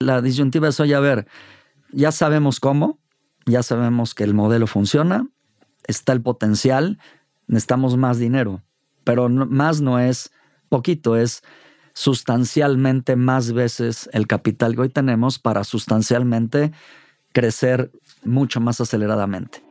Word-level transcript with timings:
La 0.00 0.22
disyuntiva 0.22 0.68
es, 0.68 0.78
oye, 0.78 0.94
a 0.94 1.00
ver, 1.00 1.26
ya 1.90 2.12
sabemos 2.12 2.60
cómo, 2.60 3.00
ya 3.46 3.64
sabemos 3.64 4.14
que 4.14 4.22
el 4.22 4.32
modelo 4.32 4.68
funciona, 4.68 5.26
está 5.88 6.12
el 6.12 6.22
potencial, 6.22 7.00
necesitamos 7.48 7.96
más 7.96 8.20
dinero, 8.20 8.62
pero 9.02 9.28
más 9.28 9.80
no 9.80 9.98
es 9.98 10.30
poquito, 10.68 11.16
es 11.16 11.42
sustancialmente 11.94 13.16
más 13.16 13.50
veces 13.50 14.08
el 14.12 14.28
capital 14.28 14.76
que 14.76 14.82
hoy 14.82 14.88
tenemos 14.88 15.40
para 15.40 15.64
sustancialmente 15.64 16.70
crecer 17.32 17.90
mucho 18.22 18.60
más 18.60 18.80
aceleradamente. 18.80 19.64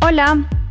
Hola, 0.00 0.48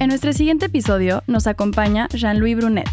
En 0.00 0.08
nuestro 0.08 0.32
siguiente 0.32 0.64
episodio 0.64 1.22
nos 1.26 1.46
acompaña 1.46 2.08
Jean-Louis 2.14 2.56
Brunet, 2.56 2.88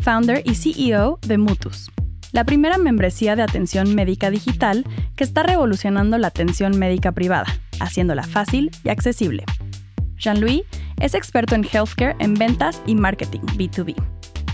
founder 0.00 0.44
y 0.44 0.54
CEO 0.54 1.18
de 1.26 1.36
Mutus, 1.36 1.90
la 2.30 2.44
primera 2.44 2.78
membresía 2.78 3.34
de 3.34 3.42
atención 3.42 3.96
médica 3.96 4.30
digital 4.30 4.84
que 5.16 5.24
está 5.24 5.42
revolucionando 5.42 6.18
la 6.18 6.28
atención 6.28 6.78
médica 6.78 7.10
privada, 7.10 7.46
haciéndola 7.80 8.22
fácil 8.22 8.70
y 8.84 8.90
accesible. 8.90 9.42
Jean-Louis 10.16 10.62
es 11.00 11.14
experto 11.14 11.56
en 11.56 11.64
healthcare 11.64 12.14
en 12.20 12.34
ventas 12.34 12.80
y 12.86 12.94
marketing 12.94 13.40
B2B, 13.56 13.96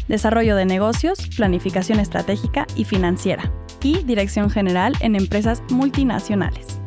desarrollo 0.08 0.56
de 0.56 0.64
negocios, 0.64 1.28
planificación 1.36 2.00
estratégica 2.00 2.66
y 2.74 2.86
financiera, 2.86 3.52
y 3.82 4.02
dirección 4.04 4.48
general 4.48 4.94
en 5.00 5.14
empresas 5.14 5.62
multinacionales 5.68 6.80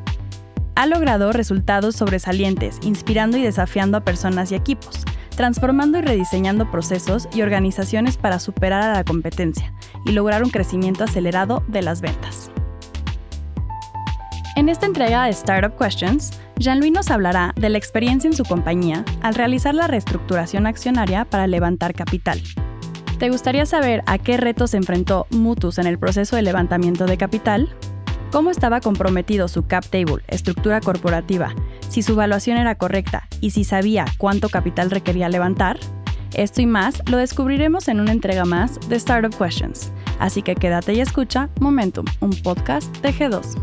ha 0.81 0.87
logrado 0.87 1.31
resultados 1.31 1.95
sobresalientes, 1.95 2.79
inspirando 2.81 3.37
y 3.37 3.43
desafiando 3.43 3.97
a 3.97 4.03
personas 4.03 4.51
y 4.51 4.55
equipos, 4.55 5.05
transformando 5.35 5.99
y 5.99 6.01
rediseñando 6.01 6.71
procesos 6.71 7.29
y 7.35 7.43
organizaciones 7.43 8.17
para 8.17 8.39
superar 8.39 8.81
a 8.81 8.93
la 8.93 9.03
competencia 9.03 9.75
y 10.07 10.13
lograr 10.13 10.43
un 10.43 10.49
crecimiento 10.49 11.03
acelerado 11.03 11.63
de 11.67 11.83
las 11.83 12.01
ventas. 12.01 12.49
En 14.55 14.69
esta 14.69 14.87
entrega 14.87 15.25
de 15.25 15.29
Startup 15.29 15.77
Questions, 15.77 16.31
Jean-Louis 16.57 16.91
nos 16.91 17.11
hablará 17.11 17.53
de 17.55 17.69
la 17.69 17.77
experiencia 17.77 18.27
en 18.27 18.35
su 18.35 18.43
compañía 18.43 19.05
al 19.21 19.35
realizar 19.35 19.75
la 19.75 19.85
reestructuración 19.85 20.65
accionaria 20.65 21.25
para 21.25 21.45
levantar 21.45 21.93
capital. 21.93 22.41
¿Te 23.19 23.29
gustaría 23.29 23.67
saber 23.67 24.01
a 24.07 24.17
qué 24.17 24.37
retos 24.37 24.71
se 24.71 24.77
enfrentó 24.77 25.27
Mutus 25.29 25.77
en 25.77 25.85
el 25.85 25.99
proceso 25.99 26.35
de 26.35 26.41
levantamiento 26.41 27.05
de 27.05 27.17
capital? 27.17 27.69
Cómo 28.31 28.49
estaba 28.49 28.79
comprometido 28.79 29.47
su 29.49 29.67
cap 29.67 29.85
table, 29.85 30.23
estructura 30.27 30.79
corporativa, 30.79 31.53
si 31.89 32.01
su 32.01 32.13
evaluación 32.13 32.57
era 32.57 32.75
correcta 32.75 33.27
y 33.41 33.51
si 33.51 33.65
sabía 33.65 34.05
cuánto 34.17 34.47
capital 34.47 34.89
requería 34.89 35.27
levantar? 35.27 35.77
Esto 36.33 36.61
y 36.61 36.65
más 36.65 37.01
lo 37.09 37.17
descubriremos 37.17 37.89
en 37.89 37.99
una 37.99 38.13
entrega 38.13 38.45
más 38.45 38.79
de 38.87 38.95
Startup 38.95 39.37
Questions. 39.37 39.91
Así 40.17 40.41
que 40.41 40.55
quédate 40.55 40.93
y 40.93 41.01
escucha 41.01 41.49
Momentum, 41.59 42.05
un 42.21 42.31
podcast 42.41 42.95
de 42.99 43.13
G2. 43.13 43.61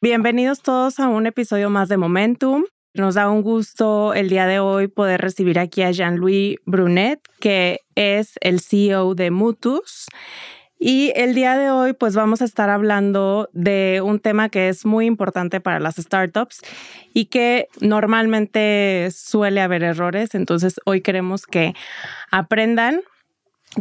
Bienvenidos 0.00 0.62
todos 0.62 1.00
a 1.00 1.08
un 1.08 1.26
episodio 1.26 1.68
más 1.68 1.90
de 1.90 1.98
Momentum. 1.98 2.64
Nos 2.94 3.16
da 3.16 3.28
un 3.28 3.42
gusto 3.42 4.14
el 4.14 4.30
día 4.30 4.46
de 4.46 4.60
hoy 4.60 4.88
poder 4.88 5.20
recibir 5.20 5.58
aquí 5.58 5.82
a 5.82 5.90
Jean-Louis 5.90 6.56
Brunet, 6.64 7.20
que 7.40 7.80
es 7.94 8.34
el 8.40 8.60
CEO 8.60 9.14
de 9.14 9.30
Mutus. 9.30 10.06
Y 10.86 11.14
el 11.16 11.34
día 11.34 11.56
de 11.56 11.70
hoy, 11.70 11.94
pues 11.94 12.14
vamos 12.14 12.42
a 12.42 12.44
estar 12.44 12.68
hablando 12.68 13.48
de 13.54 14.02
un 14.04 14.20
tema 14.20 14.50
que 14.50 14.68
es 14.68 14.84
muy 14.84 15.06
importante 15.06 15.58
para 15.58 15.80
las 15.80 15.96
startups 15.96 16.60
y 17.14 17.24
que 17.24 17.68
normalmente 17.80 19.08
suele 19.10 19.62
haber 19.62 19.82
errores. 19.82 20.34
Entonces, 20.34 20.78
hoy 20.84 21.00
queremos 21.00 21.46
que 21.46 21.72
aprendan 22.30 23.00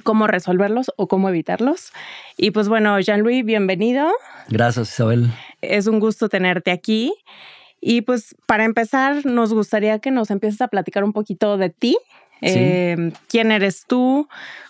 cómo 0.04 0.28
resolverlos 0.28 0.94
o 0.96 1.10
cómo 1.10 1.28
evitarlos. 1.28 1.92
Y 2.38 2.52
pues 2.52 2.70
bueno, 2.70 2.98
Jean-Louis, 3.02 3.44
bienvenido. 3.44 4.10
Gracias, 4.48 4.94
Isabel. 4.94 5.30
Es 5.60 5.88
un 5.88 6.00
gusto 6.00 6.30
tenerte 6.30 6.72
aquí. 6.72 7.14
Y 7.82 8.04
pues 8.04 8.34
para 8.46 8.64
empezar, 8.64 9.26
nos 9.26 9.54
gustaría 9.54 10.00
que 10.00 10.10
nos 10.10 10.32
empieces 10.32 10.62
a 10.62 10.70
platicar 10.70 11.04
un 11.04 11.12
poquito 11.12 11.58
de 11.58 11.70
ti. 11.70 11.98
Eh, 12.44 13.14
¿Quién 13.28 13.52
eres 13.52 13.86
tú? 13.88 14.28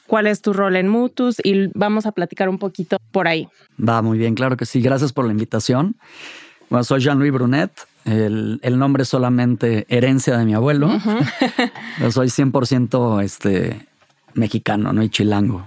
cuál 0.08 0.28
es 0.28 0.42
tu 0.42 0.54
rol 0.54 0.76
en 0.76 0.88
Mutus 0.90 1.38
y 1.44 1.70
vamos 1.74 2.06
a 2.06 2.12
platicar 2.12 2.50
un 2.50 2.60
poquito 2.60 2.98
por 3.12 3.28
ahí. 3.28 3.48
Va, 3.80 4.02
muy 4.02 4.18
bien, 4.18 4.36
claro 4.36 4.58
que 4.58 4.66
sí. 4.66 4.82
Gracias 4.82 5.14
por 5.14 5.26
la 5.26 5.32
invitación. 5.32 5.96
Bueno, 6.70 6.84
soy 6.84 7.02
Jean-Louis 7.02 7.32
Brunet. 7.32 7.72
El, 8.06 8.60
nombre 8.78 9.04
es 9.04 9.10
solamente 9.10 9.86
herencia 9.90 10.38
de 10.38 10.46
mi 10.46 10.54
abuelo. 10.54 10.90
Yo 12.00 12.12
soy 12.12 12.28
100% 12.28 13.24
este, 13.24 13.88
mexicano, 14.34 14.92
no 14.94 15.02
hay 15.02 15.10
chilango. 15.10 15.66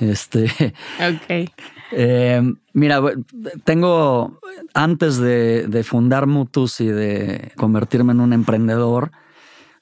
Este, 0.00 0.44
ok. 1.00 1.50
Eh, 1.92 2.42
mira, 2.74 3.00
tengo, 3.64 4.38
antes 4.74 5.18
de, 5.18 5.66
de, 5.66 5.82
fundar 5.84 6.26
Mutus 6.26 6.80
y 6.80 6.88
de 6.88 7.52
convertirme 7.56 8.12
en 8.12 8.20
un 8.20 8.32
emprendedor, 8.32 9.12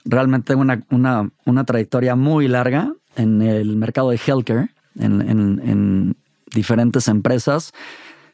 realmente 0.06 0.54
una, 0.54 0.82
una, 0.90 1.30
una 1.44 1.64
trayectoria 1.64 2.14
muy 2.16 2.48
larga 2.48 2.94
en 3.16 3.42
el 3.42 3.76
mercado 3.76 4.10
de 4.10 4.20
healthcare, 4.24 4.70
en, 4.98 6.16
diferentes 6.54 7.08
empresas, 7.08 7.72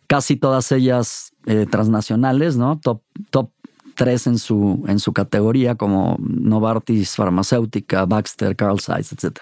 casi 0.06 0.37
todas 0.37 0.71
ellas 0.71 1.33
eh, 1.47 1.66
transnacionales, 1.69 2.56
¿no? 2.56 2.78
Top, 2.78 3.03
top 3.31 3.50
3 3.97 4.27
en 4.28 4.38
su, 4.38 4.84
en 4.87 5.00
su 5.00 5.12
categoría, 5.12 5.75
como 5.75 6.16
Novartis 6.21 7.16
Farmacéutica, 7.16 8.04
Baxter, 8.04 8.54
Carl 8.54 8.78
Zeiss, 8.81 9.12
etc. 9.12 9.39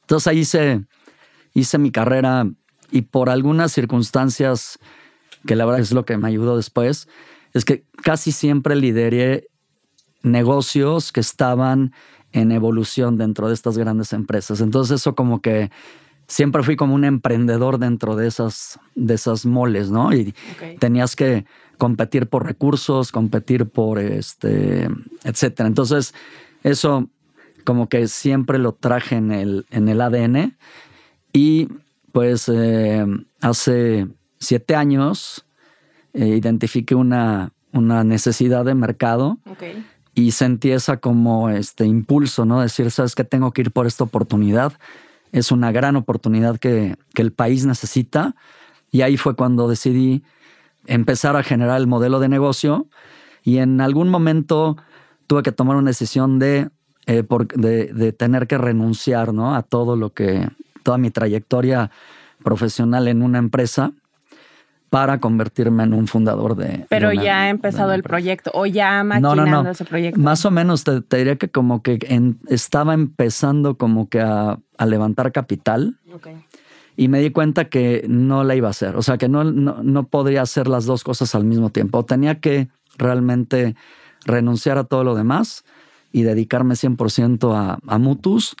Entonces 0.00 0.26
ahí 0.26 0.38
hice, 0.40 0.84
hice 1.54 1.78
mi 1.78 1.92
carrera 1.92 2.48
y 2.90 3.02
por 3.02 3.30
algunas 3.30 3.72
circunstancias, 3.72 4.78
que 5.46 5.54
la 5.54 5.64
verdad 5.64 5.80
es 5.80 5.92
lo 5.92 6.04
que 6.04 6.16
me 6.16 6.28
ayudó 6.28 6.56
después, 6.56 7.08
es 7.52 7.64
que 7.64 7.84
casi 8.02 8.32
siempre 8.32 8.74
lideré 8.74 9.48
negocios 10.22 11.12
que 11.12 11.20
estaban 11.20 11.92
en 12.32 12.52
evolución 12.52 13.16
dentro 13.16 13.48
de 13.48 13.54
estas 13.54 13.76
grandes 13.76 14.12
empresas. 14.12 14.60
Entonces 14.60 15.00
eso 15.00 15.14
como 15.14 15.40
que 15.40 15.70
siempre 16.26 16.62
fui 16.62 16.76
como 16.76 16.94
un 16.94 17.04
emprendedor 17.04 17.78
dentro 17.78 18.14
de 18.14 18.28
esas, 18.28 18.78
de 18.94 19.14
esas 19.14 19.46
moles, 19.46 19.90
¿no? 19.90 20.14
Y 20.14 20.32
tenías 20.78 21.16
que 21.16 21.44
competir 21.76 22.28
por 22.28 22.46
recursos, 22.46 23.10
competir 23.10 23.66
por 23.66 23.98
este, 23.98 24.88
etcétera. 25.24 25.66
Entonces 25.66 26.14
eso 26.62 27.08
como 27.64 27.88
que 27.88 28.06
siempre 28.06 28.58
lo 28.58 28.72
traje 28.72 29.16
en 29.16 29.32
el, 29.32 29.66
en 29.70 29.88
el 29.88 30.00
ADN 30.00 30.56
y 31.32 31.68
pues 32.12 32.48
eh, 32.48 33.04
hace 33.40 34.06
siete 34.38 34.74
años 34.74 35.44
eh, 36.12 36.26
identifiqué 36.26 36.94
una, 36.94 37.52
una 37.72 38.04
necesidad 38.04 38.64
de 38.64 38.74
mercado 38.74 39.38
y 40.20 40.30
sentí 40.32 40.70
esa 40.70 40.98
como 40.98 41.48
este 41.48 41.86
impulso, 41.86 42.44
¿no? 42.44 42.60
Decir, 42.60 42.90
sabes 42.90 43.14
que 43.14 43.24
tengo 43.24 43.52
que 43.52 43.62
ir 43.62 43.70
por 43.70 43.86
esta 43.86 44.04
oportunidad. 44.04 44.72
Es 45.32 45.52
una 45.52 45.72
gran 45.72 45.96
oportunidad 45.96 46.58
que, 46.58 46.96
que 47.14 47.22
el 47.22 47.32
país 47.32 47.66
necesita. 47.66 48.34
Y 48.90 49.02
ahí 49.02 49.16
fue 49.16 49.36
cuando 49.36 49.68
decidí 49.68 50.22
empezar 50.86 51.36
a 51.36 51.42
generar 51.42 51.80
el 51.80 51.86
modelo 51.86 52.20
de 52.20 52.28
negocio. 52.28 52.86
Y 53.42 53.58
en 53.58 53.80
algún 53.80 54.08
momento 54.08 54.76
tuve 55.26 55.42
que 55.42 55.52
tomar 55.52 55.76
una 55.76 55.90
decisión 55.90 56.38
de, 56.38 56.70
eh, 57.06 57.22
de, 57.54 58.12
tener 58.12 58.46
que 58.46 58.58
renunciar 58.58 59.32
¿no? 59.32 59.54
a 59.54 59.62
todo 59.62 59.96
lo 59.96 60.12
que, 60.12 60.48
toda 60.82 60.98
mi 60.98 61.10
trayectoria 61.10 61.90
profesional 62.42 63.08
en 63.08 63.22
una 63.22 63.38
empresa 63.38 63.92
para 64.90 65.20
convertirme 65.20 65.84
en 65.84 65.94
un 65.94 66.08
fundador 66.08 66.56
de. 66.56 66.84
Pero 66.88 67.12
ya 67.12 67.42
ha 67.42 67.48
empezado 67.48 67.92
el 67.92 68.02
proyecto 68.02 68.50
o 68.52 68.66
ya 68.66 69.04
maquinando 69.04 69.36
no, 69.36 69.46
no, 69.46 69.62
no. 69.62 69.70
ese 69.70 69.84
proyecto. 69.84 70.20
Más 70.20 70.44
o 70.44 70.50
menos 70.50 70.82
te, 70.82 71.00
diría 71.16 71.36
que 71.36 71.48
como 71.48 71.82
que 71.82 71.98
estaba 72.48 72.92
empezando 72.92 73.78
como 73.78 74.08
que 74.08 74.20
a, 74.20 74.58
levantar 74.84 75.30
capital. 75.30 75.98
Y 76.96 77.08
me 77.08 77.20
di 77.20 77.30
cuenta 77.30 77.66
que 77.66 78.04
no 78.08 78.42
la 78.42 78.56
iba 78.56 78.66
a 78.66 78.72
hacer. 78.72 78.96
O 78.96 79.02
sea, 79.02 79.16
que 79.16 79.28
no, 79.28 79.44
no, 79.44 80.06
podría 80.08 80.42
hacer 80.42 80.66
las 80.66 80.86
dos 80.86 81.04
cosas 81.04 81.34
al 81.34 81.44
mismo 81.44 81.70
tiempo. 81.70 82.04
Tenía 82.04 82.40
que 82.40 82.68
realmente 82.98 83.76
renunciar 84.26 84.76
a 84.76 84.84
todo 84.84 85.04
lo 85.04 85.14
demás 85.14 85.64
y 86.12 86.22
dedicarme 86.24 86.74
100% 86.74 87.54
a, 87.54 87.78
a 87.86 87.98
Mutus 87.98 88.56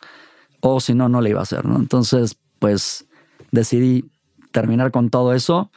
o 0.60 0.80
si 0.80 0.94
no, 0.94 1.08
no 1.08 1.20
le 1.20 1.30
iba 1.30 1.40
a 1.40 1.42
hacer, 1.42 1.64
¿no? 1.64 1.76
Entonces, 1.76 2.38
pues 2.60 3.06
decidí 3.50 4.08
terminar 4.52 4.90
con 4.92 5.10
todo 5.10 5.34
eso 5.34 5.70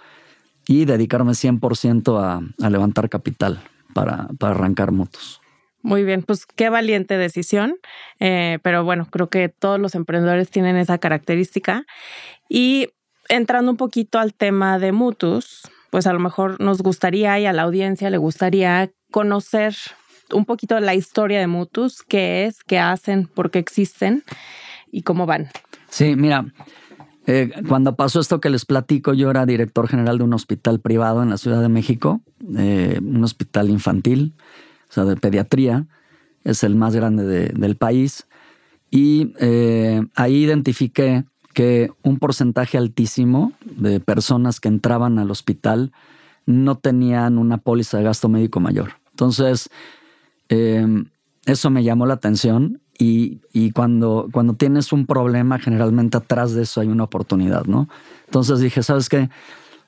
y 0.67 0.85
dedicarme 0.85 1.33
100% 1.33 2.19
a, 2.19 2.41
a 2.65 2.69
levantar 2.69 3.09
capital 3.09 3.61
para, 3.93 4.27
para 4.39 4.55
arrancar 4.55 4.91
motos. 4.91 5.41
Muy 5.83 6.05
bien, 6.05 6.23
pues 6.23 6.45
qué 6.45 6.69
valiente 6.69 7.17
decisión, 7.17 7.75
eh, 8.21 8.59
pero 8.63 8.85
bueno, 8.85 9.05
creo 9.11 9.29
que 9.29 9.49
todos 9.49 9.79
los 9.79 9.95
emprendedores 9.95 10.49
tienen 10.49 10.77
esa 10.77 10.97
característica. 10.97 11.85
Y 12.47 12.89
entrando 13.27 13.71
un 13.71 13.77
poquito 13.77 14.17
al 14.17 14.33
tema 14.33 14.79
de 14.79 14.93
Mutus, 14.93 15.69
pues 15.89 16.07
a 16.07 16.13
lo 16.13 16.19
mejor 16.19 16.61
nos 16.61 16.81
gustaría 16.81 17.37
y 17.37 17.45
a 17.45 17.53
la 17.53 17.63
audiencia 17.63 18.09
le 18.09 18.17
gustaría 18.17 18.91
conocer 19.11 19.75
un 20.31 20.45
poquito 20.45 20.79
la 20.79 20.95
historia 20.95 21.39
de 21.39 21.47
Mutus, 21.47 22.01
qué 22.01 22.45
es, 22.45 22.63
qué 22.63 22.79
hacen, 22.79 23.27
por 23.27 23.51
qué 23.51 23.59
existen 23.59 24.23
y 24.89 25.01
cómo 25.01 25.25
van. 25.25 25.49
Sí, 25.89 26.15
mira, 26.15 26.45
eh, 27.25 27.51
cuando 27.67 27.95
pasó 27.95 28.19
esto 28.19 28.41
que 28.41 28.49
les 28.49 28.65
platico, 28.65 29.13
yo 29.13 29.29
era 29.29 29.45
director 29.45 29.87
general 29.87 30.17
de 30.17 30.23
un 30.25 30.33
hospital 30.33 30.79
privado 30.79 31.23
en 31.23 31.29
la 31.29 31.37
Ciudad 31.37 31.61
de 31.61 31.69
México, 31.69 32.21
eh, 32.57 32.99
un 33.01 33.23
hospital 33.23 33.69
infantil 33.69 34.33
o 34.89 34.93
sea, 34.93 35.05
de 35.05 35.15
pediatría, 35.15 35.87
es 36.43 36.63
el 36.63 36.75
más 36.75 36.95
grande 36.95 37.49
del 37.49 37.75
país. 37.77 38.27
Y 38.91 39.33
eh, 39.39 40.03
ahí 40.13 40.43
identifiqué 40.43 41.25
que 41.55 41.89
un 42.03 42.19
porcentaje 42.19 42.77
altísimo 42.77 43.53
de 43.65 43.99
personas 43.99 44.59
que 44.59 44.67
entraban 44.67 45.17
al 45.17 45.31
hospital 45.31 45.91
no 46.45 46.77
tenían 46.77 47.39
una 47.39 47.57
póliza 47.57 47.97
de 47.97 48.03
gasto 48.03 48.29
médico 48.29 48.59
mayor. 48.59 48.91
Entonces, 49.09 49.71
eh, 50.49 50.85
eso 51.47 51.71
me 51.71 51.83
llamó 51.83 52.05
la 52.05 52.13
atención 52.13 52.79
y, 52.97 53.71
cuando, 53.71 54.29
cuando 54.31 54.53
tienes 54.53 54.93
un 54.93 55.05
problema, 55.05 55.59
generalmente 55.59 56.17
atrás 56.17 56.53
de 56.53 56.63
eso 56.63 56.79
hay 56.79 56.87
una 56.87 57.03
oportunidad, 57.03 57.65
¿no? 57.65 57.89
Entonces 58.25 58.59
dije, 58.59 58.83
¿sabes 58.83 59.09
qué? 59.09 59.29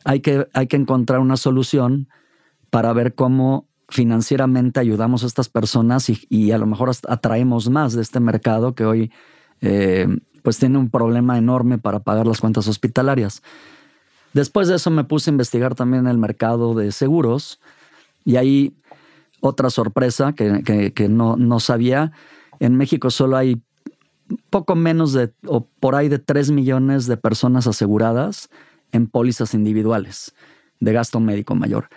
Hay 0.03 0.19
que, 0.19 0.47
hay 0.53 0.67
que 0.67 0.75
encontrar 0.75 1.19
una 1.19 1.37
solución 1.37 2.07
para 2.69 2.91
ver 2.93 3.15
cómo 3.15 3.67
financieramente 3.87 4.79
ayudamos 4.79 5.23
a 5.23 5.27
estas 5.27 5.49
personas 5.49 6.09
y, 6.09 6.51
a 6.51 6.57
lo 6.57 6.65
mejor 6.65 6.91
atraemos 7.07 7.69
más 7.69 7.93
de 7.93 8.01
este 8.01 8.19
mercado 8.19 8.73
que 8.73 8.85
hoy 8.85 9.11
eh, 9.61 10.07
pues 10.41 10.57
tiene 10.57 10.77
un 10.77 10.89
problema 10.89 11.37
enorme 11.37 11.77
para 11.77 11.99
pagar 11.99 12.27
las 12.27 12.41
cuentas 12.41 12.67
hospitalarias. 12.67 13.41
Después 14.33 14.67
de 14.67 14.75
eso 14.75 14.91
me 14.91 15.03
puse 15.03 15.29
a 15.29 15.33
investigar 15.33 15.75
también 15.75 16.07
el 16.07 16.17
mercado 16.17 16.73
de 16.73 16.91
seguros 16.91 17.59
y 18.25 18.35
ahí 18.35 18.75
otra 19.39 19.69
sorpresa 19.69 20.33
que, 20.33 20.91
que, 20.93 21.07
no, 21.07 21.35
no, 21.37 21.59
sabía, 21.59 22.11
en 22.59 22.75
México 22.75 23.09
solo 23.09 23.37
hay 23.37 23.61
poco 24.49 24.75
menos 24.75 25.13
de, 25.13 25.31
o 25.45 25.67
por 25.79 25.95
ahí 25.95 26.09
de 26.09 26.19
3 26.19 26.51
millones 26.51 27.05
de 27.07 27.17
personas 27.17 27.67
aseguradas 27.67 28.49
en 28.91 29.07
pólizas 29.07 29.53
individuales 29.53 30.33
de 30.79 30.93
gasto 30.93 31.19
médico 31.19 31.55
mayor 31.55 31.89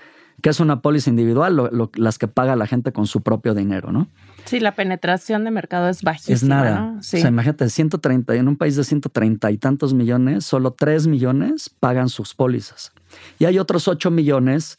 que 0.42 0.50
es 0.50 0.60
una 0.60 0.82
póliza 0.82 1.10
individual, 1.10 1.90
las 1.96 2.18
que 2.18 2.28
paga 2.28 2.54
la 2.54 2.66
gente 2.66 2.92
con 2.92 3.06
su 3.06 3.22
propio 3.22 3.54
dinero, 3.54 3.90
¿no? 3.90 4.08
Sí, 4.44 4.60
la 4.60 4.74
penetración 4.74 5.44
de 5.44 5.50
mercado 5.50 5.88
es 5.88 6.02
bajísima. 6.02 6.34
Es 6.34 6.44
nada. 6.44 6.94
O 6.98 7.02
sea, 7.02 7.28
imagínate, 7.28 7.68
130, 7.68 8.34
en 8.34 8.48
un 8.48 8.56
país 8.56 8.76
de 8.76 8.84
130 8.84 9.50
y 9.50 9.58
tantos 9.58 9.94
millones, 9.94 10.44
solo 10.44 10.72
3 10.72 11.08
millones 11.08 11.68
pagan 11.68 12.08
sus 12.08 12.34
pólizas. 12.34 12.92
Y 13.38 13.46
hay 13.46 13.58
otros 13.58 13.88
8 13.88 14.10
millones 14.10 14.76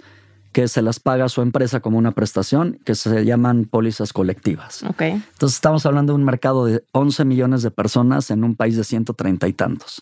que 0.52 0.68
se 0.68 0.82
las 0.82 1.00
paga 1.00 1.30
su 1.30 1.42
empresa 1.42 1.80
como 1.80 1.98
una 1.98 2.12
prestación, 2.12 2.80
que 2.84 2.96
se 2.96 3.24
llaman 3.24 3.66
pólizas 3.66 4.14
colectivas. 4.14 4.84
Entonces 5.00 5.56
estamos 5.56 5.86
hablando 5.86 6.14
de 6.14 6.20
un 6.20 6.26
mercado 6.26 6.66
de 6.66 6.84
11 6.92 7.26
millones 7.26 7.62
de 7.62 7.72
personas 7.72 8.32
en 8.32 8.44
un 8.44 8.56
país 8.56 8.76
de 8.76 8.84
130 8.84 9.48
y 9.48 9.54
tantos. 9.54 10.02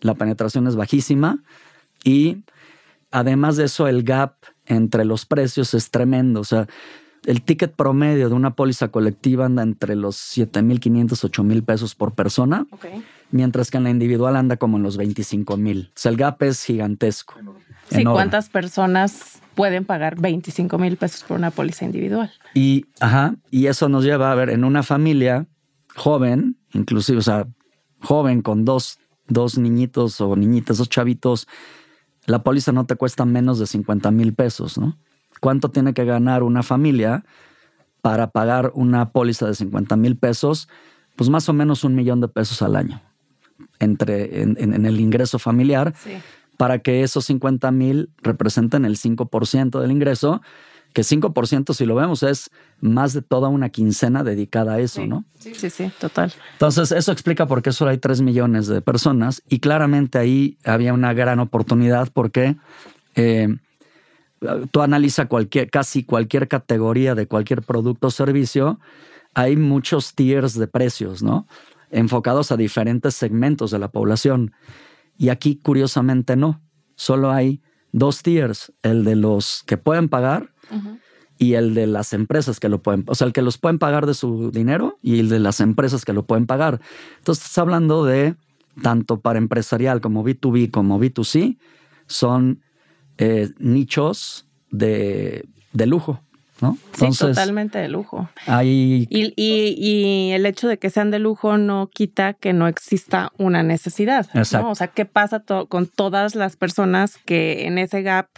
La 0.00 0.14
penetración 0.14 0.66
es 0.66 0.76
bajísima 0.76 1.42
y 2.04 2.44
además 3.10 3.56
de 3.56 3.64
eso 3.64 3.88
el 3.88 4.02
gap 4.02 4.34
entre 4.66 5.04
los 5.04 5.26
precios 5.26 5.74
es 5.74 5.90
tremendo. 5.90 6.40
O 6.40 6.44
sea, 6.44 6.66
el 7.24 7.42
ticket 7.42 7.74
promedio 7.74 8.28
de 8.28 8.34
una 8.34 8.54
póliza 8.54 8.88
colectiva 8.88 9.46
anda 9.46 9.62
entre 9.62 9.96
los 9.96 10.16
7.500, 10.16 11.08
8.000 11.08 11.64
pesos 11.64 11.94
por 11.94 12.14
persona, 12.14 12.66
mientras 13.30 13.70
que 13.70 13.76
en 13.76 13.84
la 13.84 13.90
individual 13.90 14.36
anda 14.36 14.56
como 14.56 14.76
en 14.76 14.82
los 14.82 14.98
25.000. 14.98 15.88
O 15.88 15.90
sea, 15.94 16.10
el 16.10 16.16
gap 16.16 16.42
es 16.42 16.64
gigantesco. 16.64 17.34
Sí, 17.90 18.04
¿cuántas 18.04 18.48
personas 18.48 19.40
pueden 19.54 19.84
pagar 19.84 20.20
25 20.20 20.78
mil 20.78 20.96
pesos 20.96 21.24
por 21.24 21.38
una 21.38 21.50
póliza 21.50 21.84
individual? 21.84 22.30
Y, 22.54 22.86
ajá, 23.00 23.34
y 23.50 23.66
eso 23.66 23.88
nos 23.88 24.04
lleva 24.04 24.30
a 24.30 24.34
ver, 24.34 24.50
en 24.50 24.64
una 24.64 24.82
familia 24.82 25.46
joven, 25.94 26.58
inclusive, 26.72 27.18
o 27.18 27.22
sea, 27.22 27.46
joven 28.00 28.42
con 28.42 28.64
dos, 28.64 28.98
dos 29.26 29.58
niñitos 29.58 30.20
o 30.20 30.36
niñitas, 30.36 30.78
dos 30.78 30.88
chavitos, 30.88 31.48
la 32.26 32.42
póliza 32.42 32.72
no 32.72 32.86
te 32.86 32.96
cuesta 32.96 33.24
menos 33.24 33.58
de 33.58 33.66
50 33.66 34.10
mil 34.10 34.34
pesos, 34.34 34.78
¿no? 34.78 34.98
¿Cuánto 35.40 35.70
tiene 35.70 35.94
que 35.94 36.04
ganar 36.04 36.42
una 36.42 36.62
familia 36.62 37.24
para 38.02 38.30
pagar 38.30 38.72
una 38.74 39.12
póliza 39.12 39.46
de 39.46 39.54
50 39.54 39.96
mil 39.96 40.16
pesos? 40.16 40.68
Pues 41.16 41.30
más 41.30 41.48
o 41.48 41.52
menos 41.52 41.84
un 41.84 41.94
millón 41.94 42.20
de 42.20 42.28
pesos 42.28 42.60
al 42.62 42.76
año 42.76 43.00
entre, 43.78 44.42
en, 44.42 44.86
el 44.86 45.00
ingreso 45.00 45.38
familiar 45.38 45.94
para 46.58 46.80
que 46.80 47.02
esos 47.02 47.24
50 47.24 47.70
mil 47.70 48.10
representen 48.22 48.84
el 48.84 48.98
5% 48.98 49.80
del 49.80 49.90
ingreso 49.90 50.42
que 50.92 51.02
5% 51.02 51.74
si 51.74 51.86
lo 51.86 51.94
vemos 51.94 52.22
es 52.22 52.50
más 52.80 53.12
de 53.12 53.22
toda 53.22 53.48
una 53.48 53.68
quincena 53.68 54.24
dedicada 54.24 54.74
a 54.74 54.80
eso, 54.80 55.06
¿no? 55.06 55.24
Sí, 55.38 55.54
sí, 55.54 55.70
sí, 55.70 55.90
total. 56.00 56.32
Entonces, 56.52 56.92
eso 56.92 57.12
explica 57.12 57.46
por 57.46 57.62
qué 57.62 57.72
solo 57.72 57.90
hay 57.90 57.98
3 57.98 58.22
millones 58.22 58.66
de 58.66 58.80
personas 58.80 59.42
y 59.48 59.60
claramente 59.60 60.18
ahí 60.18 60.56
había 60.64 60.92
una 60.92 61.12
gran 61.12 61.40
oportunidad 61.40 62.08
porque 62.12 62.56
eh, 63.16 63.48
tú 64.70 64.80
analizas 64.80 65.26
cualquier, 65.26 65.70
casi 65.70 66.04
cualquier 66.04 66.48
categoría 66.48 67.14
de 67.14 67.26
cualquier 67.26 67.62
producto 67.62 68.08
o 68.08 68.10
servicio, 68.10 68.80
hay 69.34 69.56
muchos 69.56 70.14
tiers 70.14 70.54
de 70.58 70.66
precios, 70.68 71.22
¿no? 71.22 71.46
Enfocados 71.90 72.50
a 72.50 72.56
diferentes 72.56 73.14
segmentos 73.14 73.70
de 73.70 73.78
la 73.78 73.88
población. 73.88 74.52
Y 75.18 75.28
aquí, 75.28 75.56
curiosamente, 75.56 76.36
no. 76.36 76.62
Solo 76.94 77.30
hay 77.30 77.60
dos 77.92 78.22
tiers, 78.22 78.72
el 78.82 79.04
de 79.04 79.16
los 79.16 79.62
que 79.66 79.76
pueden 79.76 80.08
pagar 80.08 80.54
y 81.38 81.54
el 81.54 81.74
de 81.74 81.86
las 81.86 82.12
empresas 82.12 82.60
que 82.60 82.68
lo 82.68 82.82
pueden, 82.82 83.04
o 83.06 83.14
sea, 83.14 83.26
el 83.26 83.32
que 83.32 83.42
los 83.42 83.58
pueden 83.58 83.78
pagar 83.78 84.06
de 84.06 84.14
su 84.14 84.50
dinero 84.50 84.98
y 85.02 85.20
el 85.20 85.28
de 85.28 85.38
las 85.38 85.60
empresas 85.60 86.04
que 86.04 86.12
lo 86.12 86.26
pueden 86.26 86.46
pagar. 86.46 86.80
Entonces, 87.18 87.44
estás 87.44 87.58
hablando 87.58 88.04
de 88.04 88.36
tanto 88.82 89.20
para 89.20 89.38
empresarial 89.38 90.00
como 90.00 90.24
B2B 90.24 90.70
como 90.70 91.00
B2C, 91.00 91.58
son 92.06 92.62
eh, 93.18 93.50
nichos 93.58 94.46
de, 94.70 95.48
de 95.72 95.86
lujo. 95.86 96.22
¿No? 96.60 96.78
sí, 96.92 97.08
totalmente 97.18 97.78
de 97.78 97.88
lujo. 97.88 98.28
Hay... 98.46 99.06
Y, 99.10 99.32
y, 99.36 100.32
el 100.32 100.46
hecho 100.46 100.68
de 100.68 100.78
que 100.78 100.90
sean 100.90 101.10
de 101.10 101.18
lujo 101.18 101.58
no 101.58 101.88
quita 101.92 102.34
que 102.34 102.52
no 102.52 102.66
exista 102.66 103.32
una 103.38 103.62
necesidad. 103.62 104.26
¿no? 104.34 104.70
O 104.70 104.74
sea, 104.74 104.88
¿qué 104.88 105.04
pasa 105.04 105.42
con 105.68 105.86
todas 105.86 106.34
las 106.34 106.56
personas 106.56 107.18
que 107.18 107.66
en 107.66 107.78
ese 107.78 108.02
gap 108.02 108.28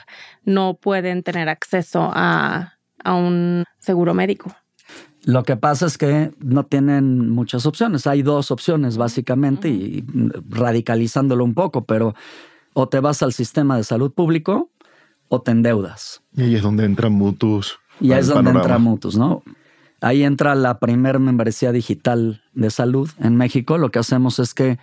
no 0.44 0.74
pueden 0.74 1.22
tener 1.22 1.48
acceso 1.48 2.10
a, 2.12 2.74
a 3.02 3.14
un 3.14 3.64
seguro 3.78 4.14
médico? 4.14 4.54
Lo 5.24 5.42
que 5.42 5.56
pasa 5.56 5.86
es 5.86 5.98
que 5.98 6.32
no 6.38 6.64
tienen 6.64 7.28
muchas 7.28 7.66
opciones. 7.66 8.06
Hay 8.06 8.22
dos 8.22 8.50
opciones, 8.50 8.96
básicamente, 8.96 9.68
y 9.68 10.04
radicalizándolo 10.48 11.44
un 11.44 11.54
poco, 11.54 11.84
pero 11.84 12.14
o 12.72 12.88
te 12.88 13.00
vas 13.00 13.22
al 13.22 13.32
sistema 13.32 13.76
de 13.76 13.84
salud 13.84 14.12
público 14.12 14.70
o 15.28 15.42
te 15.42 15.50
endeudas. 15.50 16.22
Y 16.34 16.42
ahí 16.42 16.54
es 16.56 16.62
donde 16.62 16.84
entran 16.84 17.12
mutuos 17.12 17.79
y 18.00 18.12
ahí 18.12 18.20
es 18.20 18.28
donde 18.28 18.50
entra 18.50 18.78
Mutus, 18.78 19.16
¿no? 19.16 19.42
Ahí 20.00 20.22
entra 20.22 20.54
la 20.54 20.78
primer 20.78 21.18
membresía 21.18 21.72
digital 21.72 22.42
de 22.54 22.70
salud 22.70 23.10
en 23.18 23.36
México. 23.36 23.76
Lo 23.76 23.90
que 23.90 23.98
hacemos 23.98 24.38
es 24.38 24.54
que 24.54 24.78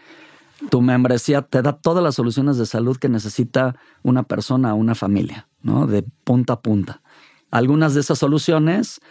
tu 0.69 0.81
membresía 0.81 1.41
te 1.41 1.61
da 1.61 1.73
todas 1.73 2.03
las 2.03 2.15
soluciones 2.15 2.57
de 2.57 2.65
salud 2.65 2.97
que 2.97 3.09
necesita 3.09 3.75
una 4.03 4.23
persona 4.23 4.73
o 4.73 4.77
una 4.77 4.95
familia, 4.95 5.47
¿no? 5.61 5.87
De 5.87 6.03
punta 6.23 6.53
a 6.53 6.61
punta. 6.61 7.01
Algunas 7.49 7.95
de 7.95 8.01
esas 8.01 8.19
soluciones 8.19 9.01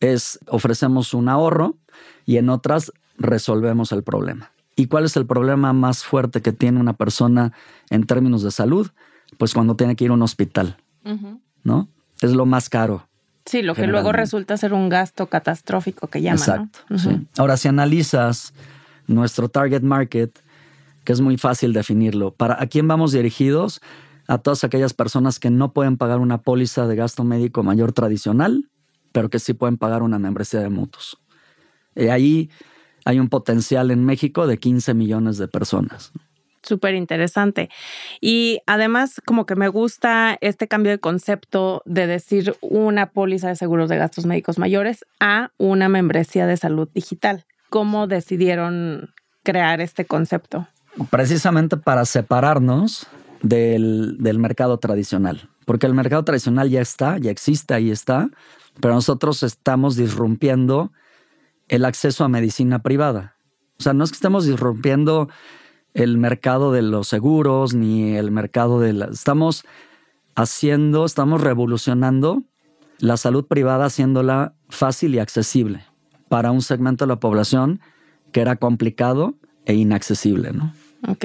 es 0.00 0.38
ofrecemos 0.48 1.14
un 1.14 1.28
ahorro 1.28 1.76
y 2.26 2.36
en 2.36 2.50
otras 2.50 2.92
resolvemos 3.16 3.92
el 3.92 4.02
problema. 4.02 4.52
¿Y 4.76 4.86
cuál 4.86 5.04
es 5.04 5.16
el 5.16 5.26
problema 5.26 5.72
más 5.72 6.04
fuerte 6.04 6.42
que 6.42 6.52
tiene 6.52 6.78
una 6.78 6.92
persona 6.92 7.52
en 7.90 8.04
términos 8.04 8.42
de 8.42 8.50
salud? 8.50 8.90
Pues 9.38 9.54
cuando 9.54 9.76
tiene 9.76 9.96
que 9.96 10.04
ir 10.04 10.10
a 10.10 10.14
un 10.14 10.22
hospital, 10.22 10.76
¿no? 11.64 11.88
Es 12.20 12.32
lo 12.32 12.46
más 12.46 12.68
caro 12.68 13.07
Sí, 13.48 13.62
lo 13.62 13.74
que 13.74 13.86
luego 13.86 14.12
resulta 14.12 14.58
ser 14.58 14.74
un 14.74 14.90
gasto 14.90 15.28
catastrófico 15.28 16.08
que 16.08 16.20
llaman. 16.20 16.38
Exacto. 16.38 16.80
Ahora, 17.38 17.56
si 17.56 17.68
analizas 17.68 18.52
nuestro 19.06 19.48
target 19.48 19.80
market, 19.80 20.38
que 21.04 21.14
es 21.14 21.22
muy 21.22 21.38
fácil 21.38 21.72
definirlo, 21.72 22.30
¿para 22.30 22.62
a 22.62 22.66
quién 22.66 22.86
vamos 22.86 23.12
dirigidos? 23.12 23.80
A 24.26 24.36
todas 24.36 24.64
aquellas 24.64 24.92
personas 24.92 25.38
que 25.38 25.48
no 25.48 25.72
pueden 25.72 25.96
pagar 25.96 26.18
una 26.18 26.42
póliza 26.42 26.86
de 26.86 26.94
gasto 26.94 27.24
médico 27.24 27.62
mayor 27.62 27.92
tradicional, 27.92 28.68
pero 29.12 29.30
que 29.30 29.38
sí 29.38 29.54
pueden 29.54 29.78
pagar 29.78 30.02
una 30.02 30.18
membresía 30.18 30.60
de 30.60 30.68
mutuos. 30.68 31.18
Y 31.96 32.08
ahí 32.08 32.50
hay 33.06 33.18
un 33.18 33.30
potencial 33.30 33.90
en 33.90 34.04
México 34.04 34.46
de 34.46 34.58
15 34.58 34.92
millones 34.92 35.38
de 35.38 35.48
personas. 35.48 36.12
Súper 36.62 36.94
interesante. 36.94 37.70
Y 38.20 38.60
además, 38.66 39.20
como 39.24 39.46
que 39.46 39.56
me 39.56 39.68
gusta 39.68 40.36
este 40.40 40.68
cambio 40.68 40.92
de 40.92 40.98
concepto 40.98 41.82
de 41.84 42.06
decir 42.06 42.56
una 42.60 43.10
póliza 43.10 43.48
de 43.48 43.56
seguros 43.56 43.88
de 43.88 43.96
gastos 43.96 44.26
médicos 44.26 44.58
mayores 44.58 45.04
a 45.20 45.50
una 45.56 45.88
membresía 45.88 46.46
de 46.46 46.56
salud 46.56 46.88
digital. 46.92 47.46
¿Cómo 47.70 48.06
decidieron 48.06 49.14
crear 49.42 49.80
este 49.80 50.04
concepto? 50.04 50.66
Precisamente 51.10 51.76
para 51.76 52.04
separarnos 52.04 53.06
del, 53.42 54.16
del 54.18 54.38
mercado 54.38 54.78
tradicional, 54.78 55.48
porque 55.64 55.86
el 55.86 55.94
mercado 55.94 56.24
tradicional 56.24 56.70
ya 56.70 56.80
está, 56.80 57.18
ya 57.18 57.30
existe, 57.30 57.74
ahí 57.74 57.90
está, 57.90 58.30
pero 58.80 58.94
nosotros 58.94 59.42
estamos 59.42 59.96
disrumpiendo 59.96 60.92
el 61.68 61.84
acceso 61.84 62.24
a 62.24 62.28
medicina 62.28 62.80
privada. 62.80 63.36
O 63.78 63.82
sea, 63.82 63.92
no 63.92 64.04
es 64.04 64.10
que 64.10 64.16
estemos 64.16 64.46
disrumpiendo 64.46 65.28
el 65.94 66.18
mercado 66.18 66.72
de 66.72 66.82
los 66.82 67.08
seguros 67.08 67.74
ni 67.74 68.16
el 68.16 68.30
mercado 68.30 68.80
de 68.80 68.92
la... 68.92 69.06
Estamos 69.06 69.64
haciendo, 70.34 71.04
estamos 71.04 71.40
revolucionando 71.40 72.42
la 72.98 73.16
salud 73.16 73.46
privada 73.46 73.86
haciéndola 73.86 74.54
fácil 74.68 75.14
y 75.14 75.18
accesible 75.18 75.84
para 76.28 76.50
un 76.50 76.62
segmento 76.62 77.04
de 77.04 77.08
la 77.08 77.20
población 77.20 77.80
que 78.32 78.40
era 78.40 78.56
complicado 78.56 79.34
e 79.66 79.74
inaccesible, 79.74 80.52
¿no? 80.52 80.72
Ok. 81.06 81.24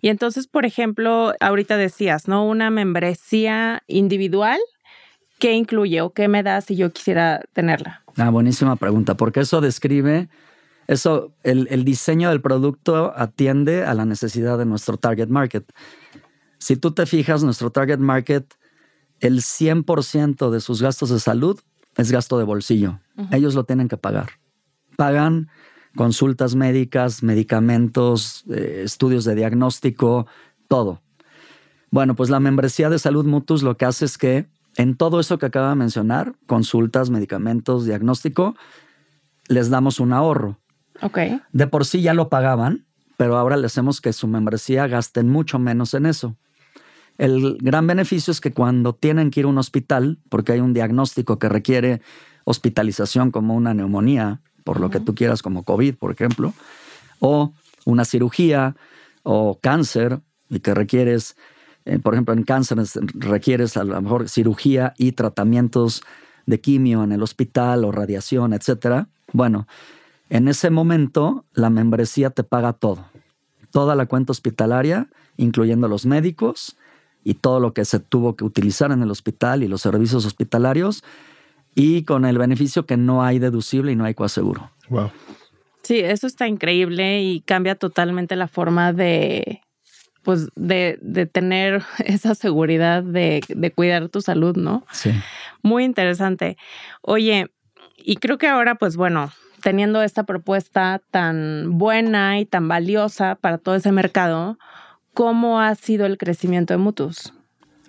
Y 0.00 0.08
entonces, 0.08 0.46
por 0.46 0.64
ejemplo, 0.64 1.34
ahorita 1.40 1.76
decías, 1.76 2.28
¿no? 2.28 2.46
Una 2.46 2.70
membresía 2.70 3.82
individual, 3.86 4.58
¿qué 5.38 5.52
incluye 5.52 6.00
o 6.00 6.10
qué 6.10 6.28
me 6.28 6.42
da 6.42 6.60
si 6.60 6.76
yo 6.76 6.92
quisiera 6.92 7.42
tenerla? 7.52 8.02
Ah, 8.16 8.30
buenísima 8.30 8.76
pregunta, 8.76 9.16
porque 9.16 9.40
eso 9.40 9.60
describe, 9.60 10.28
eso, 10.92 11.32
el, 11.42 11.68
el 11.70 11.84
diseño 11.84 12.30
del 12.30 12.40
producto 12.40 13.12
atiende 13.16 13.84
a 13.84 13.94
la 13.94 14.04
necesidad 14.04 14.58
de 14.58 14.66
nuestro 14.66 14.96
target 14.96 15.28
market. 15.28 15.70
Si 16.58 16.76
tú 16.76 16.92
te 16.92 17.06
fijas, 17.06 17.42
nuestro 17.42 17.70
target 17.70 17.98
market, 17.98 18.54
el 19.20 19.40
100% 19.40 20.50
de 20.50 20.60
sus 20.60 20.82
gastos 20.82 21.10
de 21.10 21.20
salud 21.20 21.60
es 21.96 22.10
gasto 22.10 22.38
de 22.38 22.44
bolsillo. 22.44 23.00
Ellos 23.30 23.54
lo 23.54 23.64
tienen 23.64 23.88
que 23.88 23.96
pagar. 23.96 24.30
Pagan 24.96 25.48
consultas 25.94 26.54
médicas, 26.54 27.22
medicamentos, 27.22 28.44
eh, 28.50 28.82
estudios 28.84 29.24
de 29.24 29.34
diagnóstico, 29.34 30.26
todo. 30.68 31.02
Bueno, 31.90 32.16
pues 32.16 32.30
la 32.30 32.40
membresía 32.40 32.88
de 32.88 32.98
salud 32.98 33.26
Mutus 33.26 33.62
lo 33.62 33.76
que 33.76 33.84
hace 33.84 34.06
es 34.06 34.16
que 34.16 34.48
en 34.76 34.96
todo 34.96 35.20
eso 35.20 35.38
que 35.38 35.46
acaba 35.46 35.70
de 35.70 35.76
mencionar, 35.76 36.34
consultas, 36.46 37.10
medicamentos, 37.10 37.84
diagnóstico, 37.84 38.54
les 39.48 39.68
damos 39.68 40.00
un 40.00 40.12
ahorro. 40.12 40.58
De 41.52 41.66
por 41.66 41.84
sí 41.84 42.02
ya 42.02 42.14
lo 42.14 42.28
pagaban, 42.28 42.84
pero 43.16 43.36
ahora 43.36 43.56
le 43.56 43.66
hacemos 43.66 44.00
que 44.00 44.12
su 44.12 44.26
membresía 44.26 44.86
gasten 44.86 45.28
mucho 45.28 45.58
menos 45.58 45.94
en 45.94 46.06
eso. 46.06 46.36
El 47.18 47.58
gran 47.60 47.86
beneficio 47.86 48.30
es 48.30 48.40
que 48.40 48.52
cuando 48.52 48.94
tienen 48.94 49.30
que 49.30 49.40
ir 49.40 49.46
a 49.46 49.50
un 49.50 49.58
hospital, 49.58 50.18
porque 50.28 50.52
hay 50.52 50.60
un 50.60 50.72
diagnóstico 50.72 51.38
que 51.38 51.48
requiere 51.48 52.00
hospitalización 52.44 53.30
como 53.30 53.54
una 53.54 53.74
neumonía, 53.74 54.40
por 54.64 54.80
lo 54.80 54.90
que 54.90 55.00
tú 55.00 55.14
quieras, 55.14 55.42
como 55.42 55.64
COVID, 55.64 55.96
por 55.96 56.12
ejemplo, 56.12 56.54
o 57.20 57.52
una 57.84 58.04
cirugía 58.04 58.76
o 59.22 59.58
cáncer, 59.60 60.20
y 60.48 60.60
que 60.60 60.74
requieres, 60.74 61.36
eh, 61.84 61.98
por 61.98 62.14
ejemplo, 62.14 62.34
en 62.34 62.42
cáncer 62.44 62.78
requieres 63.14 63.76
a 63.76 63.84
lo 63.84 64.00
mejor 64.00 64.28
cirugía 64.28 64.94
y 64.98 65.12
tratamientos 65.12 66.02
de 66.46 66.60
quimio 66.60 67.04
en 67.04 67.12
el 67.12 67.22
hospital 67.22 67.84
o 67.84 67.92
radiación, 67.92 68.52
etcétera. 68.52 69.08
Bueno, 69.32 69.66
en 70.32 70.48
ese 70.48 70.70
momento 70.70 71.44
la 71.52 71.68
membresía 71.68 72.30
te 72.30 72.42
paga 72.42 72.72
todo, 72.72 73.04
toda 73.70 73.94
la 73.94 74.06
cuenta 74.06 74.32
hospitalaria, 74.32 75.08
incluyendo 75.36 75.88
los 75.88 76.06
médicos 76.06 76.78
y 77.22 77.34
todo 77.34 77.60
lo 77.60 77.74
que 77.74 77.84
se 77.84 78.00
tuvo 78.00 78.34
que 78.34 78.42
utilizar 78.42 78.92
en 78.92 79.02
el 79.02 79.10
hospital 79.10 79.62
y 79.62 79.68
los 79.68 79.82
servicios 79.82 80.24
hospitalarios 80.24 81.04
y 81.74 82.04
con 82.04 82.24
el 82.24 82.38
beneficio 82.38 82.86
que 82.86 82.96
no 82.96 83.22
hay 83.22 83.40
deducible 83.40 83.92
y 83.92 83.96
no 83.96 84.06
hay 84.06 84.14
coaseguro. 84.14 84.70
Wow. 84.88 85.10
Sí, 85.82 86.00
eso 86.00 86.26
está 86.26 86.48
increíble 86.48 87.20
y 87.22 87.42
cambia 87.42 87.74
totalmente 87.74 88.34
la 88.34 88.48
forma 88.48 88.94
de, 88.94 89.60
pues, 90.22 90.48
de, 90.54 90.98
de 91.02 91.26
tener 91.26 91.82
esa 92.06 92.34
seguridad 92.34 93.02
de, 93.02 93.42
de, 93.48 93.70
cuidar 93.70 94.08
tu 94.08 94.22
salud, 94.22 94.56
¿no? 94.56 94.86
Sí. 94.92 95.10
Muy 95.60 95.84
interesante. 95.84 96.56
Oye, 97.02 97.48
y 97.98 98.16
creo 98.16 98.38
que 98.38 98.48
ahora, 98.48 98.76
pues 98.76 98.96
bueno, 98.96 99.30
teniendo 99.62 100.02
esta 100.02 100.24
propuesta 100.24 101.00
tan 101.10 101.78
buena 101.78 102.38
y 102.38 102.44
tan 102.46 102.68
valiosa 102.68 103.36
para 103.36 103.58
todo 103.58 103.74
ese 103.74 103.92
mercado, 103.92 104.58
¿cómo 105.14 105.60
ha 105.60 105.74
sido 105.74 106.04
el 106.04 106.18
crecimiento 106.18 106.74
de 106.74 106.78
Mutus? 106.78 107.32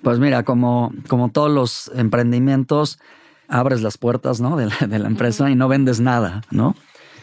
Pues 0.02 0.20
mira, 0.20 0.44
como, 0.44 0.92
como 1.08 1.30
todos 1.30 1.52
los 1.52 1.92
emprendimientos, 1.96 3.00
abres 3.48 3.82
las 3.82 3.98
puertas 3.98 4.40
¿no? 4.42 4.56
de, 4.56 4.68
la, 4.68 4.88
de 4.88 5.00
la 5.00 5.08
empresa 5.08 5.50
y 5.50 5.56
no 5.56 5.68
vendes 5.68 6.00
nada, 6.00 6.42
¿no? 6.52 6.76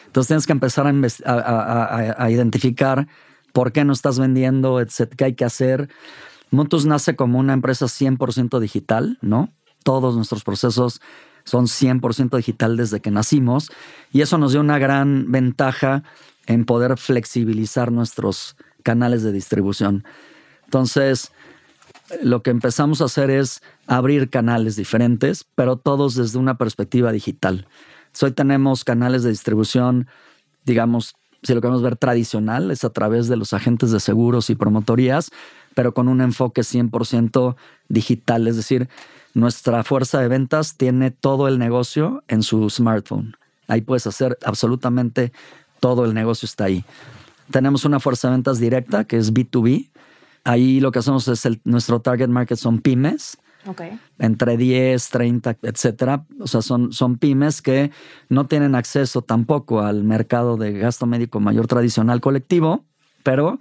Entonces 0.07 0.29
tienes 0.29 0.47
que 0.47 0.53
empezar 0.53 0.87
a, 0.87 1.33
a, 1.33 2.25
a, 2.25 2.31
identificar 2.31 3.07
por 3.53 3.71
qué 3.71 3.85
no 3.85 3.93
estás 3.93 4.19
vendiendo, 4.19 4.81
etcétera, 4.81 5.17
qué 5.17 5.25
hay 5.25 5.35
que 5.35 5.45
hacer. 5.45 5.89
Mutus 6.51 6.85
nace 6.85 7.15
como 7.15 7.39
una 7.39 7.53
empresa 7.53 7.87
100% 7.87 8.59
digital, 8.59 9.19
¿no? 9.21 9.51
Todos 9.85 10.17
nuestros 10.17 10.43
procesos 10.43 11.01
son 11.45 11.67
100% 11.67 12.37
digital 12.37 12.77
desde 12.77 13.01
que 13.01 13.11
nacimos 13.11 13.71
y 14.13 14.21
eso 14.21 14.39
nos 14.39 14.53
dio 14.53 14.61
una 14.61 14.79
gran 14.79 15.31
ventaja 15.31 16.03
en 16.47 16.65
poder 16.65 16.97
flexibilizar 16.97 17.93
nuestros 17.93 18.57
canales 18.83 19.23
de 19.23 19.33
distribución. 19.33 20.05
Entonces, 20.65 21.33
lo 22.23 22.43
que 22.43 22.51
empezamos 22.51 23.01
a 23.01 23.05
hacer 23.05 23.31
es 23.31 23.63
abrir 23.87 24.31
canales 24.31 24.77
diferentes, 24.77 25.47
pero 25.55 25.77
todos 25.77 26.15
desde 26.15 26.39
una 26.39 26.59
perspectiva 26.59 27.13
digital. 27.13 27.67
Hoy 28.21 28.33
tenemos 28.33 28.85
canales 28.85 29.23
de 29.23 29.31
distribución, 29.31 30.09
digamos, 30.65 31.15
si 31.43 31.55
lo 31.55 31.61
queremos 31.61 31.83
ver 31.83 31.97
tradicional, 31.97 32.71
es 32.71 32.85
a 32.85 32.91
través 32.91 33.29
de 33.29 33.37
los 33.37 33.53
agentes 33.53 33.93
de 33.93 34.01
seguros 34.01 34.51
y 34.51 34.55
promotorías, 34.55 35.31
pero 35.75 35.95
con 35.95 36.09
un 36.09 36.21
enfoque 36.21 36.63
100% 36.63 37.57
digital. 37.89 38.47
Es 38.47 38.57
decir, 38.57 38.89
nuestra 39.35 39.85
fuerza 39.85 40.21
de 40.21 40.29
ventas 40.29 40.77
tiene 40.77 41.11
todo 41.11 41.49
el 41.49 41.59
negocio 41.59 42.23
en 42.29 42.43
su 42.43 42.69
smartphone. 42.71 43.37
Ahí 43.69 43.81
puedes 43.81 44.07
hacer 44.07 44.39
absolutamente 44.45 45.33
todo 45.79 46.05
el 46.05 46.15
negocio 46.15 46.47
está 46.47 46.65
ahí. 46.65 46.85
Tenemos 47.51 47.85
una 47.85 48.01
fuerza 48.01 48.29
de 48.29 48.35
ventas 48.35 48.59
directa 48.59 49.05
que 49.05 49.17
es 49.17 49.33
B2B, 49.33 49.91
Ahí 50.45 50.81
lo 50.81 50.91
que 50.91 51.01
hacemos 51.01 51.29
es 51.29 51.45
el, 51.45 51.61
nuestro 51.65 52.01
target 52.01 52.29
market 52.29 52.59
son 52.59 52.81
pymes. 52.81 53.39
Okay. 53.67 54.01
Entre 54.19 54.57
10, 54.57 55.11
30, 55.11 55.59
etcétera. 55.63 56.25
O 56.39 56.47
sea, 56.47 56.63
son, 56.63 56.93
son 56.93 57.19
pymes 57.19 57.61
que 57.61 57.91
no 58.31 58.47
tienen 58.47 58.75
acceso 58.75 59.21
tampoco 59.21 59.83
al 59.83 60.03
mercado 60.03 60.57
de 60.57 60.73
gasto 60.73 61.05
médico 61.05 61.41
mayor 61.41 61.67
tradicional 61.67 62.23
colectivo, 62.23 62.85
pero 63.23 63.61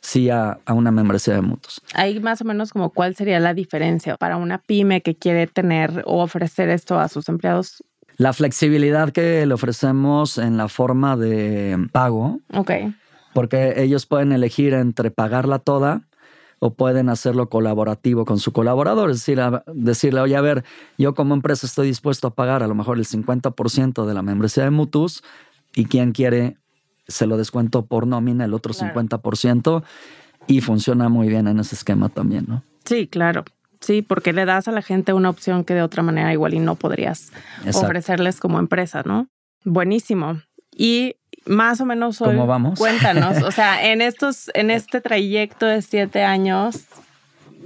sí 0.00 0.30
a, 0.30 0.58
a, 0.64 0.72
una 0.74 0.90
membresía 0.90 1.34
de 1.34 1.42
mutuos. 1.42 1.80
Ahí 1.94 2.20
más 2.20 2.40
o 2.40 2.44
menos 2.44 2.72
como 2.72 2.90
cuál 2.90 3.14
sería 3.14 3.40
la 3.40 3.54
diferencia 3.54 4.16
para 4.16 4.36
una 4.36 4.58
pyme 4.58 5.00
que 5.02 5.16
quiere 5.16 5.46
tener 5.46 6.02
o 6.06 6.22
ofrecer 6.22 6.68
esto 6.68 6.98
a 6.98 7.08
sus 7.08 7.28
empleados. 7.28 7.82
La 8.16 8.32
flexibilidad 8.32 9.10
que 9.10 9.44
le 9.44 9.54
ofrecemos 9.54 10.38
en 10.38 10.56
la 10.56 10.68
forma 10.68 11.16
de 11.16 11.76
pago. 11.92 12.40
Ok. 12.54 12.70
Porque 13.34 13.74
ellos 13.82 14.06
pueden 14.06 14.32
elegir 14.32 14.72
entre 14.72 15.10
pagarla 15.10 15.58
toda 15.58 16.02
o 16.58 16.74
pueden 16.74 17.10
hacerlo 17.10 17.48
colaborativo 17.48 18.24
con 18.24 18.38
su 18.38 18.52
colaborador, 18.52 19.10
es 19.10 19.18
decir, 19.18 19.40
decirle, 19.74 20.20
oye, 20.20 20.36
a 20.36 20.40
ver, 20.40 20.64
yo 20.96 21.14
como 21.14 21.34
empresa 21.34 21.66
estoy 21.66 21.88
dispuesto 21.88 22.28
a 22.28 22.34
pagar 22.34 22.62
a 22.62 22.66
lo 22.66 22.74
mejor 22.74 22.96
el 22.96 23.04
50% 23.04 24.06
de 24.06 24.14
la 24.14 24.22
membresía 24.22 24.64
de 24.64 24.70
Mutus 24.70 25.22
y 25.74 25.84
quien 25.84 26.12
quiere 26.12 26.56
se 27.08 27.26
lo 27.26 27.36
descuento 27.36 27.86
por 27.86 28.06
nómina 28.06 28.44
el 28.44 28.54
otro 28.54 28.74
claro. 28.74 29.00
50% 29.00 29.82
y 30.46 30.60
funciona 30.60 31.08
muy 31.08 31.28
bien 31.28 31.48
en 31.48 31.60
ese 31.60 31.74
esquema 31.74 32.08
también, 32.08 32.46
¿no? 32.48 32.62
Sí, 32.84 33.06
claro. 33.06 33.44
Sí, 33.80 34.02
porque 34.02 34.32
le 34.32 34.44
das 34.44 34.68
a 34.68 34.72
la 34.72 34.82
gente 34.82 35.12
una 35.12 35.30
opción 35.30 35.64
que 35.64 35.74
de 35.74 35.82
otra 35.82 36.02
manera 36.02 36.32
igual 36.32 36.54
y 36.54 36.58
no 36.58 36.76
podrías 36.76 37.32
Exacto. 37.58 37.86
ofrecerles 37.86 38.40
como 38.40 38.58
empresa, 38.58 39.02
¿no? 39.04 39.28
Buenísimo. 39.64 40.40
Y 40.74 41.16
más 41.46 41.80
o 41.80 41.86
menos 41.86 42.20
hoy, 42.20 42.34
¿Cómo 42.34 42.46
vamos? 42.46 42.78
Cuéntanos, 42.78 43.42
o 43.42 43.50
sea, 43.50 43.86
en 43.92 44.00
estos, 44.00 44.50
en 44.54 44.70
este 44.70 45.00
trayecto 45.00 45.66
de 45.66 45.82
siete 45.82 46.22
años. 46.22 46.84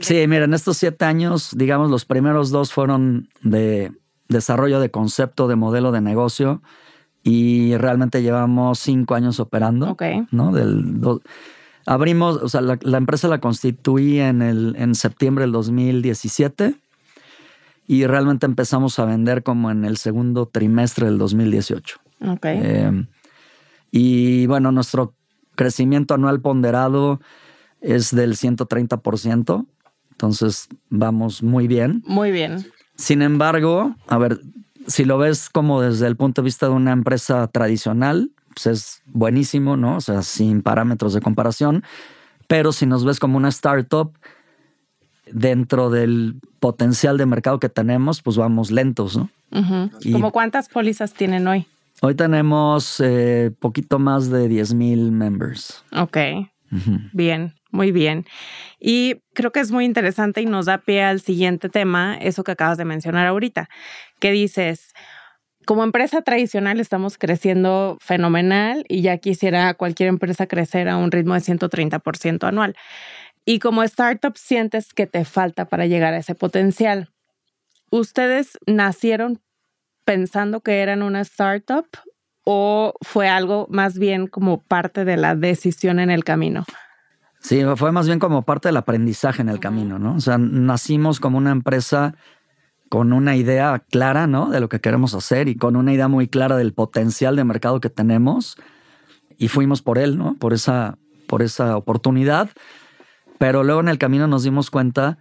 Sí, 0.00 0.26
mira, 0.26 0.44
en 0.44 0.54
estos 0.54 0.78
siete 0.78 1.04
años, 1.04 1.50
digamos, 1.56 1.90
los 1.90 2.04
primeros 2.04 2.50
dos 2.50 2.72
fueron 2.72 3.28
de 3.42 3.92
desarrollo 4.28 4.80
de 4.80 4.90
concepto, 4.90 5.48
de 5.48 5.56
modelo 5.56 5.92
de 5.92 6.00
negocio, 6.00 6.62
y 7.22 7.76
realmente 7.76 8.22
llevamos 8.22 8.78
cinco 8.78 9.14
años 9.14 9.40
operando. 9.40 9.90
Ok. 9.90 10.02
¿no? 10.30 10.52
Del, 10.52 11.00
do, 11.00 11.20
abrimos, 11.86 12.36
o 12.36 12.48
sea, 12.48 12.60
la, 12.60 12.78
la, 12.82 12.98
empresa 12.98 13.28
la 13.28 13.40
constituí 13.40 14.20
en, 14.20 14.42
el, 14.42 14.74
en 14.78 14.94
septiembre 14.94 15.42
del 15.42 15.52
2017 15.52 16.74
y 17.86 18.06
realmente 18.06 18.46
empezamos 18.46 18.98
a 18.98 19.04
vender 19.04 19.42
como 19.42 19.70
en 19.70 19.84
el 19.84 19.96
segundo 19.96 20.46
trimestre 20.46 21.06
del 21.06 21.18
2018. 21.18 21.96
Ok. 22.28 22.44
Eh, 22.44 23.04
Y 23.90 24.46
bueno, 24.46 24.70
nuestro 24.72 25.14
crecimiento 25.56 26.14
anual 26.14 26.40
ponderado 26.40 27.20
es 27.80 28.14
del 28.14 28.36
130%, 28.36 29.66
entonces 30.12 30.68
vamos 30.88 31.42
muy 31.42 31.66
bien. 31.66 32.02
Muy 32.06 32.30
bien. 32.30 32.66
Sin 32.94 33.22
embargo, 33.22 33.96
a 34.06 34.18
ver, 34.18 34.40
si 34.90 35.04
lo 35.04 35.18
ves 35.18 35.48
como 35.48 35.80
desde 35.80 36.06
el 36.06 36.16
punto 36.16 36.42
de 36.42 36.46
vista 36.46 36.66
de 36.66 36.72
una 36.72 36.92
empresa 36.92 37.46
tradicional, 37.46 38.30
pues 38.54 38.66
es 38.66 39.02
buenísimo, 39.06 39.76
¿no? 39.76 39.96
O 39.96 40.00
sea, 40.00 40.22
sin 40.22 40.62
parámetros 40.62 41.14
de 41.14 41.20
comparación. 41.20 41.84
Pero 42.48 42.72
si 42.72 42.86
nos 42.86 43.04
ves 43.04 43.20
como 43.20 43.36
una 43.36 43.48
startup, 43.48 44.12
dentro 45.32 45.90
del 45.90 46.40
potencial 46.58 47.16
de 47.16 47.26
mercado 47.26 47.60
que 47.60 47.68
tenemos, 47.68 48.22
pues 48.22 48.36
vamos 48.36 48.70
lentos, 48.70 49.16
¿no? 49.16 49.30
y 50.00 50.12
¿Cómo 50.12 50.30
cuántas 50.30 50.68
pólizas 50.68 51.12
tienen 51.12 51.46
hoy? 51.46 51.66
Hoy 52.02 52.14
tenemos 52.14 53.00
eh, 53.00 53.52
poquito 53.58 53.98
más 53.98 54.30
de 54.30 54.48
10 54.48 54.74
mil 54.74 55.12
members. 55.12 55.84
Ok. 55.92 56.16
Bien, 57.12 57.54
muy 57.70 57.92
bien. 57.92 58.26
Y 58.78 59.22
creo 59.34 59.52
que 59.52 59.60
es 59.60 59.70
muy 59.70 59.84
interesante 59.84 60.40
y 60.40 60.46
nos 60.46 60.66
da 60.66 60.78
pie 60.78 61.02
al 61.02 61.20
siguiente 61.20 61.68
tema, 61.68 62.16
eso 62.16 62.44
que 62.44 62.52
acabas 62.52 62.78
de 62.78 62.84
mencionar 62.84 63.26
ahorita, 63.26 63.68
que 64.18 64.30
dices, 64.30 64.92
como 65.66 65.84
empresa 65.84 66.22
tradicional 66.22 66.80
estamos 66.80 67.18
creciendo 67.18 67.98
fenomenal 68.00 68.84
y 68.88 69.02
ya 69.02 69.18
quisiera 69.18 69.74
cualquier 69.74 70.08
empresa 70.08 70.46
crecer 70.46 70.88
a 70.88 70.96
un 70.96 71.12
ritmo 71.12 71.34
de 71.34 71.40
130% 71.40 72.48
anual. 72.48 72.76
Y 73.44 73.58
como 73.58 73.82
startup 73.82 74.36
sientes 74.36 74.92
que 74.92 75.06
te 75.06 75.24
falta 75.24 75.66
para 75.66 75.86
llegar 75.86 76.14
a 76.14 76.18
ese 76.18 76.34
potencial. 76.34 77.10
¿Ustedes 77.90 78.58
nacieron 78.66 79.40
pensando 80.04 80.60
que 80.60 80.80
eran 80.80 81.02
una 81.02 81.20
startup 81.20 81.86
o 82.44 82.94
fue 83.02 83.28
algo 83.28 83.66
más 83.70 83.98
bien 83.98 84.26
como 84.26 84.62
parte 84.62 85.04
de 85.04 85.16
la 85.16 85.34
decisión 85.34 86.00
en 86.00 86.10
el 86.10 86.24
camino? 86.24 86.64
Sí, 87.40 87.62
fue 87.76 87.90
más 87.90 88.06
bien 88.06 88.18
como 88.18 88.42
parte 88.42 88.68
del 88.68 88.76
aprendizaje 88.76 89.40
en 89.40 89.48
el 89.48 89.60
camino, 89.60 89.98
¿no? 89.98 90.14
O 90.14 90.20
sea, 90.20 90.36
nacimos 90.38 91.20
como 91.20 91.38
una 91.38 91.50
empresa 91.50 92.14
con 92.90 93.12
una 93.12 93.34
idea 93.34 93.82
clara, 93.90 94.26
¿no? 94.26 94.50
De 94.50 94.60
lo 94.60 94.68
que 94.68 94.80
queremos 94.80 95.14
hacer 95.14 95.48
y 95.48 95.56
con 95.56 95.74
una 95.74 95.92
idea 95.92 96.06
muy 96.06 96.28
clara 96.28 96.56
del 96.56 96.74
potencial 96.74 97.36
de 97.36 97.44
mercado 97.44 97.80
que 97.80 97.88
tenemos 97.88 98.56
y 99.38 99.48
fuimos 99.48 99.80
por 99.80 99.96
él, 99.96 100.18
¿no? 100.18 100.34
Por 100.34 100.52
esa, 100.52 100.98
por 101.26 101.40
esa 101.42 101.76
oportunidad. 101.76 102.50
Pero 103.38 103.64
luego 103.64 103.80
en 103.80 103.88
el 103.88 103.96
camino 103.96 104.26
nos 104.26 104.42
dimos 104.42 104.70
cuenta 104.70 105.18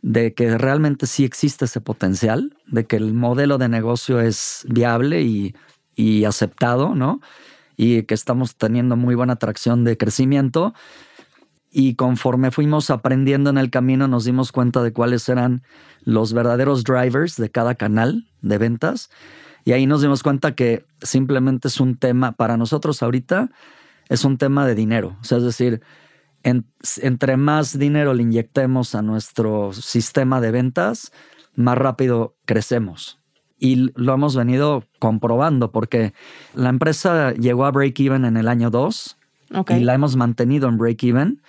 de 0.00 0.32
que 0.32 0.56
realmente 0.56 1.06
sí 1.06 1.24
existe 1.24 1.66
ese 1.66 1.82
potencial, 1.82 2.56
de 2.68 2.86
que 2.86 2.96
el 2.96 3.12
modelo 3.12 3.58
de 3.58 3.68
negocio 3.68 4.18
es 4.18 4.64
viable 4.66 5.22
y, 5.22 5.54
y 5.94 6.24
aceptado, 6.24 6.94
¿no? 6.94 7.20
Y 7.76 8.04
que 8.04 8.14
estamos 8.14 8.56
teniendo 8.56 8.96
muy 8.96 9.14
buena 9.14 9.34
atracción 9.34 9.84
de 9.84 9.98
crecimiento 9.98 10.72
y 11.70 11.94
conforme 11.94 12.50
fuimos 12.50 12.90
aprendiendo 12.90 13.50
en 13.50 13.58
el 13.58 13.70
camino 13.70 14.08
nos 14.08 14.24
dimos 14.24 14.52
cuenta 14.52 14.82
de 14.82 14.92
cuáles 14.92 15.28
eran 15.28 15.62
los 16.02 16.32
verdaderos 16.32 16.84
drivers 16.84 17.36
de 17.36 17.50
cada 17.50 17.74
canal 17.74 18.26
de 18.42 18.58
ventas 18.58 19.10
y 19.64 19.72
ahí 19.72 19.86
nos 19.86 20.02
dimos 20.02 20.22
cuenta 20.22 20.54
que 20.54 20.84
simplemente 21.02 21.68
es 21.68 21.80
un 21.80 21.96
tema 21.96 22.32
para 22.32 22.56
nosotros 22.56 23.02
ahorita 23.02 23.50
es 24.08 24.24
un 24.24 24.38
tema 24.38 24.66
de 24.66 24.74
dinero, 24.74 25.16
o 25.20 25.24
sea, 25.24 25.38
es 25.38 25.44
decir, 25.44 25.80
entre 26.42 27.36
más 27.36 27.78
dinero 27.78 28.12
le 28.12 28.22
inyectemos 28.22 28.94
a 28.94 29.02
nuestro 29.02 29.72
sistema 29.72 30.40
de 30.40 30.50
ventas, 30.50 31.12
más 31.54 31.78
rápido 31.78 32.36
crecemos. 32.44 33.18
Y 33.58 33.92
lo 33.94 34.14
hemos 34.14 34.34
venido 34.34 34.84
comprobando 34.98 35.70
porque 35.70 36.14
la 36.54 36.70
empresa 36.70 37.32
llegó 37.34 37.66
a 37.66 37.70
break 37.70 38.00
even 38.00 38.24
en 38.24 38.36
el 38.38 38.48
año 38.48 38.70
2 38.70 39.18
y 39.68 39.80
la 39.80 39.94
hemos 39.94 40.16
mantenido 40.16 40.68
en 40.68 40.78
break-even 40.78 41.40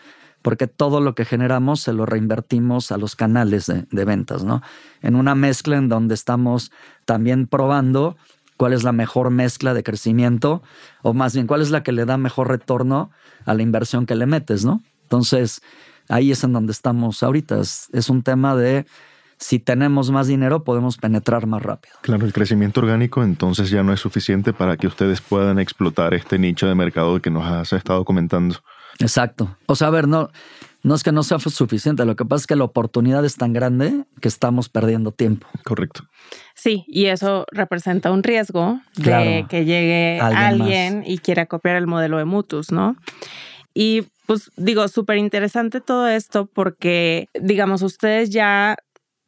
porque 0.42 0.68
todo 0.68 1.02
lo 1.02 1.14
que 1.14 1.26
generamos 1.26 1.82
se 1.82 1.94
lo 1.94 2.06
reinvertimos 2.06 2.92
a 2.92 2.98
los 2.98 3.16
canales 3.16 3.68
de, 3.68 4.06
ventas, 4.06 4.44
¿no? 4.44 4.62
En 5.02 5.16
una 5.16 5.36
mezcla 5.36 5.78
en 5.78 5.88
donde 5.88 6.16
estamos 6.16 6.72
también 7.06 7.48
probando 7.48 8.18
cuál 8.58 8.74
es 8.74 8.84
la 8.84 8.92
mejor 8.92 9.30
mezcla 9.30 9.74
de 9.74 9.84
crecimiento, 9.84 10.64
o 11.04 11.14
más 11.14 11.34
bien 11.34 11.48
cuál 11.48 11.62
es 11.62 11.70
la 11.70 11.84
que 11.84 11.92
le 11.92 12.06
da 12.06 12.18
mejor 12.18 12.50
retorno 12.50 13.12
a 13.46 13.54
la 13.54 13.62
inversión 13.62 14.06
que 14.06 14.16
le 14.16 14.26
metes, 14.26 14.66
¿no? 14.66 14.82
Entonces, 15.04 15.62
ahí 16.10 16.32
es 16.32 16.44
en 16.44 16.54
donde 16.54 16.72
estamos 16.72 17.22
ahorita. 17.22 17.60
es 17.60 18.10
un 18.10 18.24
tema 18.24 18.56
de 18.56 18.86
si 19.42 19.58
tenemos 19.58 20.12
más 20.12 20.28
dinero 20.28 20.64
podemos 20.64 20.98
penetrar 20.98 21.48
más 21.48 21.64
rápido. 21.64 21.96
Claro, 22.02 22.26
el 22.26 22.32
crecimiento 22.32 22.80
orgánico 22.80 23.24
entonces 23.24 23.72
ya 23.72 23.82
no 23.82 23.92
es 23.92 24.00
suficiente 24.00 24.54
para 24.54 24.78
que 24.78 24.86
ustedes 24.86 25.20
puedan 25.20 25.58
explotar 25.58 26.14
este 26.14 26.38
nicho 26.38 26.68
de 26.68 26.76
mercado 26.76 27.20
que 27.20 27.32
nos 27.32 27.44
has 27.46 27.74
estado 27.74 28.06
comentando. 28.06 28.56
Exacto. 29.00 29.58
O 29.66 29.76
sea, 29.76 29.88
a 29.88 29.90
ver, 29.90 30.08
no, 30.08 30.30
no 30.84 30.94
es 30.94 31.02
que 31.02 31.12
no 31.12 31.24
sea 31.24 31.40
suficiente, 31.40 32.06
lo 32.06 32.16
que 32.16 32.24
pasa 32.24 32.42
es 32.42 32.48
que 32.48 32.56
la 32.56 32.66
oportunidad 32.66 33.26
es 33.26 33.36
tan 33.36 33.52
grande 33.52 34.06
que 34.22 34.28
estamos 34.28 34.70
perdiendo 34.70 35.12
tiempo. 35.12 35.48
Correcto. 35.64 36.04
Sí, 36.54 36.86
y 36.88 37.06
eso 37.06 37.48
representa 37.52 38.12
un 38.12 38.22
riesgo 38.22 38.80
de 38.96 39.48
que 39.50 39.66
llegue 39.66 40.20
alguien, 40.22 41.04
y 41.04 41.18
quiera 41.18 41.48
copiar 41.48 41.78
el 41.78 41.88
modelo 41.88 42.20
de 42.20 42.26
Mutus, 42.26 42.72
¿no? 42.72 42.96
Y 43.74 44.04
pues 44.28 44.52
digo, 44.56 44.88
súper 44.88 45.18
interesante 45.18 45.82
todo 45.82 46.08
esto 46.08 46.46
porque, 46.46 47.28
digamos, 47.34 47.82
ustedes 47.82 48.30
ya 48.30 48.78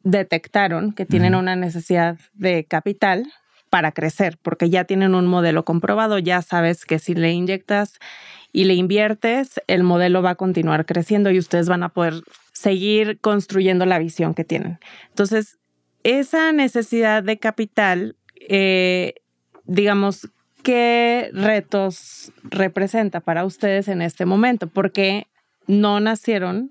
detectaron 0.04 0.92
que 0.92 1.06
tienen 1.06 1.34
una 1.34 1.56
necesidad 1.56 2.18
de 2.34 2.64
capital 2.64 3.26
para 3.70 3.90
crecer, 3.90 4.38
porque 4.40 4.70
ya 4.70 4.84
tienen 4.84 5.16
un 5.16 5.26
modelo 5.26 5.64
comprobado, 5.64 6.18
ya 6.20 6.42
sabes 6.42 6.84
que 6.84 7.00
si 7.00 7.14
le 7.14 7.32
inyectas 7.32 7.98
y 8.52 8.64
le 8.64 8.74
inviertes, 8.74 9.60
el 9.66 9.82
modelo 9.82 10.22
va 10.22 10.30
a 10.30 10.34
continuar 10.36 10.86
creciendo 10.86 11.32
y 11.32 11.38
ustedes 11.38 11.68
van 11.68 11.82
a 11.82 11.88
poder 11.88 12.22
seguir 12.52 13.18
construyendo 13.20 13.84
la 13.84 13.98
visión 13.98 14.34
que 14.34 14.44
tienen. 14.44 14.78
Entonces, 15.08 15.58
esa 16.04 16.52
necesidad 16.52 17.24
de 17.24 17.38
capital, 17.38 18.14
eh, 18.48 19.14
digamos, 19.64 20.28
¿qué 20.62 21.30
retos 21.32 22.30
representa 22.44 23.20
para 23.20 23.44
ustedes 23.44 23.88
en 23.88 24.02
este 24.02 24.24
momento? 24.24 24.68
Porque 24.68 25.26
no 25.66 25.98
nacieron 25.98 26.70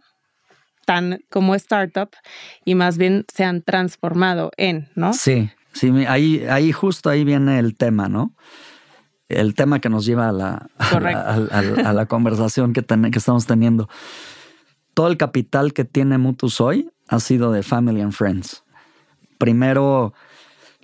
tan 0.85 1.23
como 1.29 1.55
startup 1.55 2.09
y 2.65 2.75
más 2.75 2.97
bien 2.97 3.25
se 3.33 3.43
han 3.43 3.61
transformado 3.61 4.51
en, 4.57 4.89
¿no? 4.95 5.13
Sí, 5.13 5.49
sí, 5.73 5.91
ahí, 6.07 6.45
ahí 6.49 6.71
justo 6.71 7.09
ahí 7.09 7.23
viene 7.23 7.59
el 7.59 7.75
tema, 7.75 8.09
¿no? 8.09 8.33
El 9.29 9.55
tema 9.55 9.79
que 9.79 9.89
nos 9.89 10.05
lleva 10.05 10.29
a 10.29 10.31
la, 10.31 10.69
a, 10.79 11.93
la 11.93 12.05
conversación 12.05 12.73
que, 12.73 12.83
que 12.83 13.17
estamos 13.17 13.45
teniendo. 13.45 13.89
Todo 14.93 15.07
el 15.07 15.17
capital 15.17 15.73
que 15.73 15.85
tiene 15.85 16.17
Mutus 16.17 16.61
hoy 16.61 16.89
ha 17.07 17.19
sido 17.19 17.51
de 17.51 17.63
Family 17.63 18.01
and 18.01 18.13
Friends. 18.13 18.63
Primero 19.39 20.13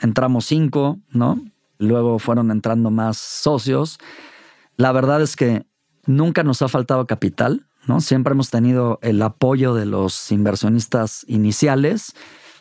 entramos 0.01 0.45
cinco, 0.45 0.99
¿no? 1.11 1.39
Luego 1.77 2.19
fueron 2.19 2.51
entrando 2.51 2.89
más 2.89 3.17
socios. 3.17 3.99
La 4.77 4.91
verdad 4.91 5.21
es 5.21 5.35
que 5.35 5.65
nunca 6.05 6.43
nos 6.43 6.61
ha 6.61 6.67
faltado 6.67 7.05
capital 7.05 7.68
Siempre 7.99 8.33
hemos 8.33 8.51
tenido 8.51 8.99
el 9.01 9.21
apoyo 9.21 9.73
de 9.73 9.85
los 9.85 10.31
inversionistas 10.31 11.25
iniciales, 11.27 12.13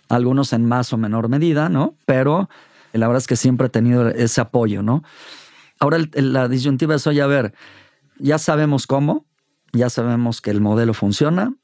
algunos 0.09 0.53
en 0.53 0.65
más 0.67 0.93
o 0.93 0.97
menor 0.97 1.29
medida, 1.29 1.69
¿no? 1.69 1.95
Pero 2.07 2.49
la 2.93 3.07
verdad 3.07 3.21
es 3.21 3.27
que 3.27 3.37
siempre 3.37 3.67
he 3.67 3.71
tenido 3.71 4.09
ese 4.09 4.41
apoyo, 4.41 4.83
¿no? 4.83 5.03
Ahora 5.79 5.99
la 6.15 6.49
disyuntiva 6.49 6.95
es, 6.95 7.07
oye, 7.07 7.23
a 7.23 7.27
ver, 7.27 7.55
ya 8.19 8.39
sabemos 8.39 8.87
cómo, 8.87 9.27
ya 9.73 9.91
sabemos 9.91 10.41
que 10.41 10.51
el 10.51 10.61
modelo 10.61 10.95
funciona, 10.95 11.55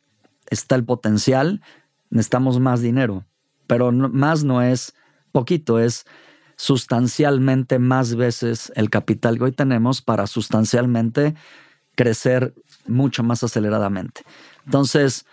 está 0.51 0.77
el 0.77 0.85
potencial, 0.85 1.63
necesitamos 2.11 2.61
más 2.61 2.81
dinero, 2.81 3.25
pero 3.67 3.91
más 3.91 4.45
no 4.45 4.63
es 4.63 4.95
poquito, 5.33 5.81
es 5.81 6.07
sustancialmente 6.57 7.79
más 7.79 8.15
veces 8.15 8.73
el 8.77 8.91
capital 8.91 9.39
que 9.39 9.45
hoy 9.45 9.53
tenemos 9.53 10.03
para 10.03 10.27
sustancialmente 10.27 11.35
crecer 11.97 12.55
mucho 12.87 13.23
más 13.23 13.43
aceleradamente. 13.43 14.23
Entonces, 14.65 15.27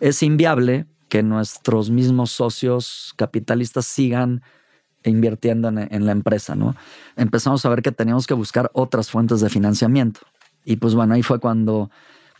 es 0.00 0.22
inviable 0.22 0.86
que 1.08 1.22
nuestros 1.22 1.90
mismos 1.90 2.30
socios 2.30 3.14
capitalistas 3.16 3.86
sigan 3.86 4.42
invirtiendo 5.04 5.68
en, 5.68 6.06
la 6.06 6.12
empresa, 6.12 6.54
¿no? 6.54 6.76
Empezamos 7.16 7.64
a 7.64 7.68
ver 7.70 7.82
que 7.82 7.92
teníamos 7.92 8.26
que 8.26 8.34
buscar 8.34 8.70
otras 8.74 9.10
fuentes 9.10 9.40
de 9.40 9.48
financiamiento. 9.48 10.20
Y 10.64 10.76
pues 10.76 10.94
bueno, 10.94 11.14
ahí 11.14 11.22
fue 11.22 11.38
cuando, 11.40 11.90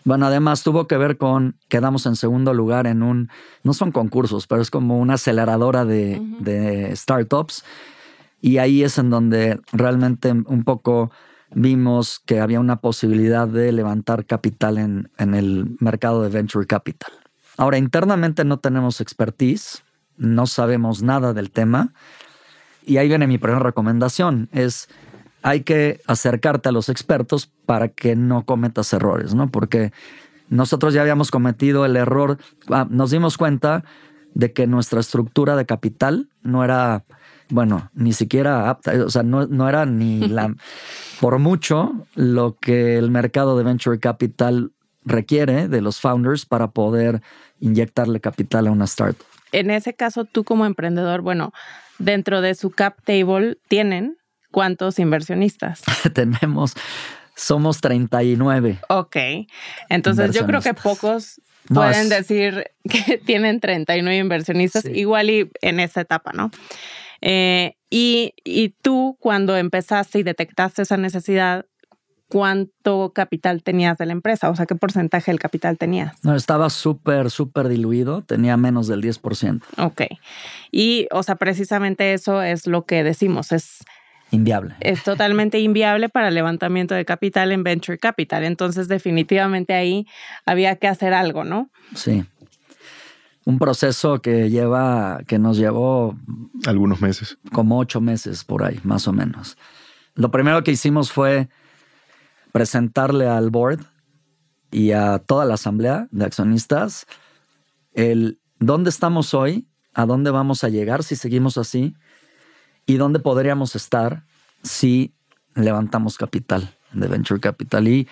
bueno, 0.04 0.26
además 0.26 0.62
tuvo 0.62 0.86
que 0.86 0.96
ver 0.98 1.16
con, 1.16 1.56
quedamos 1.68 2.04
en 2.06 2.16
segundo 2.16 2.52
lugar 2.52 2.86
en 2.86 3.02
un, 3.02 3.30
no 3.62 3.72
son 3.72 3.90
concursos, 3.90 4.46
pero 4.46 4.60
es 4.60 4.70
como 4.70 4.98
una 4.98 5.14
aceleradora 5.14 5.84
de, 5.84 6.20
de 6.40 6.94
startups. 6.94 7.64
Y 8.40 8.58
ahí 8.58 8.82
es 8.82 8.98
en 8.98 9.10
donde 9.10 9.60
realmente 9.72 10.30
un 10.30 10.64
poco 10.64 11.10
vimos 11.54 12.20
que 12.26 12.40
había 12.40 12.60
una 12.60 12.80
posibilidad 12.80 13.48
de 13.48 13.72
levantar 13.72 14.26
capital 14.26 14.78
en, 14.78 15.34
el 15.34 15.76
mercado 15.80 16.22
de 16.22 16.28
venture 16.28 16.66
capital. 16.66 17.12
Ahora, 17.56 17.78
internamente 17.78 18.44
no 18.44 18.58
tenemos 18.58 19.00
expertise, 19.00 19.82
no 20.16 20.46
sabemos 20.46 21.02
nada 21.02 21.32
del 21.32 21.50
tema. 21.50 21.92
Y 22.84 22.96
ahí 22.96 23.08
viene 23.08 23.26
mi 23.26 23.38
primera 23.38 23.60
recomendación, 23.60 24.48
es 24.52 24.88
hay 25.42 25.62
que 25.62 26.00
acercarte 26.06 26.68
a 26.68 26.72
los 26.72 26.88
expertos 26.88 27.50
para 27.66 27.88
que 27.88 28.16
no 28.16 28.44
cometas 28.44 28.92
errores, 28.92 29.34
¿no? 29.34 29.50
Porque 29.50 29.92
nosotros 30.48 30.94
ya 30.94 31.02
habíamos 31.02 31.30
cometido 31.30 31.84
el 31.84 31.96
error, 31.96 32.38
ah, 32.70 32.86
nos 32.88 33.10
dimos 33.10 33.36
cuenta 33.36 33.84
de 34.34 34.52
que 34.52 34.66
nuestra 34.66 35.00
estructura 35.00 35.56
de 35.56 35.66
capital 35.66 36.28
no 36.42 36.64
era, 36.64 37.04
bueno, 37.50 37.90
ni 37.94 38.12
siquiera 38.12 38.70
apta, 38.70 38.92
o 39.04 39.10
sea, 39.10 39.22
no, 39.22 39.46
no 39.46 39.68
era 39.68 39.86
ni 39.86 40.28
la, 40.28 40.54
por 41.20 41.38
mucho 41.38 42.06
lo 42.14 42.56
que 42.56 42.96
el 42.96 43.10
mercado 43.10 43.56
de 43.56 43.64
venture 43.64 43.98
capital 43.98 44.72
requiere 45.04 45.68
de 45.68 45.80
los 45.80 46.00
founders 46.00 46.46
para 46.46 46.68
poder 46.70 47.22
inyectarle 47.60 48.20
capital 48.20 48.66
a 48.66 48.70
una 48.70 48.84
startup. 48.84 49.24
En 49.52 49.70
ese 49.70 49.94
caso, 49.94 50.24
tú 50.24 50.44
como 50.44 50.66
emprendedor, 50.66 51.22
bueno, 51.22 51.52
dentro 51.98 52.40
de 52.40 52.54
su 52.54 52.70
cap 52.70 52.96
table 53.04 53.56
tienen 53.68 54.18
cuántos 54.50 54.98
inversionistas? 54.98 55.82
Tenemos, 56.14 56.74
somos 57.34 57.80
39. 57.80 58.80
Ok, 58.88 59.16
entonces 59.88 60.34
yo 60.34 60.46
creo 60.46 60.60
que 60.60 60.74
pocos 60.74 61.40
pueden 61.68 62.08
decir 62.08 62.70
que 62.88 63.18
tienen 63.24 63.60
39 63.60 64.18
inversionistas, 64.18 64.84
igual 64.84 65.30
y 65.30 65.50
en 65.60 65.80
esa 65.80 66.00
etapa, 66.00 66.32
¿no? 66.32 66.50
Eh, 67.20 67.74
y, 67.90 68.34
y 68.44 68.70
tú 68.82 69.16
cuando 69.20 69.56
empezaste 69.56 70.18
y 70.18 70.22
detectaste 70.22 70.82
esa 70.82 70.96
necesidad, 70.96 71.66
¿cuánto 72.28 73.12
capital 73.14 73.62
tenías 73.62 73.98
de 73.98 74.06
la 74.06 74.12
empresa? 74.12 74.50
O 74.50 74.56
sea, 74.56 74.66
¿qué 74.66 74.74
porcentaje 74.74 75.30
del 75.30 75.40
capital 75.40 75.78
tenías? 75.78 76.22
No, 76.24 76.34
estaba 76.36 76.70
súper, 76.70 77.30
súper 77.30 77.68
diluido, 77.68 78.22
tenía 78.22 78.56
menos 78.56 78.86
del 78.86 79.02
10%. 79.02 79.62
Ok. 79.78 80.02
Y, 80.70 81.08
o 81.10 81.22
sea, 81.22 81.36
precisamente 81.36 82.12
eso 82.12 82.42
es 82.42 82.66
lo 82.66 82.84
que 82.84 83.02
decimos, 83.02 83.52
es 83.52 83.84
Inviable. 84.30 84.74
Es 84.80 85.04
totalmente 85.04 85.58
inviable 85.58 86.08
para 86.08 86.28
el 86.28 86.34
levantamiento 86.34 86.94
de 86.94 87.04
capital 87.04 87.50
en 87.50 87.62
venture 87.62 87.98
capital. 87.98 88.44
Entonces, 88.44 88.86
definitivamente 88.88 89.72
ahí 89.72 90.06
había 90.44 90.76
que 90.76 90.86
hacer 90.86 91.14
algo, 91.14 91.44
¿no? 91.44 91.70
Sí. 91.94 92.24
Un 93.48 93.58
proceso 93.58 94.20
que 94.20 94.50
lleva, 94.50 95.22
que 95.26 95.38
nos 95.38 95.56
llevó 95.56 96.14
algunos 96.66 97.00
meses. 97.00 97.38
Como 97.50 97.78
ocho 97.78 97.98
meses 97.98 98.44
por 98.44 98.62
ahí, 98.62 98.78
más 98.84 99.08
o 99.08 99.14
menos. 99.14 99.56
Lo 100.14 100.30
primero 100.30 100.62
que 100.62 100.70
hicimos 100.70 101.10
fue 101.10 101.48
presentarle 102.52 103.26
al 103.26 103.48
board 103.48 103.86
y 104.70 104.92
a 104.92 105.18
toda 105.18 105.46
la 105.46 105.54
asamblea 105.54 106.08
de 106.10 106.26
accionistas 106.26 107.06
el 107.94 108.38
dónde 108.58 108.90
estamos 108.90 109.32
hoy, 109.32 109.66
a 109.94 110.04
dónde 110.04 110.30
vamos 110.30 110.62
a 110.62 110.68
llegar 110.68 111.02
si 111.02 111.16
seguimos 111.16 111.56
así 111.56 111.96
y 112.84 112.98
dónde 112.98 113.18
podríamos 113.18 113.74
estar 113.76 114.24
si 114.62 115.14
levantamos 115.54 116.18
capital 116.18 116.76
de 116.92 117.08
venture 117.08 117.40
capital. 117.40 117.88
Y 117.88 118.08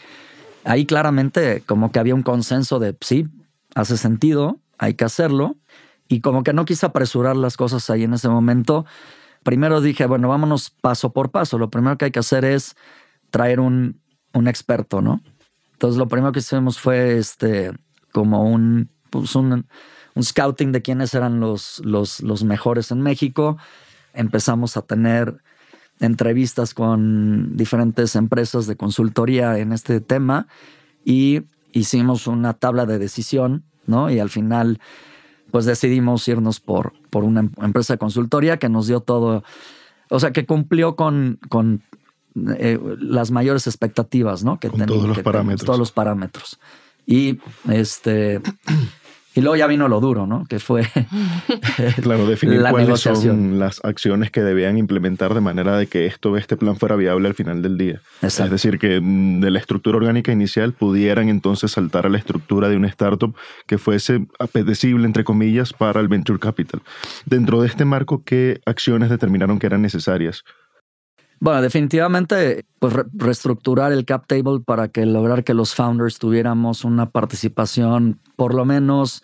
ahí 0.64 0.86
claramente 0.86 1.62
como 1.66 1.92
que 1.92 1.98
había 1.98 2.14
un 2.14 2.22
consenso 2.22 2.78
de 2.78 2.96
sí, 3.02 3.28
hace 3.74 3.98
sentido, 3.98 4.60
hay 4.78 4.94
que 4.94 5.04
hacerlo. 5.04 5.56
Y 6.08 6.20
como 6.20 6.42
que 6.42 6.52
no 6.52 6.64
quise 6.64 6.86
apresurar 6.86 7.36
las 7.36 7.56
cosas 7.56 7.90
ahí 7.90 8.04
en 8.04 8.14
ese 8.14 8.28
momento. 8.28 8.86
Primero 9.42 9.80
dije, 9.80 10.06
bueno, 10.06 10.28
vámonos 10.28 10.70
paso 10.70 11.12
por 11.12 11.30
paso. 11.30 11.58
Lo 11.58 11.70
primero 11.70 11.98
que 11.98 12.06
hay 12.06 12.10
que 12.10 12.20
hacer 12.20 12.44
es 12.44 12.76
traer 13.30 13.60
un, 13.60 14.00
un 14.32 14.48
experto, 14.48 15.02
¿no? 15.02 15.20
Entonces 15.72 15.98
lo 15.98 16.08
primero 16.08 16.32
que 16.32 16.38
hicimos 16.38 16.78
fue 16.78 17.18
este, 17.18 17.72
como 18.12 18.48
un, 18.48 18.88
pues 19.10 19.34
un, 19.34 19.66
un 20.14 20.22
scouting 20.22 20.72
de 20.72 20.82
quiénes 20.82 21.12
eran 21.14 21.40
los, 21.40 21.80
los, 21.84 22.20
los 22.20 22.44
mejores 22.44 22.90
en 22.90 23.02
México 23.02 23.58
empezamos 24.16 24.76
a 24.76 24.82
tener 24.82 25.42
entrevistas 26.00 26.74
con 26.74 27.56
diferentes 27.56 28.16
empresas 28.16 28.66
de 28.66 28.76
consultoría 28.76 29.58
en 29.58 29.72
este 29.72 30.00
tema 30.00 30.48
y 31.04 31.42
hicimos 31.72 32.26
una 32.26 32.54
tabla 32.54 32.86
de 32.86 32.98
decisión, 32.98 33.64
¿no? 33.86 34.10
Y 34.10 34.18
al 34.18 34.30
final, 34.30 34.80
pues 35.50 35.64
decidimos 35.64 36.26
irnos 36.28 36.60
por, 36.60 36.92
por 37.10 37.24
una 37.24 37.40
em-, 37.40 37.50
empresa 37.62 37.94
de 37.94 37.98
consultoría 37.98 38.58
que 38.58 38.68
nos 38.68 38.86
dio 38.86 39.00
todo, 39.00 39.44
o 40.10 40.20
sea, 40.20 40.32
que 40.32 40.46
cumplió 40.46 40.96
con, 40.96 41.38
con 41.48 41.82
eh, 42.58 42.78
las 43.00 43.30
mayores 43.30 43.66
expectativas, 43.66 44.44
¿no? 44.44 44.58
Que 44.60 44.68
con 44.68 44.84
todos 44.86 45.08
los 45.08 45.18
parámetros. 45.20 45.64
Todos 45.64 45.78
los 45.78 45.92
parámetros. 45.92 46.58
Y 47.06 47.38
este 47.70 48.40
y 49.36 49.42
luego 49.42 49.54
ya 49.54 49.66
vino 49.66 49.86
lo 49.86 50.00
duro, 50.00 50.26
¿no? 50.26 50.46
Que 50.46 50.58
fue 50.58 50.88
claro, 52.02 52.26
definir 52.26 52.64
cuáles 52.70 53.00
son 53.00 53.58
las 53.58 53.84
acciones 53.84 54.30
que 54.30 54.42
debían 54.42 54.78
implementar 54.78 55.34
de 55.34 55.42
manera 55.42 55.76
de 55.76 55.88
que 55.88 56.06
esto, 56.06 56.38
este 56.38 56.56
plan 56.56 56.76
fuera 56.76 56.96
viable 56.96 57.28
al 57.28 57.34
final 57.34 57.60
del 57.60 57.76
día. 57.76 58.00
Es 58.22 58.38
decir, 58.50 58.78
que 58.78 58.98
mm, 58.98 59.40
de 59.40 59.50
la 59.50 59.58
estructura 59.58 59.98
orgánica 59.98 60.32
inicial 60.32 60.72
pudieran 60.72 61.28
entonces 61.28 61.72
saltar 61.72 62.06
a 62.06 62.08
la 62.08 62.16
estructura 62.16 62.70
de 62.70 62.76
una 62.76 62.88
startup 62.88 63.36
que 63.66 63.76
fuese 63.76 64.26
apetecible, 64.38 65.04
entre 65.04 65.22
comillas, 65.22 65.74
para 65.74 66.00
el 66.00 66.08
venture 66.08 66.38
capital. 66.38 66.80
Dentro 67.26 67.60
de 67.60 67.68
este 67.68 67.84
marco, 67.84 68.22
¿qué 68.24 68.62
acciones 68.64 69.10
determinaron 69.10 69.58
que 69.58 69.66
eran 69.66 69.82
necesarias? 69.82 70.44
Bueno, 71.40 71.60
definitivamente, 71.60 72.64
pues 72.78 72.94
reestructurar 73.12 73.92
el 73.92 74.06
cap 74.06 74.26
table 74.26 74.60
para 74.64 74.88
que 74.88 75.04
lograr 75.04 75.44
que 75.44 75.52
los 75.52 75.74
founders 75.74 76.18
tuviéramos 76.18 76.84
una 76.84 77.10
participación 77.10 78.18
por 78.36 78.54
lo 78.54 78.64
menos 78.64 79.22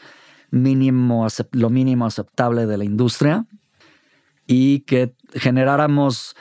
mínimo, 0.51 1.27
lo 1.53 1.70
mínimo 1.70 2.07
aceptable 2.07 2.66
de 2.66 2.79
la 2.79 2.85
industria 2.85 3.46
y 4.46 4.81
que 4.81 5.14
generáramos 5.35 6.37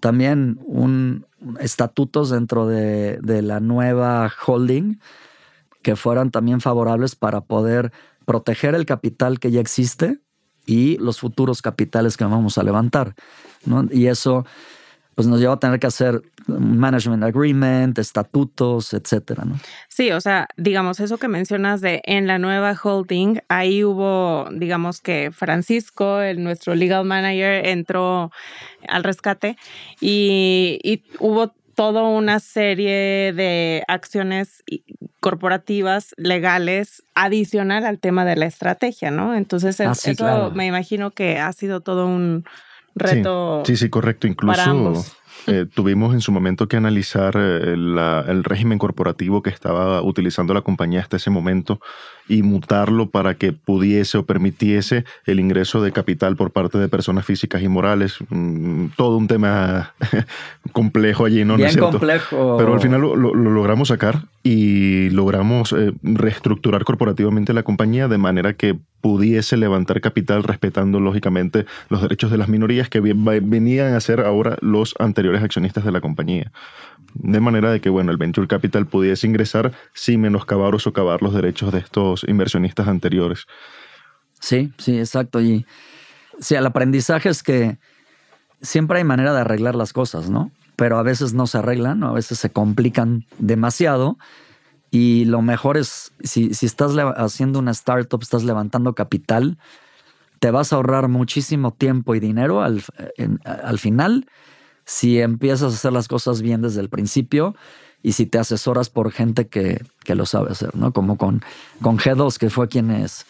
también 0.00 0.58
un 0.64 1.26
estatutos 1.58 2.30
dentro 2.30 2.66
de, 2.66 3.18
de 3.22 3.42
la 3.42 3.60
nueva 3.60 4.30
holding 4.46 4.98
que 5.82 5.96
fueran 5.96 6.30
también 6.30 6.60
favorables 6.60 7.16
para 7.16 7.40
poder 7.40 7.92
proteger 8.24 8.74
el 8.74 8.86
capital 8.86 9.40
que 9.40 9.50
ya 9.50 9.60
existe 9.60 10.20
y 10.66 10.98
los 10.98 11.20
futuros 11.20 11.62
capitales 11.62 12.16
que 12.16 12.24
vamos 12.24 12.58
a 12.58 12.62
levantar. 12.62 13.14
¿no? 13.64 13.86
Y 13.90 14.06
eso 14.06 14.44
pues 15.14 15.26
nos 15.26 15.40
lleva 15.40 15.54
a 15.54 15.58
tener 15.58 15.80
que 15.80 15.86
hacer 15.86 16.22
management 16.58 17.24
agreement, 17.24 17.98
estatutos, 17.98 18.92
etcétera, 18.94 19.44
¿no? 19.44 19.58
Sí, 19.88 20.10
o 20.12 20.20
sea, 20.20 20.48
digamos, 20.56 21.00
eso 21.00 21.18
que 21.18 21.28
mencionas 21.28 21.80
de 21.80 22.02
en 22.04 22.26
la 22.26 22.38
nueva 22.38 22.74
holding, 22.82 23.40
ahí 23.48 23.84
hubo, 23.84 24.48
digamos 24.52 25.00
que 25.00 25.30
Francisco, 25.32 26.20
el, 26.20 26.42
nuestro 26.42 26.74
legal 26.74 27.04
manager, 27.04 27.66
entró 27.66 28.30
al 28.88 29.04
rescate 29.04 29.56
y, 30.00 30.78
y 30.82 31.02
hubo 31.18 31.52
toda 31.80 32.02
una 32.02 32.40
serie 32.40 33.32
de 33.32 33.84
acciones 33.88 34.62
corporativas 35.20 36.14
legales 36.18 37.04
adicional 37.14 37.86
al 37.86 37.98
tema 37.98 38.24
de 38.24 38.36
la 38.36 38.44
estrategia, 38.46 39.10
¿no? 39.10 39.34
Entonces, 39.34 39.80
ah, 39.80 39.92
eso 39.92 40.50
me 40.50 40.66
imagino 40.66 41.12
que 41.12 41.38
ha 41.38 41.50
sido 41.52 41.80
todo 41.80 42.06
un 42.06 42.44
reto. 42.94 43.62
Sí, 43.64 43.76
sí, 43.76 43.88
correcto. 43.88 44.26
Incluso 44.26 45.04
eh, 45.50 45.66
tuvimos 45.66 46.14
en 46.14 46.20
su 46.20 46.32
momento 46.32 46.68
que 46.68 46.76
analizar 46.76 47.34
eh, 47.36 47.72
el 47.72 48.44
régimen 48.44 48.78
corporativo 48.78 49.42
que 49.42 49.50
estaba 49.50 50.00
utilizando 50.02 50.54
la 50.54 50.62
compañía 50.62 51.00
hasta 51.00 51.16
ese 51.16 51.30
momento 51.30 51.80
y 52.30 52.44
mutarlo 52.44 53.10
para 53.10 53.34
que 53.34 53.52
pudiese 53.52 54.16
o 54.16 54.24
permitiese 54.24 55.04
el 55.26 55.40
ingreso 55.40 55.82
de 55.82 55.90
capital 55.90 56.36
por 56.36 56.52
parte 56.52 56.78
de 56.78 56.88
personas 56.88 57.26
físicas 57.26 57.60
y 57.60 57.68
morales. 57.68 58.18
Mm, 58.28 58.86
todo 58.96 59.16
un 59.16 59.26
tema 59.26 59.94
complejo 60.72 61.24
allí, 61.24 61.44
¿no? 61.44 61.56
Bien 61.56 61.76
complejo. 61.76 62.56
Pero 62.56 62.72
al 62.72 62.80
final 62.80 63.00
lo, 63.00 63.16
logramos 63.16 63.88
sacar 63.88 64.26
y 64.44 65.10
logramos 65.10 65.72
eh, 65.72 65.92
reestructurar 66.04 66.84
corporativamente 66.84 67.52
la 67.52 67.64
compañía 67.64 68.06
de 68.06 68.18
manera 68.18 68.52
que 68.52 68.78
pudiese 69.00 69.56
levantar 69.56 70.00
capital 70.00 70.44
respetando 70.44 71.00
lógicamente 71.00 71.66
los 71.88 72.00
derechos 72.00 72.30
de 72.30 72.38
las 72.38 72.48
minorías 72.48 72.88
que 72.88 73.00
venían 73.00 73.94
a 73.94 74.00
ser 74.00 74.20
ahora 74.20 74.56
los 74.60 74.94
anteriores 75.00 75.42
accionistas 75.42 75.84
de 75.84 75.90
la 75.90 76.00
compañía. 76.00 76.52
De 77.14 77.40
manera 77.40 77.70
de 77.70 77.80
que, 77.80 77.90
bueno, 77.90 78.10
el 78.10 78.16
venture 78.16 78.46
capital 78.46 78.86
pudiese 78.86 79.26
ingresar 79.26 79.72
sin 79.94 80.20
menoscabar 80.20 80.74
o 80.74 80.78
socavar 80.78 81.22
los 81.22 81.34
derechos 81.34 81.72
de 81.72 81.78
estos 81.78 82.24
inversionistas 82.28 82.88
anteriores. 82.88 83.46
Sí, 84.40 84.72
sí, 84.78 84.98
exacto. 84.98 85.40
Y 85.40 85.66
sí, 86.40 86.54
el 86.54 86.66
aprendizaje 86.66 87.28
es 87.28 87.42
que 87.42 87.78
siempre 88.62 88.98
hay 88.98 89.04
manera 89.04 89.34
de 89.34 89.40
arreglar 89.40 89.74
las 89.74 89.92
cosas, 89.92 90.30
¿no? 90.30 90.50
Pero 90.76 90.98
a 90.98 91.02
veces 91.02 91.34
no 91.34 91.46
se 91.46 91.58
arreglan, 91.58 92.02
a 92.04 92.12
veces 92.12 92.38
se 92.38 92.50
complican 92.50 93.26
demasiado. 93.38 94.18
Y 94.90 95.26
lo 95.26 95.42
mejor 95.42 95.76
es, 95.76 96.12
si, 96.22 96.54
si 96.54 96.66
estás 96.66 96.92
haciendo 97.16 97.58
una 97.58 97.70
startup, 97.70 98.22
estás 98.22 98.44
levantando 98.44 98.94
capital, 98.94 99.58
te 100.40 100.50
vas 100.50 100.72
a 100.72 100.76
ahorrar 100.76 101.08
muchísimo 101.08 101.72
tiempo 101.72 102.14
y 102.14 102.20
dinero 102.20 102.62
al, 102.62 102.82
al 103.44 103.78
final 103.78 104.26
si 104.90 105.20
empiezas 105.20 105.72
a 105.72 105.76
hacer 105.76 105.92
las 105.92 106.08
cosas 106.08 106.42
bien 106.42 106.62
desde 106.62 106.80
el 106.80 106.88
principio 106.88 107.54
y 108.02 108.12
si 108.12 108.26
te 108.26 108.38
asesoras 108.38 108.90
por 108.90 109.12
gente 109.12 109.46
que, 109.46 109.84
lo 110.04 110.26
sabe 110.26 110.50
hacer, 110.50 110.74
¿no? 110.74 110.92
Como 110.92 111.16
con, 111.16 111.44
con 111.80 111.96
G2, 111.96 112.38
que 112.38 112.50
fue 112.50 112.66
quienes 112.66 113.24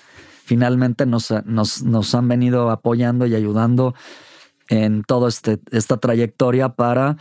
finalmente 0.46 1.04
nos, 1.04 1.30
nos, 1.44 1.82
nos 1.82 2.14
han 2.14 2.28
venido 2.28 2.70
apoyando 2.70 3.26
y 3.26 3.34
ayudando 3.34 3.94
en 4.68 5.02
toda 5.02 5.28
este, 5.28 5.58
esta 5.70 5.98
trayectoria 5.98 6.70
para 6.70 7.18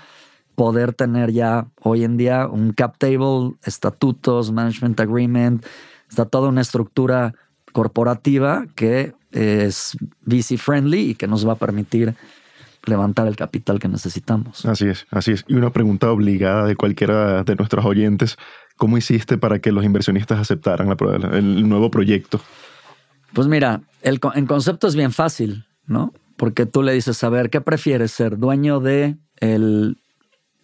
poder 0.56 0.94
tener 0.94 1.34
ya 1.34 1.68
hoy 1.82 2.06
en 2.06 2.16
día 2.16 2.48
un 2.48 2.72
cap 2.72 2.96
table, 2.98 3.56
estatutos, 3.66 4.54
management 4.54 5.02
agreement, 5.02 5.66
está 6.10 6.24
toda 6.24 6.48
una 6.48 6.62
estructura 6.62 7.34
corporativa 7.74 8.68
que 8.76 9.14
es 9.34 9.98
VC 10.22 10.58
friendly 10.58 11.10
y 11.10 11.16
que 11.16 11.28
nos 11.28 11.46
va 11.46 11.54
a 11.54 11.58
permitir 11.58 12.16
levantar 12.86 13.28
el 13.28 13.36
capital 13.36 13.80
que 13.80 13.88
necesitamos. 13.88 14.66
Así 14.66 14.88
es, 14.88 15.06
así 15.12 15.32
es. 15.32 15.46
Y 15.48 15.56
una 15.56 15.72
pregunta 15.72 16.12
obligada 16.12 16.66
de 16.66 16.76
cualquiera 16.76 17.44
de 17.44 17.56
nuestros 17.56 17.86
oyentes, 17.86 18.38
¿cómo 18.78 18.98
hiciste 18.98 19.38
para 19.38 19.60
que 19.60 19.72
los 19.72 19.84
inversionistas 19.84 20.40
aceptaran 20.40 20.96
el 21.34 21.68
nuevo 21.68 21.92
proyecto? 21.92 22.42
Pues 23.34 23.48
mira, 23.48 23.82
el, 24.02 24.20
en 24.36 24.46
concepto 24.46 24.88
es 24.88 24.96
bien 24.96 25.12
fácil, 25.12 25.66
¿no? 25.86 26.14
Porque 26.36 26.66
tú 26.66 26.82
le 26.84 26.94
dices, 26.94 27.24
a 27.24 27.30
ver, 27.30 27.50
¿qué 27.50 27.62
prefieres? 27.62 28.12
¿Ser 28.12 28.38
dueño 28.38 28.80
de 28.80 29.18
el 29.38 29.98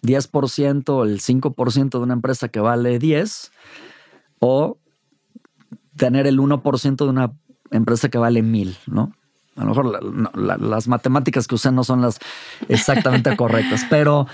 10% 0.02 0.88
o 0.88 1.04
el 1.04 1.20
5% 1.20 1.90
de 1.90 1.98
una 1.98 2.14
empresa 2.14 2.48
que 2.48 2.60
vale 2.60 2.98
10 2.98 3.52
o 4.38 4.78
tener 5.96 6.26
el 6.26 6.38
1% 6.38 6.96
de 6.96 7.10
una 7.10 7.32
empresa 7.70 8.08
que 8.08 8.18
vale 8.18 8.42
1000, 8.42 8.76
¿no? 8.86 9.12
A 9.56 9.64
lo 9.64 9.68
mejor 9.68 10.58
las 10.60 10.88
matemáticas 10.88 11.46
que 11.46 11.54
usé 11.54 11.72
no 11.72 11.82
son 11.82 12.02
las 12.02 12.18
exactamente 12.68 13.36
correctas, 13.38 13.86
pero 13.88 14.26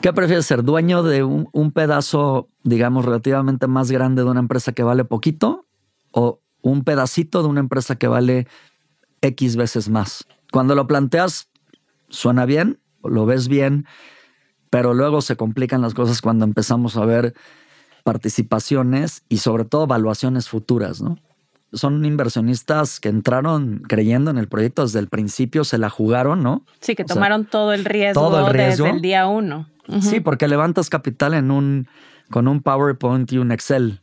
¿qué 0.00 0.12
prefieres 0.12 0.46
ser? 0.46 0.62
¿Dueño 0.62 1.02
de 1.02 1.24
un, 1.24 1.48
un, 1.52 1.72
pedazo, 1.72 2.48
digamos, 2.62 3.04
relativamente 3.04 3.66
más 3.66 3.90
grande 3.90 4.24
de 4.24 4.30
una 4.30 4.40
empresa 4.40 4.72
que 4.72 4.82
vale 4.82 5.04
poquito 5.04 5.66
o 6.10 6.40
un 6.62 6.84
pedacito 6.84 7.42
de 7.42 7.48
una 7.48 7.60
empresa 7.60 7.96
que 7.96 8.08
vale 8.08 8.46
X 9.20 9.56
veces 9.56 9.90
más? 9.90 10.26
Cuando 10.50 10.74
lo 10.74 10.86
planteas, 10.86 11.48
suena 12.08 12.46
bien, 12.46 12.80
lo 13.04 13.26
ves 13.26 13.48
bien, 13.48 13.86
pero 14.70 14.94
luego 14.94 15.20
se 15.20 15.36
complican 15.36 15.82
las 15.82 15.92
cosas 15.92 16.22
cuando 16.22 16.46
empezamos 16.46 16.96
a 16.96 17.04
ver 17.04 17.34
participaciones 18.04 19.22
y 19.28 19.38
sobre 19.38 19.64
todo 19.64 19.84
evaluaciones 19.84 20.48
futuras, 20.48 21.02
¿no? 21.02 21.18
Son 21.72 22.04
inversionistas 22.04 23.00
que 23.00 23.08
entraron 23.08 23.82
creyendo 23.88 24.30
en 24.30 24.38
el 24.38 24.48
proyecto 24.48 24.82
desde 24.82 24.98
el 24.98 25.08
principio, 25.08 25.64
se 25.64 25.78
la 25.78 25.88
jugaron, 25.88 26.42
¿no? 26.42 26.64
Sí, 26.80 26.94
que 26.94 27.04
tomaron 27.04 27.46
todo, 27.46 27.72
el 27.72 27.84
riesgo 27.84 28.52
desde 28.52 28.90
el 28.90 29.00
día 29.00 29.26
uno. 29.26 29.68
Sí, 30.00 30.20
porque 30.20 30.48
levantas 30.48 30.90
capital 30.90 31.34
en 31.34 31.50
un, 31.50 31.88
con 32.30 32.48
un 32.48 32.62
PowerPoint 32.62 33.30
y 33.32 33.38
un 33.38 33.52
Excel. 33.52 34.00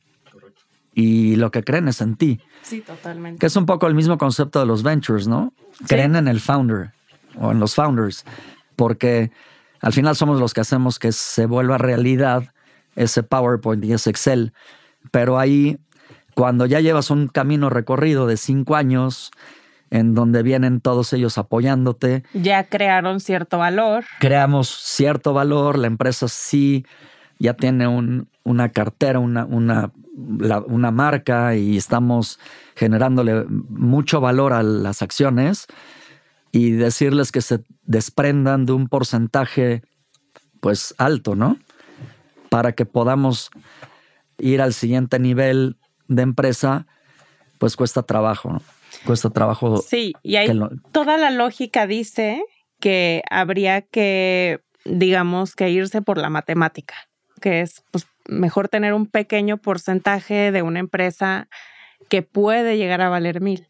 Y 0.93 1.36
lo 1.38 1.51
que 1.51 1.63
creen 1.63 1.88
es 1.88 2.01
en 2.01 2.15
ti. 2.15 2.41
Sí, 2.62 2.82
totalmente. 2.82 3.39
Que 3.39 3.45
es 3.45 3.55
un 3.55 3.65
poco 3.65 3.88
el 3.88 3.95
mismo 3.95 4.17
concepto 4.17 4.60
de 4.60 4.65
los 4.65 4.84
ventures, 4.84 5.27
¿no? 5.27 5.53
Creen 5.88 6.15
en 6.15 6.27
el 6.27 6.39
founder 6.39 6.91
o 7.39 7.51
en 7.51 7.60
los 7.60 7.75
founders. 7.75 8.25
Porque 8.75 9.32
al 9.82 9.93
final 9.93 10.15
somos 10.15 10.39
los 10.39 10.53
que 10.53 10.62
hacemos 10.62 10.99
que 10.99 11.12
se 11.12 11.45
vuelva 11.45 11.77
realidad 11.77 12.51
ese 12.95 13.23
PowerPoint 13.23 13.84
y 13.86 13.93
ese 13.93 14.10
Excel. 14.10 14.53
Pero 15.12 15.39
ahí, 15.39 15.77
cuando 16.39 16.65
ya 16.65 16.80
llevas 16.80 17.12
un 17.12 17.28
camino 17.28 17.69
recorrido 17.69 18.25
de 18.25 18.38
cinco 18.38 18.78
años, 18.78 19.32
en 19.89 20.15
donde 20.15 20.41
vienen 20.41 20.80
todos 20.80 21.12
ellos 21.12 21.38
apoyándote. 21.38 22.23
Ya 22.34 22.63
crearon 22.63 23.19
cierto 23.19 23.58
valor. 23.58 24.06
Creamos 24.21 24.69
cierto 24.69 25.34
valor, 25.34 25.78
la 25.78 25.88
empresa 25.88 26.30
sí 26.30 26.86
ya 27.39 27.56
tiene 27.56 28.25
una 28.45 28.69
cartera, 28.69 29.19
una, 29.19 29.43
una, 29.43 29.91
una 30.15 30.91
marca 30.91 31.58
y 31.58 31.75
estamos 31.75 32.39
generándole 32.73 33.43
mucho 33.49 34.21
valor 34.21 34.54
a 34.54 34.63
las 34.63 35.02
acciones 35.02 35.67
y 36.54 36.71
decirles 36.71 37.34
que 37.34 37.41
se 37.41 37.65
desprendan 37.84 38.65
de 38.65 38.71
un 38.71 38.88
porcentaje 38.88 39.82
pues 40.62 40.95
alto, 40.99 41.36
¿no? 41.36 41.58
Para 42.49 42.71
que 42.71 42.86
podamos 42.86 43.52
ir 44.38 44.62
al 44.62 44.73
siguiente 44.73 45.19
nivel 45.19 45.75
de 46.10 46.24
empresa, 46.24 46.86
pues 47.58 47.78
cuesta 47.78 48.04
trabajo, 48.04 48.52
¿no? 48.52 48.62
Cuesta 49.06 49.30
trabajo. 49.30 49.78
Sí, 49.78 50.13
y 50.24 50.36
ahí 50.36 50.50
toda 50.91 51.17
la 51.17 51.30
lógica 51.30 51.88
dice 51.88 52.43
que 52.82 53.22
habría 53.30 53.82
que, 53.82 54.60
digamos, 54.84 55.56
que 55.56 55.69
irse 55.69 56.02
por 56.02 56.17
la 56.17 56.30
matemática, 56.30 56.95
que 57.39 57.62
es 57.62 57.84
pues, 57.91 58.08
mejor 58.28 58.67
tener 58.67 58.93
un 58.93 59.06
pequeño 59.06 59.58
porcentaje 59.58 60.52
de 60.52 60.62
una 60.63 60.80
empresa 60.80 61.48
que 62.10 62.24
puede 62.24 62.78
llegar 62.78 63.02
a 63.02 63.10
valer 63.10 63.39
mil. 63.39 63.67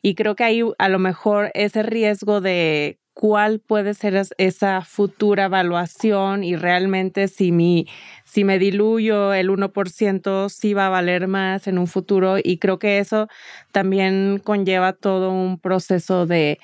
Y 0.00 0.14
creo 0.14 0.34
que 0.34 0.44
ahí 0.44 0.62
a 0.78 0.88
lo 0.88 0.98
mejor 0.98 1.50
ese 1.54 1.82
riesgo 1.82 2.40
de 2.40 2.98
cuál 3.14 3.60
puede 3.60 3.94
ser 3.94 4.20
esa 4.38 4.80
futura 4.82 5.44
evaluación 5.44 6.44
y 6.44 6.56
realmente 6.56 7.28
si, 7.28 7.52
mi, 7.52 7.86
si 8.24 8.44
me 8.44 8.58
diluyo 8.58 9.34
el 9.34 9.50
1% 9.50 10.48
sí 10.48 10.74
va 10.74 10.86
a 10.86 10.90
valer 10.90 11.28
más 11.28 11.66
en 11.66 11.78
un 11.78 11.86
futuro 11.86 12.36
y 12.42 12.58
creo 12.58 12.78
que 12.78 12.98
eso 12.98 13.28
también 13.70 14.40
conlleva 14.42 14.92
todo 14.92 15.30
un 15.30 15.58
proceso 15.58 16.26
de, 16.26 16.58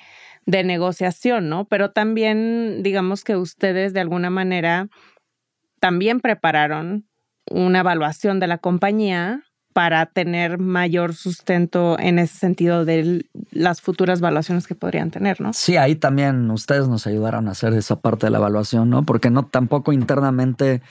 de 0.45 0.63
negociación, 0.63 1.49
¿no? 1.49 1.65
Pero 1.65 1.91
también 1.91 2.81
digamos 2.83 3.23
que 3.23 3.35
ustedes 3.35 3.93
de 3.93 3.99
alguna 3.99 4.29
manera 4.29 4.89
también 5.79 6.19
prepararon 6.19 7.07
una 7.49 7.79
evaluación 7.79 8.39
de 8.39 8.47
la 8.47 8.57
compañía 8.57 9.43
para 9.73 10.05
tener 10.07 10.57
mayor 10.57 11.13
sustento 11.13 11.97
en 11.99 12.19
ese 12.19 12.37
sentido 12.37 12.85
de 12.85 13.25
las 13.51 13.81
futuras 13.81 14.19
evaluaciones 14.19 14.67
que 14.67 14.75
podrían 14.75 15.11
tener, 15.11 15.39
¿no? 15.41 15.53
Sí, 15.53 15.77
ahí 15.77 15.95
también 15.95 16.49
ustedes 16.51 16.87
nos 16.87 17.05
ayudaron 17.07 17.47
a 17.47 17.51
hacer 17.51 17.73
esa 17.73 17.99
parte 17.99 18.27
de 18.27 18.31
la 18.31 18.39
evaluación, 18.39 18.89
¿no? 18.89 19.05
Porque 19.05 19.29
no 19.29 19.45
tampoco 19.45 19.93
internamente 19.93 20.81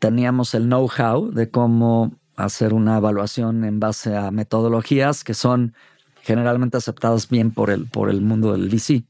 teníamos 0.00 0.54
el 0.54 0.64
know-how 0.64 1.30
de 1.30 1.50
cómo 1.50 2.12
hacer 2.36 2.74
una 2.74 2.96
evaluación 2.96 3.64
en 3.64 3.78
base 3.80 4.16
a 4.16 4.30
metodologías 4.30 5.22
que 5.22 5.34
son 5.34 5.74
generalmente 6.22 6.76
aceptadas 6.76 7.28
bien 7.28 7.52
por 7.52 7.70
el, 7.70 7.86
por 7.86 8.10
el 8.10 8.20
mundo 8.20 8.52
del 8.52 8.68
VC. 8.68 9.04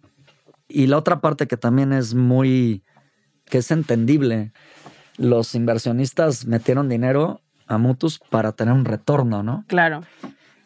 Y 0.68 0.86
la 0.88 0.98
otra 0.98 1.20
parte 1.20 1.46
que 1.46 1.56
también 1.56 1.92
es 1.92 2.14
muy, 2.14 2.82
que 3.46 3.58
es 3.58 3.70
entendible, 3.70 4.52
los 5.16 5.54
inversionistas 5.54 6.46
metieron 6.46 6.88
dinero 6.88 7.40
a 7.66 7.78
Mutus 7.78 8.20
para 8.30 8.52
tener 8.52 8.74
un 8.74 8.84
retorno, 8.84 9.42
¿no? 9.42 9.64
Claro. 9.68 10.02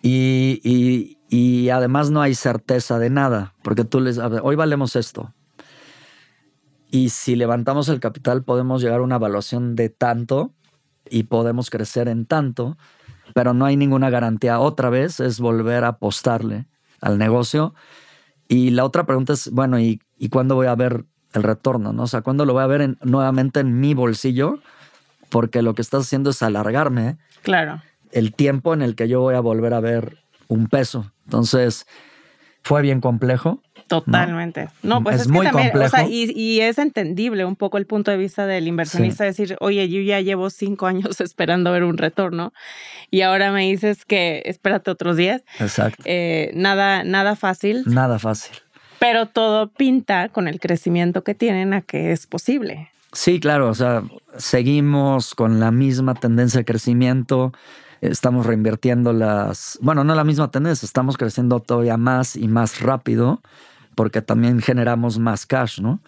Y, 0.03 1.19
y, 1.29 1.69
además 1.71 2.11
no 2.11 2.23
hay 2.23 2.35
certeza 2.35 2.99
de 2.99 3.11
nada, 3.11 3.55
porque 3.63 3.85
tú 3.85 4.01
les, 4.01 4.19
hoy 4.19 4.57
valemos 4.57 4.97
esto. 4.97 5.35
Y 6.91 7.11
si 7.11 7.37
levantamos 7.37 7.89
el 7.89 8.01
capital 8.01 8.45
podemos 8.45 8.81
llegar 8.81 9.01
a 9.01 9.03
una 9.03 9.17
evaluación 9.17 9.77
de 9.77 9.91
tanto 9.91 10.53
y 11.11 11.25
podemos 11.25 11.69
crecer 11.69 12.09
en 12.09 12.25
tanto, 12.25 12.79
pero 13.35 13.53
no 13.53 13.67
hay 13.67 13.77
ninguna 13.77 14.09
garantía. 14.09 14.59
Otra 14.61 14.89
vez 14.89 15.21
es 15.21 15.41
volver 15.41 15.85
a 15.85 15.89
apostarle 15.89 16.67
al 17.01 17.19
negocio. 17.19 17.75
Y 18.49 18.71
la 18.71 18.85
otra 18.85 19.05
pregunta 19.05 19.35
es, 19.35 19.51
bueno, 19.51 19.79
¿y, 19.79 20.01
y 20.17 20.31
cuándo 20.31 20.55
voy 20.55 20.69
a 20.69 20.75
ver 20.75 21.05
el 21.35 21.43
retorno? 21.43 21.93
¿no? 21.93 22.05
O 22.05 22.07
sea, 22.07 22.23
¿cuándo 22.23 22.47
lo 22.47 22.55
voy 22.55 22.63
a 22.63 22.67
ver 22.67 22.97
nuevamente 23.03 23.61
en 23.61 23.79
mi 23.79 23.93
bolsillo? 23.93 24.61
Porque 25.29 25.63
lo 25.63 25.75
que 25.75 25.83
estás 25.83 26.07
haciendo 26.07 26.31
es 26.31 26.43
alargarme 26.43 27.17
claro. 27.43 27.83
el 28.13 28.35
tiempo 28.35 28.75
en 28.75 28.83
el 28.83 28.95
que 28.95 29.09
yo 29.09 29.21
voy 29.21 29.35
a 29.35 29.41
volver 29.41 29.75
a 29.75 29.81
ver 29.81 30.19
un 30.49 30.69
peso. 30.69 31.13
Entonces, 31.25 31.87
fue 32.63 32.83
bien 32.83 33.01
complejo. 33.01 33.63
Totalmente. 33.87 34.69
No, 34.83 35.03
pues 35.03 35.23
es, 35.23 35.29
muy 35.29 35.47
que 35.47 35.53
también, 35.53 35.71
complejo. 35.71 35.97
O 35.97 35.99
sea, 35.99 36.07
y, 36.09 36.61
es 36.61 36.79
entendible 36.79 37.47
un 37.47 37.57
poco 37.57 37.79
el 37.79 37.87
punto 37.87 38.11
de 38.11 38.19
vista 38.19 38.47
del 38.47 38.69
inversionista, 38.69 39.25
decir, 39.25 39.57
oye, 39.61 39.89
yo 39.89 40.03
ya 40.03 40.21
llevo 40.21 40.51
cinco 40.51 40.87
años 40.87 41.21
esperando 41.23 41.73
ver 41.73 41.85
un 41.85 41.97
retorno 41.97 42.53
y 43.11 43.23
ahora 43.23 43.51
me 43.53 43.63
dices 43.63 44.05
que 44.05 44.43
espérate 44.45 44.91
otros 44.91 45.17
días. 45.17 45.43
Exacto. 45.59 46.03
Eh, 46.05 46.51
nada, 46.55 47.05
nada 47.05 47.37
fácil. 47.37 47.85
Nada 47.87 48.19
fácil. 48.19 48.57
Pero 48.99 49.27
todo 49.27 49.69
pinta 49.69 50.29
con 50.29 50.49
el 50.49 50.61
crecimiento 50.61 51.25
que 51.25 51.35
tienen 51.35 51.73
a 51.73 51.81
que 51.81 52.13
es 52.13 52.27
posible. 52.27 52.91
Sí, 53.13 53.41
claro, 53.41 53.71
o 53.71 53.75
sea, 53.75 54.03
seguimos 54.37 55.35
con 55.35 55.61
la 55.61 55.71
misma 55.71 56.15
tendencia 56.15 56.59
de 56.59 56.65
crecimiento, 56.67 57.53
estamos 58.03 58.45
reinvirtiendo 58.45 59.13
las, 59.13 59.79
bueno, 59.81 60.05
no 60.05 60.15
la 60.15 60.25
misma 60.25 60.51
tendencia, 60.51 60.85
estamos 60.85 61.17
creciendo 61.17 61.61
todavía 61.61 61.97
más 61.97 62.37
y 62.37 62.49
más 62.49 62.81
rápido 62.81 63.41
porque 63.95 64.23
también 64.23 64.61
generamos 64.61 65.19
más 65.19 65.47
cash, 65.47 65.81
¿no? 65.81 66.01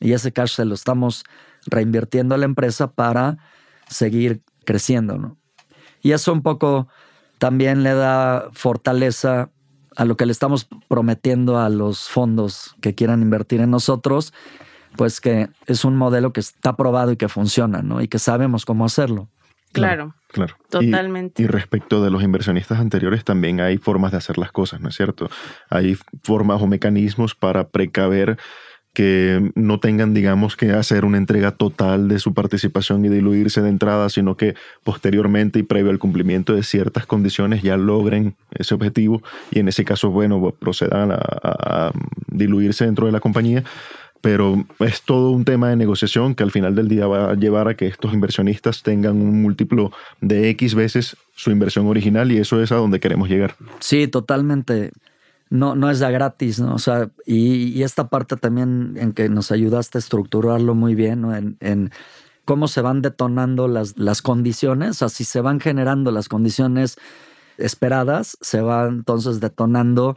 Y 0.00 0.12
ese 0.12 0.32
cash 0.32 0.56
se 0.56 0.64
lo 0.64 0.74
estamos 0.74 1.24
reinvirtiendo 1.66 2.34
a 2.34 2.38
la 2.38 2.46
empresa 2.46 2.90
para 2.90 3.38
seguir 3.88 4.42
creciendo, 4.64 5.18
¿no? 5.18 5.36
Y 6.02 6.12
eso 6.12 6.32
un 6.32 6.42
poco 6.42 6.88
también 7.38 7.82
le 7.82 7.94
da 7.94 8.48
fortaleza 8.52 9.50
a 9.94 10.04
lo 10.04 10.16
que 10.16 10.26
le 10.26 10.32
estamos 10.32 10.68
prometiendo 10.88 11.58
a 11.58 11.68
los 11.68 12.08
fondos 12.08 12.74
que 12.80 12.94
quieran 12.94 13.22
invertir 13.22 13.60
en 13.60 13.70
nosotros 13.70 14.32
pues 14.96 15.20
que 15.20 15.48
es 15.66 15.84
un 15.84 15.96
modelo 15.96 16.32
que 16.32 16.40
está 16.40 16.76
probado 16.76 17.12
y 17.12 17.16
que 17.16 17.28
funciona, 17.28 17.82
¿no? 17.82 18.00
Y 18.00 18.08
que 18.08 18.18
sabemos 18.18 18.64
cómo 18.64 18.84
hacerlo. 18.84 19.28
Claro. 19.72 20.14
Claro. 20.28 20.56
Totalmente. 20.70 21.42
Y, 21.42 21.46
respecto 21.46 22.02
de 22.02 22.10
los 22.10 22.22
inversionistas 22.22 22.78
anteriores, 22.78 23.24
también 23.24 23.60
hay 23.60 23.78
formas 23.78 24.12
de 24.12 24.18
hacer 24.18 24.38
las 24.38 24.52
cosas, 24.52 24.80
¿no 24.80 24.88
es 24.88 24.96
cierto? 24.96 25.30
Hay 25.70 25.96
formas 26.22 26.60
o 26.62 26.66
mecanismos 26.66 27.34
para 27.34 27.68
precaver 27.68 28.38
que 28.96 29.50
no 29.54 29.78
tengan, 29.78 30.14
digamos, 30.14 30.56
que 30.56 30.72
hacer 30.72 31.04
una 31.04 31.18
entrega 31.18 31.50
total 31.50 32.08
de 32.08 32.18
su 32.18 32.32
participación 32.32 33.04
y 33.04 33.10
diluirse 33.10 33.60
de 33.60 33.68
entrada, 33.68 34.08
sino 34.08 34.38
que 34.38 34.54
posteriormente 34.84 35.58
y 35.58 35.64
previo 35.64 35.90
al 35.90 35.98
cumplimiento 35.98 36.54
de 36.54 36.62
ciertas 36.62 37.04
condiciones 37.04 37.62
ya 37.62 37.76
logren 37.76 38.36
ese 38.52 38.74
objetivo 38.74 39.22
y 39.50 39.58
en 39.58 39.68
ese 39.68 39.84
caso, 39.84 40.10
bueno, 40.10 40.40
procedan 40.58 41.10
a, 41.12 41.92
diluirse 42.28 42.86
dentro 42.86 43.04
de 43.04 43.12
la 43.12 43.20
compañía 43.20 43.64
pero 44.20 44.64
es 44.80 45.02
todo 45.02 45.30
un 45.30 45.44
tema 45.44 45.68
de 45.70 45.76
negociación 45.76 46.34
que 46.34 46.42
al 46.42 46.50
final 46.50 46.74
del 46.74 46.88
día 46.88 47.06
va 47.06 47.30
a 47.30 47.34
llevar 47.34 47.68
a 47.68 47.76
que 47.76 47.86
estos 47.86 48.12
inversionistas 48.12 48.82
tengan 48.82 49.16
un 49.16 49.42
múltiplo 49.42 49.92
de 50.20 50.50
X 50.50 50.74
veces 50.74 51.16
su 51.34 51.50
inversión 51.50 51.86
original 51.86 52.32
y 52.32 52.38
eso 52.38 52.62
es 52.62 52.72
a 52.72 52.76
donde 52.76 53.00
queremos 53.00 53.28
llegar. 53.28 53.54
Sí, 53.80 54.08
totalmente 54.08 54.92
no, 55.50 55.76
no 55.76 55.90
es 55.90 55.98
ya 55.98 56.10
gratis, 56.10 56.60
¿no? 56.60 56.74
O 56.74 56.78
sea, 56.78 57.10
y, 57.24 57.82
esta 57.82 58.08
parte 58.08 58.36
también 58.36 58.94
en 58.96 59.12
que 59.12 59.28
nos 59.28 59.52
ayudaste 59.52 59.98
a 59.98 60.00
estructurarlo 60.00 60.74
muy 60.74 60.94
bien, 60.94 61.20
¿no? 61.22 61.34
En, 61.34 61.90
cómo 62.44 62.68
se 62.68 62.80
van 62.80 63.02
detonando 63.02 63.66
las, 63.66 63.98
las 63.98 64.22
condiciones, 64.22 64.90
o 64.90 64.94
sea, 64.94 65.08
si 65.08 65.24
se 65.24 65.40
van 65.40 65.58
generando 65.58 66.12
las 66.12 66.28
condiciones 66.28 66.96
esperadas, 67.58 68.38
se 68.40 68.60
van 68.60 68.98
entonces 68.98 69.40
detonando 69.40 70.16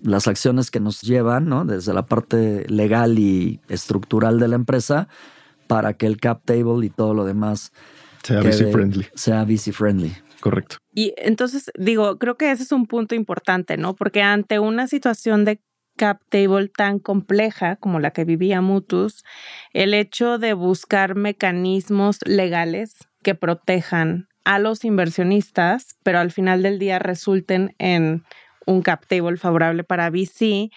las 0.00 0.28
acciones 0.28 0.70
que 0.70 0.80
nos 0.80 1.02
llevan, 1.02 1.48
¿no? 1.48 1.64
Desde 1.64 1.92
la 1.92 2.06
parte 2.06 2.64
legal 2.68 3.18
y 3.18 3.60
estructural 3.68 4.38
de 4.38 4.48
la 4.48 4.56
empresa 4.56 5.08
para 5.66 5.94
que 5.94 6.06
el 6.06 6.18
cap 6.18 6.42
table 6.44 6.86
y 6.86 6.90
todo 6.90 7.14
lo 7.14 7.24
demás 7.24 7.72
sea 8.22 8.42
friendly. 8.42 9.06
Sea 9.14 9.44
VC 9.44 9.72
friendly. 9.72 10.12
Correcto. 10.40 10.76
Y 10.94 11.14
entonces, 11.16 11.70
digo, 11.76 12.18
creo 12.18 12.36
que 12.36 12.50
ese 12.50 12.62
es 12.62 12.72
un 12.72 12.86
punto 12.86 13.14
importante, 13.14 13.76
¿no? 13.76 13.94
Porque 13.94 14.22
ante 14.22 14.58
una 14.58 14.86
situación 14.86 15.44
de 15.44 15.60
cap 15.96 16.20
table 16.30 16.68
tan 16.68 17.00
compleja 17.00 17.76
como 17.76 17.98
la 17.98 18.12
que 18.12 18.24
vivía 18.24 18.60
Mutus, 18.60 19.24
el 19.72 19.94
hecho 19.94 20.38
de 20.38 20.54
buscar 20.54 21.16
mecanismos 21.16 22.18
legales 22.24 22.94
que 23.22 23.34
protejan 23.34 24.28
a 24.44 24.58
los 24.58 24.84
inversionistas, 24.84 25.98
pero 26.02 26.20
al 26.20 26.30
final 26.30 26.62
del 26.62 26.78
día 26.78 26.98
resulten 26.98 27.74
en 27.78 28.24
un 28.68 28.82
cap 28.82 29.04
table 29.06 29.36
favorable 29.36 29.82
para 29.82 30.10
VC, 30.10 30.70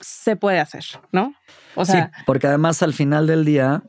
se 0.00 0.36
puede 0.36 0.60
hacer, 0.60 0.84
¿no? 1.10 1.34
O 1.74 1.84
sea, 1.84 2.12
sí, 2.14 2.22
porque 2.26 2.46
además 2.46 2.82
al 2.82 2.92
final 2.92 3.26
del 3.26 3.44
día, 3.44 3.82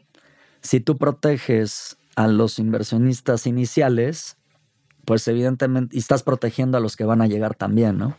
si 0.62 0.80
tú 0.80 0.98
proteges 0.98 1.98
a 2.16 2.28
los 2.28 2.60
inversionistas 2.60 3.46
iniciales, 3.46 4.38
pues 5.04 5.28
evidentemente, 5.28 5.96
y 5.96 6.00
estás 6.00 6.24
protegiendo 6.24 6.78
a 6.78 6.82
los 6.82 6.96
que 6.96 7.04
van 7.04 7.22
a 7.22 7.28
llegar 7.28 7.56
también, 7.56 7.98
¿no? 7.98 8.18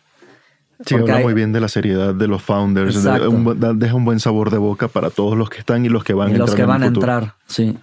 Sí, 0.84 0.94
habla 0.94 1.20
muy 1.20 1.32
bien 1.32 1.54
de 1.54 1.60
la 1.60 1.68
seriedad 1.68 2.14
de 2.14 2.28
los 2.28 2.42
founders, 2.42 3.02
deja 3.02 3.94
un 3.94 4.04
buen 4.04 4.20
sabor 4.20 4.50
de 4.50 4.58
boca 4.58 4.88
para 4.88 5.08
todos 5.08 5.36
los 5.36 5.48
que 5.48 5.58
están 5.60 5.86
y 5.86 5.88
los 5.88 6.04
que 6.04 6.12
van 6.12 6.28
a 6.28 6.30
entrar. 6.32 6.46
Los 6.46 6.54
que 6.54 6.64
van 6.66 6.82
a 6.82 6.86
entrar, 6.86 7.34
sí. 7.46 7.78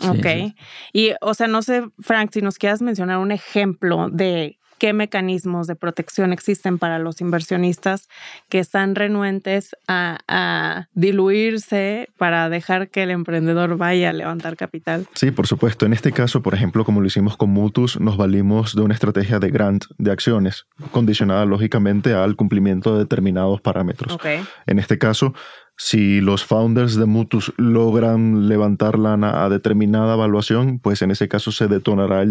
ok. 0.00 0.54
Y, 0.94 1.10
o 1.20 1.34
sea, 1.34 1.46
no 1.46 1.60
sé, 1.60 1.84
Frank, 2.00 2.30
si 2.32 2.40
nos 2.40 2.56
quieras 2.56 2.80
mencionar 2.80 3.18
un 3.18 3.32
ejemplo 3.32 4.08
de 4.10 4.58
qué 4.84 4.92
mecanismos 4.92 5.66
de 5.66 5.76
protección 5.76 6.34
existen 6.34 6.78
para 6.78 6.98
los 6.98 7.22
inversionistas 7.22 8.10
que 8.50 8.58
están 8.58 8.94
renuentes 8.94 9.74
a, 9.88 10.88
diluirse 10.92 12.10
para 12.18 12.50
dejar 12.50 12.90
que 12.90 13.04
el 13.04 13.10
emprendedor 13.10 13.78
vaya 13.78 14.10
a 14.10 14.12
levantar 14.12 14.58
capital. 14.58 15.06
Sí, 15.14 15.30
por 15.30 15.46
supuesto. 15.46 15.86
En 15.86 15.94
este 15.94 16.12
caso, 16.12 16.42
por 16.42 16.52
ejemplo, 16.52 16.84
como 16.84 17.00
lo 17.00 17.06
hicimos 17.06 17.38
con 17.38 17.48
Mutus, 17.48 17.98
nos 17.98 18.18
valimos 18.18 18.74
de 18.74 18.82
una 18.82 18.92
estrategia 18.92 19.38
de 19.38 19.48
grant 19.48 19.86
de 19.96 20.10
acciones, 20.10 20.66
condicionada 20.90 21.46
lógicamente 21.46 22.12
al 22.12 22.36
cumplimiento 22.36 22.92
de 22.92 23.04
determinados 23.04 23.62
parámetros. 23.62 24.18
En 24.66 24.78
este 24.78 24.98
caso, 24.98 25.32
si 25.76 26.20
los 26.20 26.44
founders 26.44 26.94
de 26.94 27.04
Mutus 27.04 27.52
logran 27.56 28.48
levantarla 28.48 29.14
a 29.14 29.48
determinada 29.48 30.14
evaluación, 30.14 30.78
pues 30.78 31.02
en 31.02 31.10
ese 31.10 31.28
caso 31.28 31.50
se 31.50 31.66
detonará, 31.66 32.24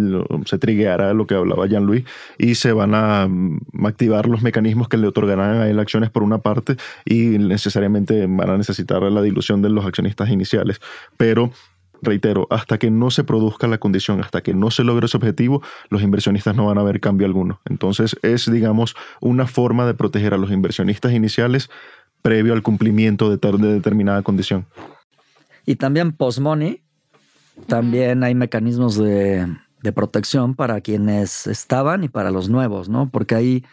se 0.45 0.57
trigueará 0.57 1.13
lo 1.13 1.27
que 1.27 1.35
hablaba 1.35 1.67
Jean-Louis 1.67 2.05
y 2.37 2.55
se 2.55 2.71
van 2.71 2.95
a 2.95 3.27
mm, 3.27 3.85
activar 3.85 4.27
los 4.27 4.41
mecanismos 4.41 4.87
que 4.87 4.97
le 4.97 5.07
otorgarán 5.07 5.57
a 5.57 5.69
él 5.69 5.79
acciones 5.79 6.09
por 6.09 6.23
una 6.23 6.37
parte 6.37 6.77
y 7.05 7.37
necesariamente 7.37 8.27
van 8.27 8.49
a 8.49 8.57
necesitar 8.57 9.01
la 9.03 9.21
dilución 9.21 9.61
de 9.61 9.69
los 9.69 9.85
accionistas 9.85 10.29
iniciales. 10.29 10.79
Pero 11.17 11.51
reitero, 12.03 12.47
hasta 12.49 12.77
que 12.77 12.91
no 12.91 13.09
se 13.11 13.23
produzca 13.23 13.67
la 13.67 13.77
condición, 13.77 14.21
hasta 14.21 14.41
que 14.41 14.53
no 14.53 14.71
se 14.71 14.83
logre 14.83 15.05
ese 15.05 15.17
objetivo, 15.17 15.61
los 15.89 16.01
inversionistas 16.01 16.55
no 16.55 16.65
van 16.65 16.77
a 16.77 16.83
ver 16.83 16.99
cambio 16.99 17.25
alguno. 17.25 17.61
Entonces 17.65 18.17
es, 18.21 18.51
digamos, 18.51 18.95
una 19.21 19.47
forma 19.47 19.85
de 19.85 19.93
proteger 19.93 20.33
a 20.33 20.37
los 20.37 20.51
inversionistas 20.51 21.13
iniciales 21.13 21.69
previo 22.23 22.53
al 22.53 22.63
cumplimiento 22.63 23.29
de, 23.29 23.37
de 23.37 23.73
determinada 23.73 24.23
condición. 24.23 24.65
Y 25.65 25.75
también 25.75 26.13
post-money, 26.13 26.81
también 27.67 28.23
hay 28.23 28.33
mecanismos 28.33 28.97
de, 28.97 29.47
protección 29.93 30.55
para 30.55 30.79
quienes 30.79 31.45
estaban 31.45 32.05
y 32.05 32.07
para 32.07 32.31
los 32.31 32.49
nuevos, 32.49 32.87
¿no? 32.87 33.09
Porque 33.09 33.35
ahí 33.35 33.65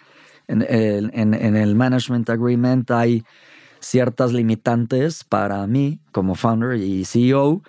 en, 0.48 0.62
en, 0.68 1.56
el 1.56 1.74
management 1.76 2.28
agreement 2.28 2.90
hay 2.90 3.22
ciertas 3.78 4.32
limitantes 4.32 5.22
para 5.22 5.64
mí 5.68 6.00
como 6.10 6.34
founder 6.34 6.76
y 6.76 7.04
CEO 7.04 7.62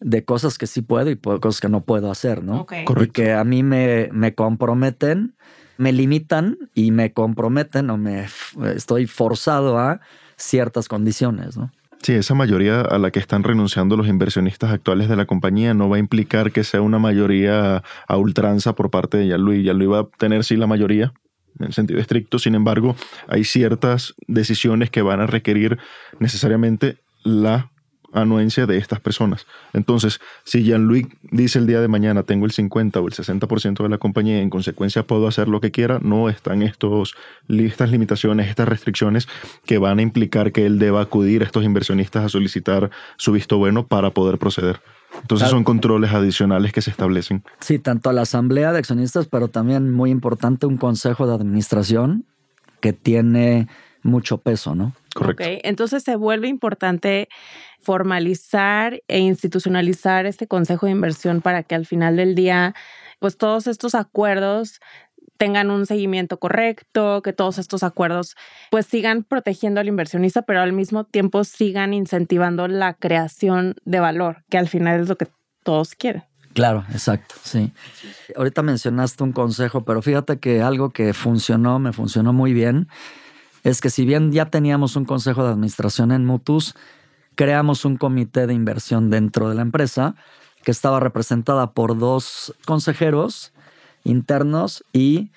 de 0.00 0.26
cosas 0.26 0.58
que 0.58 0.66
sí 0.66 0.82
puedo 0.82 1.10
y 1.10 1.16
cosas 1.16 1.60
que 1.62 1.70
no 1.70 1.84
puedo 1.84 2.10
hacer, 2.10 2.44
¿no? 2.44 2.66
Correcto. 2.66 3.12
que 3.14 3.32
a 3.32 3.44
mí 3.44 3.62
me, 3.62 4.10
me 4.12 4.34
comprometen, 4.34 5.34
me 5.78 5.92
limitan 5.92 6.58
y 6.74 6.90
me 6.90 7.14
comprometen 7.14 7.88
o 7.88 7.96
me 7.96 8.26
estoy 8.74 9.06
forzado 9.06 9.78
a 9.78 10.00
ciertas 10.36 10.88
condiciones, 10.88 11.56
¿no? 11.56 11.70
Sí, 12.02 12.12
esa 12.12 12.34
mayoría 12.34 12.82
a 12.82 12.98
la 12.98 13.10
que 13.10 13.18
están 13.18 13.42
renunciando 13.42 13.96
los 13.96 14.06
inversionistas 14.06 14.70
actuales 14.70 15.08
de 15.08 15.16
la 15.16 15.24
compañía 15.24 15.74
no 15.74 15.88
va 15.88 15.96
a 15.96 15.98
implicar 15.98 16.52
que 16.52 16.62
sea 16.62 16.82
una 16.82 16.98
mayoría 16.98 17.82
a 18.06 18.16
ultranza 18.16 18.74
por 18.74 18.90
parte 18.90 19.16
de 19.16 19.28
Yalui. 19.28 19.62
Yalui 19.62 19.86
va 19.86 20.00
a 20.00 20.08
tener 20.18 20.44
sí 20.44 20.56
la 20.56 20.66
mayoría, 20.66 21.12
en 21.58 21.72
sentido 21.72 21.98
estricto, 21.98 22.38
sin 22.38 22.54
embargo, 22.54 22.96
hay 23.28 23.44
ciertas 23.44 24.14
decisiones 24.26 24.90
que 24.90 25.02
van 25.02 25.20
a 25.20 25.26
requerir 25.26 25.78
necesariamente 26.20 26.98
la 27.24 27.70
anuencia 28.16 28.66
de 28.66 28.78
estas 28.78 29.00
personas. 29.00 29.46
Entonces, 29.72 30.20
si 30.44 30.64
Jean-Louis 30.64 31.06
dice 31.30 31.58
el 31.58 31.66
día 31.66 31.80
de 31.80 31.88
mañana 31.88 32.22
tengo 32.22 32.46
el 32.46 32.52
50 32.52 33.00
o 33.00 33.06
el 33.06 33.14
60% 33.14 33.82
de 33.82 33.88
la 33.88 33.98
compañía 33.98 34.38
y 34.38 34.42
en 34.42 34.50
consecuencia 34.50 35.06
puedo 35.06 35.28
hacer 35.28 35.48
lo 35.48 35.60
que 35.60 35.70
quiera, 35.70 35.98
no 36.02 36.28
están 36.28 36.62
estos, 36.62 37.14
estas 37.48 37.90
limitaciones, 37.90 38.48
estas 38.48 38.68
restricciones 38.68 39.28
que 39.64 39.78
van 39.78 39.98
a 39.98 40.02
implicar 40.02 40.52
que 40.52 40.66
él 40.66 40.78
deba 40.78 41.00
acudir 41.00 41.42
a 41.42 41.46
estos 41.46 41.64
inversionistas 41.64 42.24
a 42.24 42.28
solicitar 42.28 42.90
su 43.16 43.32
visto 43.32 43.58
bueno 43.58 43.86
para 43.86 44.10
poder 44.10 44.38
proceder. 44.38 44.80
Entonces 45.22 45.48
son 45.48 45.64
controles 45.64 46.12
adicionales 46.12 46.72
que 46.72 46.82
se 46.82 46.90
establecen. 46.90 47.42
Sí, 47.60 47.78
tanto 47.78 48.10
a 48.10 48.12
la 48.12 48.22
asamblea 48.22 48.72
de 48.72 48.78
accionistas, 48.78 49.26
pero 49.26 49.48
también 49.48 49.92
muy 49.92 50.10
importante 50.10 50.66
un 50.66 50.76
consejo 50.76 51.26
de 51.26 51.34
administración 51.34 52.24
que 52.80 52.92
tiene 52.92 53.68
mucho 54.06 54.38
peso, 54.38 54.74
¿no? 54.74 54.92
Correcto. 55.14 55.44
Entonces 55.64 56.02
se 56.02 56.16
vuelve 56.16 56.48
importante 56.48 57.28
formalizar 57.80 59.02
e 59.08 59.18
institucionalizar 59.18 60.26
este 60.26 60.46
consejo 60.46 60.86
de 60.86 60.92
inversión 60.92 61.40
para 61.40 61.62
que 61.62 61.74
al 61.74 61.86
final 61.86 62.16
del 62.16 62.34
día, 62.34 62.74
pues 63.18 63.36
todos 63.36 63.66
estos 63.66 63.94
acuerdos 63.94 64.80
tengan 65.36 65.70
un 65.70 65.86
seguimiento 65.86 66.38
correcto, 66.38 67.22
que 67.22 67.32
todos 67.32 67.58
estos 67.58 67.82
acuerdos 67.82 68.36
pues 68.70 68.86
sigan 68.86 69.22
protegiendo 69.22 69.80
al 69.80 69.88
inversionista, 69.88 70.42
pero 70.42 70.60
al 70.60 70.72
mismo 70.72 71.04
tiempo 71.04 71.44
sigan 71.44 71.94
incentivando 71.94 72.68
la 72.68 72.94
creación 72.94 73.74
de 73.84 74.00
valor, 74.00 74.44
que 74.48 74.58
al 74.58 74.68
final 74.68 75.00
es 75.00 75.08
lo 75.08 75.16
que 75.16 75.28
todos 75.62 75.94
quieren. 75.94 76.24
Claro, 76.54 76.86
exacto, 76.90 77.34
sí. 77.42 77.70
Ahorita 78.34 78.62
mencionaste 78.62 79.22
un 79.22 79.32
consejo, 79.32 79.84
pero 79.84 80.00
fíjate 80.00 80.38
que 80.38 80.62
algo 80.62 80.88
que 80.88 81.12
funcionó, 81.12 81.78
me 81.78 81.92
funcionó 81.92 82.32
muy 82.32 82.54
bien, 82.54 82.88
es 83.70 83.80
que 83.80 83.90
si 83.90 84.04
bien 84.04 84.30
ya 84.30 84.46
teníamos 84.46 84.94
un 84.94 85.04
consejo 85.04 85.42
de 85.42 85.50
administración 85.50 86.12
en 86.12 86.24
Mutus, 86.24 86.76
creamos 87.34 87.84
un 87.84 87.96
comité 87.96 88.46
de 88.46 88.54
inversión 88.54 89.10
dentro 89.10 89.48
de 89.48 89.56
la 89.56 89.62
empresa 89.62 90.14
que 90.62 90.70
estaba 90.70 91.00
representada 91.00 91.72
por 91.72 91.98
dos 91.98 92.54
consejeros 92.64 93.52
internos 94.04 94.84
y 94.92 95.32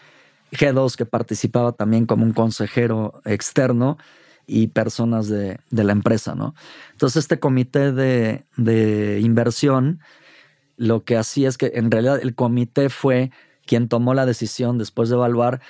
G2 0.52 0.96
que 0.96 1.08
participaba 1.08 1.72
también 1.72 2.06
como 2.06 2.24
un 2.24 2.34
consejero 2.34 3.20
externo 3.26 3.98
y 4.46 4.68
personas 4.68 5.28
de, 5.28 5.60
la 5.72 5.92
empresa, 5.92 6.36
¿no? 6.36 6.54
Entonces 6.92 7.24
este 7.24 7.40
comité 7.40 7.92
de, 7.92 8.46
de 8.58 9.22
inversión 9.22 10.02
lo 10.78 11.04
que 11.04 11.18
hacía 11.18 11.50
es 11.50 11.58
que 11.58 11.72
en 11.74 11.90
realidad 11.90 12.20
el 12.22 12.36
comité 12.36 12.90
fue 12.90 13.32
quien 13.66 13.88
tomó 13.88 14.14
la 14.14 14.28
decisión 14.28 14.78
después 14.78 15.10
de 15.10 15.16
evaluar 15.16 15.62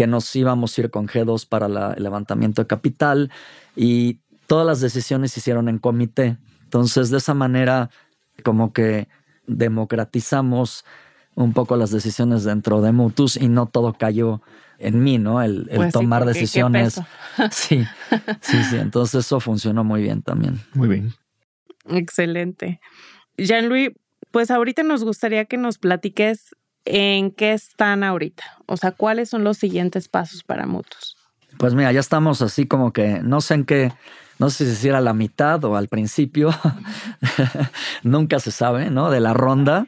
que 0.00 0.06
nos 0.06 0.34
íbamos 0.34 0.78
a 0.78 0.80
ir 0.80 0.90
con 0.90 1.06
G2 1.06 1.46
para 1.46 1.66
el 1.66 2.02
levantamiento 2.02 2.62
de 2.62 2.66
capital 2.66 3.30
y 3.76 4.20
todas 4.46 4.66
las 4.66 4.80
decisiones 4.80 5.32
se 5.32 5.40
hicieron 5.40 5.68
en 5.68 5.76
comité. 5.76 6.38
Entonces, 6.64 7.10
de 7.10 7.18
esa 7.18 7.34
manera, 7.34 7.90
como 8.42 8.72
que 8.72 9.08
democratizamos 9.46 10.86
un 11.34 11.52
poco 11.52 11.76
las 11.76 11.90
decisiones 11.90 12.44
dentro 12.44 12.80
de 12.80 12.92
Mutus 12.92 13.36
y 13.36 13.48
no 13.48 13.66
todo 13.66 13.92
cayó 13.92 14.40
en 14.78 15.04
mí, 15.04 15.18
¿no? 15.18 15.42
El, 15.42 15.68
Pues 15.68 15.88
sí, 15.88 15.92
tomar 15.92 16.22
porque 16.22 16.32
decisiones. 16.32 16.98
Sí, 17.50 17.84
sí, 18.40 18.64
sí. 18.70 18.76
Entonces 18.78 19.26
eso 19.26 19.38
funcionó 19.38 19.84
muy 19.84 20.00
bien 20.00 20.22
también. 20.22 20.62
Muy 20.72 20.88
bien. 20.88 21.12
Excelente. 21.90 22.80
Jean-Louis, 23.36 23.90
pues 24.30 24.50
ahorita 24.50 24.82
nos 24.82 25.04
gustaría 25.04 25.44
que 25.44 25.58
nos 25.58 25.76
platiques 25.76 26.56
en 26.84 27.30
qué 27.30 27.52
están 27.52 28.04
ahorita. 28.04 28.44
O 28.66 28.76
sea, 28.76 28.92
cuáles 28.92 29.28
son 29.30 29.44
los 29.44 29.58
siguientes 29.58 30.08
pasos 30.08 30.42
para 30.42 30.66
Mutus. 30.66 31.16
Pues 31.58 31.74
mira, 31.74 31.92
ya 31.92 32.00
estamos 32.00 32.42
así 32.42 32.66
como 32.66 32.92
que 32.92 33.20
no 33.22 33.40
sé 33.40 33.54
en 33.54 33.64
qué, 33.64 33.92
no 34.38 34.50
sé 34.50 34.74
si 34.74 34.88
era 34.88 34.98
a 34.98 35.02
la 35.02 35.12
mitad 35.12 35.62
o 35.64 35.76
al 35.76 35.88
principio, 35.88 36.50
nunca 38.02 38.38
se 38.38 38.50
sabe, 38.50 38.90
¿no? 38.90 39.10
De 39.10 39.20
la 39.20 39.34
ronda 39.34 39.86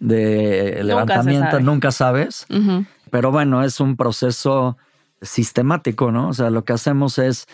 de 0.00 0.74
se 0.78 0.84
levantamiento, 0.84 1.52
sabe. 1.52 1.62
nunca 1.62 1.92
sabes. 1.92 2.46
Pero 3.10 3.30
bueno, 3.30 3.62
es 3.62 3.80
un 3.80 3.96
proceso 3.96 4.76
sistemático, 5.20 6.10
¿no? 6.10 6.28
O 6.28 6.32
sea, 6.32 6.50
lo 6.50 6.64
que 6.64 6.72
hacemos 6.72 7.18
es 7.18 7.46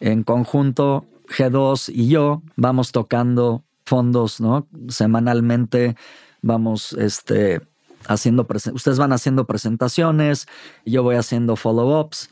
en 0.00 0.22
conjunto, 0.22 1.06
G2 1.28 1.90
y 1.92 2.08
yo 2.08 2.42
vamos 2.56 2.92
tocando 2.92 3.64
fondos, 3.84 4.40
¿no? 4.40 4.68
Semanalmente 4.88 5.96
vamos 6.42 6.92
este, 6.92 7.60
haciendo, 8.08 8.46
ustedes 8.74 8.98
van 8.98 9.12
haciendo 9.12 9.44
presentaciones, 9.44 10.46
yo 10.84 11.02
voy 11.02 11.16
haciendo 11.16 11.54
follow-ups 11.56 12.30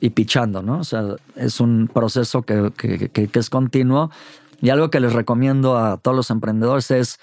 y 0.00 0.10
pichando, 0.10 0.62
¿no? 0.62 0.78
O 0.78 0.84
sea, 0.84 1.16
es 1.34 1.60
un 1.60 1.88
proceso 1.92 2.42
que, 2.42 2.72
que- 2.76 3.08
que- 3.10 3.28
que 3.28 3.38
es 3.38 3.50
continuo. 3.50 4.10
Y 4.62 4.70
algo 4.70 4.90
que 4.90 5.00
les 5.00 5.12
recomiendo 5.12 5.76
a 5.78 5.98
todos 5.98 6.16
los 6.16 6.30
emprendedores 6.30 6.90
es 6.90 7.20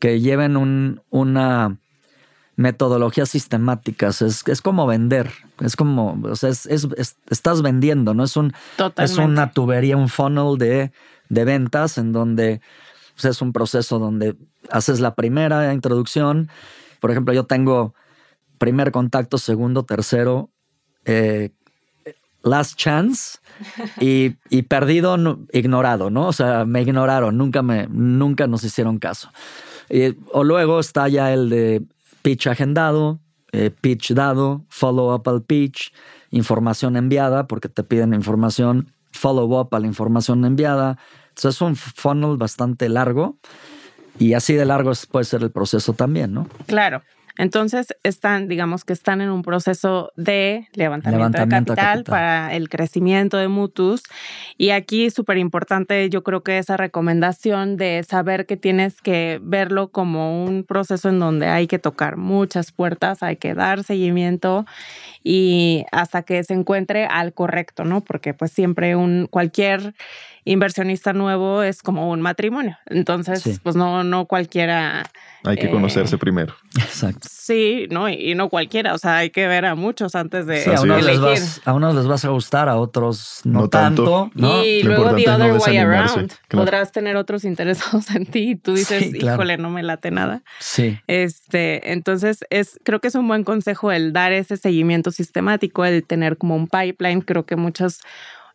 que 0.00 0.20
lleven 0.20 0.56
un- 0.56 1.00
una 1.10 1.76
metodologías 2.56 3.28
sistemáticas. 3.28 4.22
Es, 4.22 4.42
es 4.46 4.62
como 4.62 4.86
vender. 4.86 5.30
Es 5.60 5.76
como, 5.76 6.18
o 6.24 6.36
sea, 6.36 6.48
es- 6.50 6.66
es- 6.66 6.88
es- 6.96 7.16
estás 7.28 7.60
vendiendo, 7.62 8.14
¿no? 8.14 8.24
Es 8.24 8.36
un, 8.36 8.52
es 9.04 9.18
una 9.30 9.52
tubería, 9.52 9.96
un 9.96 10.08
funnel 10.08 10.56
de, 10.58 10.92
de 11.28 11.44
ventas 11.44 11.98
en 11.98 12.12
donde 12.12 12.60
pues, 13.14 13.26
es 13.26 13.42
un 13.42 13.52
proceso 13.52 13.98
donde 13.98 14.36
haces 14.70 15.00
la 15.00 15.14
primera 15.14 15.72
introducción. 15.72 16.48
Por 17.06 17.12
ejemplo, 17.12 17.32
yo 17.32 17.44
tengo 17.44 17.94
primer 18.58 18.90
contacto, 18.90 19.38
segundo, 19.38 19.84
tercero, 19.84 20.50
eh, 21.04 21.50
last 22.42 22.76
chance 22.76 23.38
y, 24.00 24.34
y 24.50 24.62
perdido, 24.62 25.16
no- 25.16 25.38
ignorado, 25.52 26.10
¿no? 26.10 26.26
O 26.26 26.32
sea, 26.32 26.64
me 26.64 26.82
ignoraron, 26.82 27.38
nunca, 27.38 27.62
me, 27.62 27.86
nunca 27.88 28.48
nos 28.48 28.64
hicieron 28.64 28.98
caso. 28.98 29.30
Y- 29.88 30.16
o 30.32 30.42
luego 30.42 30.80
está 30.80 31.06
ya 31.06 31.32
el 31.32 31.48
de 31.48 31.84
pitch 32.22 32.48
agendado, 32.48 33.20
eh, 33.52 33.70
pitch 33.70 34.12
dado, 34.12 34.64
follow 34.68 35.14
up 35.14 35.28
al 35.28 35.44
pitch, 35.44 35.92
información 36.32 36.96
enviada, 36.96 37.46
porque 37.46 37.68
te 37.68 37.84
piden 37.84 38.14
información, 38.14 38.90
follow 39.12 39.60
up 39.60 39.68
a 39.76 39.78
la 39.78 39.86
información 39.86 40.44
enviada. 40.44 40.98
Entonces 41.28 41.54
es 41.54 41.60
un 41.60 41.76
funnel 41.76 42.36
bastante 42.36 42.88
largo 42.88 43.36
y 44.18 44.34
así 44.34 44.54
de 44.54 44.64
largo 44.64 44.92
puede 45.10 45.24
ser 45.24 45.42
el 45.42 45.50
proceso 45.50 45.92
también, 45.92 46.32
¿no? 46.32 46.48
Claro. 46.66 47.02
Entonces 47.38 47.88
están, 48.02 48.48
digamos 48.48 48.84
que 48.84 48.92
están 48.92 49.20
en 49.20 49.28
un 49.28 49.42
proceso 49.42 50.10
de 50.16 50.68
levantamiento, 50.72 51.38
de 51.38 51.48
capital, 51.48 51.76
capital. 51.76 52.04
para 52.04 52.54
el 52.54 52.68
crecimiento 52.68 53.36
de 53.36 53.48
Mutus. 53.48 54.04
Y 54.56 54.70
aquí 54.70 55.10
súper 55.10 55.36
importante, 55.36 56.08
yo 56.08 56.22
creo 56.22 56.42
que 56.42 56.58
esa 56.58 56.76
recomendación 56.76 57.76
de 57.76 58.04
saber 58.08 58.46
que 58.46 58.56
tienes 58.56 59.02
que 59.02 59.38
verlo 59.42 59.88
como 59.88 60.44
un 60.44 60.64
proceso 60.64 61.10
en 61.10 61.18
donde 61.18 61.48
hay 61.48 61.66
que 61.66 61.78
tocar 61.78 62.16
muchas 62.16 62.72
puertas, 62.72 63.22
hay 63.22 63.36
que 63.36 63.54
dar 63.54 63.84
seguimiento 63.84 64.64
y 65.22 65.84
hasta 65.92 66.22
que 66.22 66.42
se 66.42 66.54
encuentre 66.54 67.04
al 67.04 67.34
correcto, 67.34 67.84
¿no? 67.84 68.00
Porque 68.00 68.32
pues 68.32 68.50
siempre 68.50 68.96
un 68.96 69.26
cualquier 69.30 69.94
inversionista 70.46 71.12
nuevo 71.12 71.62
es 71.62 71.82
como 71.82 72.08
un 72.10 72.20
matrimonio. 72.22 72.78
Entonces, 72.86 73.42
Sí. 73.42 73.58
pues 73.62 73.76
no, 73.76 74.02
no 74.04 74.24
cualquiera 74.26 75.04
Hay 75.44 75.56
que 75.56 75.66
Eh, 75.66 75.70
conocerse 75.70 76.18
primero. 76.18 76.54
Exacto. 76.76 77.28
Sí, 77.30 77.86
no, 77.90 78.08
y, 78.08 78.14
y 78.32 78.34
no 78.34 78.48
cualquiera, 78.48 78.94
o 78.94 78.98
sea, 78.98 79.18
hay 79.18 79.30
que 79.30 79.46
ver 79.46 79.64
a 79.64 79.76
muchos 79.76 80.16
antes 80.16 80.44
de 80.46 80.62
Sí, 80.62 80.70
a, 80.70 80.80
unos 80.80 80.98
es. 80.98 81.04
les 81.06 81.16
elegir. 81.18 81.40
vas, 81.40 81.60
a 81.64 81.72
unos 81.72 81.94
les 81.94 82.06
vas 82.08 82.24
a 82.24 82.28
gustar, 82.30 82.68
a 82.68 82.76
otros 82.76 83.42
no, 83.44 83.60
No 83.60 83.68
tanto. 83.68 84.04
tanto, 84.04 84.30
¿no? 84.34 84.64
Y 84.64 84.82
Lo 84.82 84.96
luego 84.96 85.14
the 85.14 85.24
no 85.26 85.34
other 85.36 85.52
way 85.64 85.76
around. 85.76 86.32
claro. 86.48 86.64
Podrás 86.64 86.90
tener 86.90 87.14
otros 87.16 87.44
interesados 87.44 88.10
en 88.10 88.26
ti 88.26 88.50
y 88.50 88.56
tú 88.56 88.74
dices, 88.74 89.04
Sí, 89.04 89.12
claro. 89.12 89.36
híjole, 89.36 89.56
no 89.58 89.70
me 89.70 89.82
late 89.84 90.10
nada. 90.10 90.42
Sí, 90.58 90.98
Este, 91.06 91.92
entonces 91.92 92.44
es, 92.50 92.80
creo 92.84 93.00
que 93.00 93.08
es 93.08 93.14
un 93.14 93.28
buen 93.28 93.44
consejo 93.44 93.92
el 93.92 94.12
dar 94.12 94.32
ese 94.32 94.56
seguimiento 94.56 95.10
sistemático, 95.12 95.84
el 95.84 96.02
tener 96.04 96.38
como 96.38 96.56
un 96.56 96.66
pipeline. 96.66 97.20
Creo 97.20 97.46
que 97.46 97.54
muchos 97.56 98.00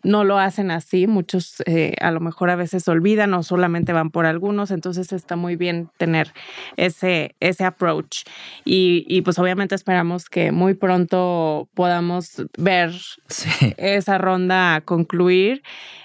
no 0.04 0.24
lo 0.24 0.38
hacen 0.38 0.72
así, 0.72 1.08
muchos 1.08 1.62
eh, 1.66 1.96
a 2.02 2.12
lo 2.12 2.20
mejor 2.20 2.50
a 2.50 2.56
veces 2.56 2.88
olvidan 2.88 3.34
o 3.34 3.44
solamente 3.44 3.94
van 3.94 4.12
por 4.12 4.26
algunos, 4.26 4.72
entonces 4.72 5.12
está 5.14 5.36
muy 5.36 5.56
bien 5.56 5.90
tener 5.98 6.34
ese, 6.78 7.36
ese 7.40 7.64
approach. 7.64 8.24
Y, 8.66 9.06
y 9.08 9.22
pues 9.22 9.40
obviamente 9.40 9.76
esperamos 9.76 10.30
que 10.30 10.52
muy 10.52 10.74
pronto 10.74 11.70
podamos 11.74 12.44
ver 12.58 12.92
sí. 13.28 13.74
esa 13.78 14.18
ronda 14.18 14.82
concluir 14.82 15.64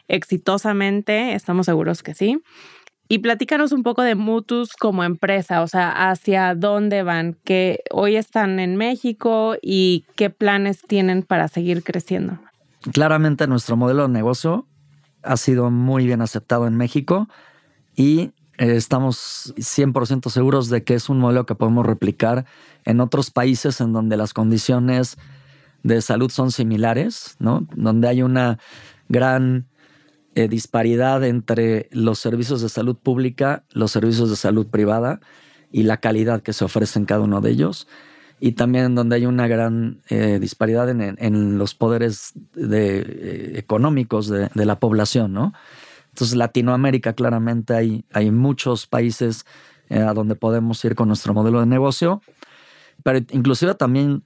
exitosamente, 0.09 1.35
estamos 1.35 1.67
seguros 1.67 2.03
que 2.03 2.15
sí. 2.15 2.41
Y 3.09 3.19
platícanos 3.19 3.71
un 3.71 3.85
poco 3.85 4.03
de 4.03 4.17
Mutus 4.17 4.73
como 4.73 5.05
empresa, 5.05 5.63
o 5.63 5.69
sea, 5.69 6.11
hacia 6.11 6.57
dónde 6.57 7.05
van, 7.05 7.37
que 7.45 7.85
hoy 7.93 8.17
están 8.17 8.59
en 8.59 8.75
México 8.77 9.55
y 9.63 10.05
qué 10.17 10.29
planes 10.29 10.83
tienen 10.83 11.23
para 11.23 11.47
seguir 11.47 11.85
creciendo. 11.85 12.41
Claramente 12.93 13.47
nuestro 13.47 13.77
modelo 13.77 14.03
de 14.03 14.09
negocio 14.09 14.67
ha 15.23 15.37
sido 15.37 15.71
muy 15.71 16.07
bien 16.07 16.23
aceptado 16.23 16.67
en 16.67 16.77
México 16.77 17.29
y 17.97 18.33
eh, 18.59 18.77
estamos 18.77 19.55
100% 19.57 20.31
seguros 20.31 20.69
de 20.69 20.85
que 20.85 20.95
es 20.95 21.09
un 21.09 21.19
modelo 21.19 21.47
que 21.47 21.55
podemos 21.55 21.85
replicar 21.85 22.47
en 22.85 23.01
otros 23.01 23.31
países 23.31 23.81
en 23.81 23.93
donde 23.93 24.17
las 24.17 24.33
condiciones 24.33 25.19
de 25.83 26.01
salud 26.01 26.31
son 26.31 26.53
similares, 26.53 27.37
¿no? 27.39 27.67
Donde 27.75 28.09
hay 28.09 28.23
una 28.23 28.59
gran 29.09 29.67
eh, 30.35 30.49
disparidad 30.49 31.25
entre 31.25 31.89
los 31.93 32.19
servicios 32.19 32.61
de 32.61 32.69
salud 32.69 32.97
pública, 32.97 33.65
los 33.73 33.93
servicios 33.93 34.31
de 34.31 34.37
salud 34.37 34.67
privada 34.67 35.21
y 35.73 35.83
la 35.83 35.99
calidad 35.99 36.43
que 36.43 36.53
se 36.53 36.65
ofrece 36.65 36.99
en 36.99 37.07
cada 37.07 37.23
uno 37.23 37.41
de 37.41 37.51
ellos. 37.51 37.89
Y 38.39 38.53
también 38.53 38.95
donde 38.95 39.17
hay 39.17 39.27
una 39.27 39.49
gran 39.49 40.03
eh, 40.09 40.39
disparidad 40.39 40.91
en, 40.91 41.17
en 41.19 41.59
los 41.59 41.75
poderes 41.75 42.33
de, 42.55 42.99
eh, 42.99 43.53
económicos 43.59 44.29
de, 44.29 44.51
de, 44.55 44.65
la 44.67 44.79
población, 44.79 45.33
¿no? 45.33 45.55
Entonces, 46.11 46.37
Latinoamérica, 46.37 47.13
claramente 47.13 47.75
hay, 47.75 48.05
hay 48.13 48.31
muchos 48.31 48.87
países 48.87 49.45
eh, 49.89 50.01
a 50.01 50.15
donde 50.15 50.35
podemos 50.35 50.85
ir 50.85 50.95
con 50.95 51.09
nuestro 51.09 51.33
modelo 51.33 51.61
de 51.61 51.67
negocio, 51.67 52.23
pero 53.03 53.21
inclusive 53.31 53.75
también, 53.75 54.25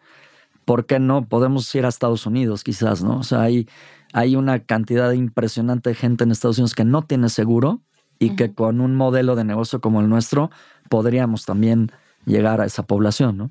¿por 0.64 0.86
qué 0.86 0.98
no? 0.98 1.26
Podemos 1.28 1.74
ir 1.74 1.84
a 1.84 1.88
Estados 1.88 2.26
Unidos, 2.26 2.64
quizás, 2.64 3.02
¿no? 3.02 3.18
O 3.18 3.22
sea, 3.24 3.42
hay, 3.42 3.68
hay 4.12 4.36
una 4.36 4.60
cantidad 4.60 5.12
impresionante 5.12 5.90
de 5.90 5.96
gente 5.96 6.24
en 6.24 6.30
Estados 6.30 6.58
Unidos 6.58 6.74
que 6.74 6.84
no 6.84 7.02
tiene 7.02 7.28
seguro 7.28 7.82
y 8.18 8.30
uh 8.30 8.32
-huh. 8.32 8.36
que 8.36 8.54
con 8.54 8.80
un 8.80 8.94
modelo 8.94 9.34
de 9.36 9.44
negocio 9.44 9.80
como 9.80 10.00
el 10.00 10.08
nuestro 10.08 10.50
podríamos 10.88 11.44
también 11.44 11.92
llegar 12.24 12.60
a 12.60 12.66
esa 12.66 12.84
población, 12.86 13.36
¿no? 13.36 13.50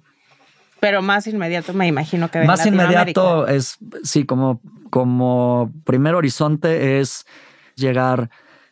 Pero 0.80 1.02
más 1.02 1.28
inmediato 1.28 1.74
me 1.74 1.88
imagino 1.88 2.30
que 2.32 2.44
más 2.46 2.66
inmediato 2.66 3.48
es 3.48 3.78
sí 4.04 4.26
como 4.26 4.62
como 4.90 5.72
primer 5.84 6.16
horizonte 6.16 7.00
es 7.00 7.26
llegar 7.76 8.30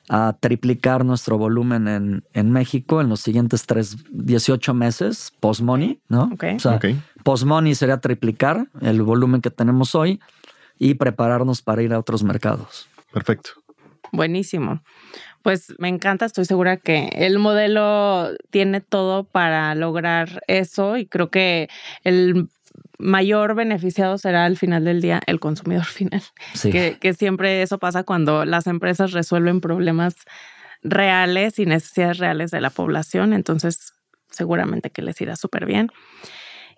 a 0.09 0.37
triplicar 0.39 1.03
nuestro 1.03 1.37
volumen 1.37 1.87
en, 1.87 2.23
en 2.33 2.51
México 2.51 3.01
en 3.01 3.09
los 3.09 3.19
siguientes 3.19 3.65
tres, 3.65 3.97
18 4.09 4.73
meses 4.73 5.33
post 5.39 5.61
money, 5.61 5.99
¿no? 6.07 6.29
Okay. 6.33 6.55
O 6.55 6.59
sea, 6.59 6.75
Okay. 6.75 6.99
post 7.23 7.43
money 7.43 7.75
sería 7.75 7.97
triplicar 7.97 8.67
el 8.81 9.01
volumen 9.01 9.41
que 9.41 9.49
tenemos 9.49 9.95
hoy 9.95 10.21
y 10.79 10.93
prepararnos 10.93 11.61
para 11.61 11.81
ir 11.81 11.93
a 11.93 11.99
otros 11.99 12.23
mercados. 12.23 12.87
Perfecto. 13.11 13.51
Buenísimo. 14.11 14.81
Pues 15.47 15.73
me 15.79 15.87
encanta, 15.87 16.25
estoy 16.25 16.43
segura 16.43 16.75
que 16.75 17.07
el 17.13 17.39
modelo 17.39 18.31
tiene 18.49 18.81
todo 18.81 19.23
para 19.23 19.73
lograr 19.75 20.43
eso 20.47 20.97
y 20.97 21.05
creo 21.05 21.29
que 21.29 21.69
el 22.03 22.49
mayor 22.97 23.55
beneficiado 23.55 24.17
será 24.17 24.43
al 24.43 24.57
final 24.57 24.83
del 24.83 24.99
día 24.99 25.21
el 25.25 25.39
consumidor 25.39 25.85
final. 25.85 26.21
Sí. 26.53 26.69
Que, 26.69 26.97
que 26.99 27.13
siempre 27.13 27.61
eso 27.61 27.77
pasa 27.77 28.03
cuando 28.03 28.43
las 28.43 28.67
empresas 28.67 29.13
resuelven 29.13 29.61
problemas 29.61 30.15
reales 30.83 31.59
y 31.59 31.65
necesidades 31.65 32.17
reales 32.17 32.51
de 32.51 32.59
la 32.59 32.69
población, 32.69 33.31
entonces 33.31 33.93
seguramente 34.29 34.89
que 34.89 35.01
les 35.01 35.21
irá 35.21 35.37
súper 35.37 35.65
bien. 35.65 35.91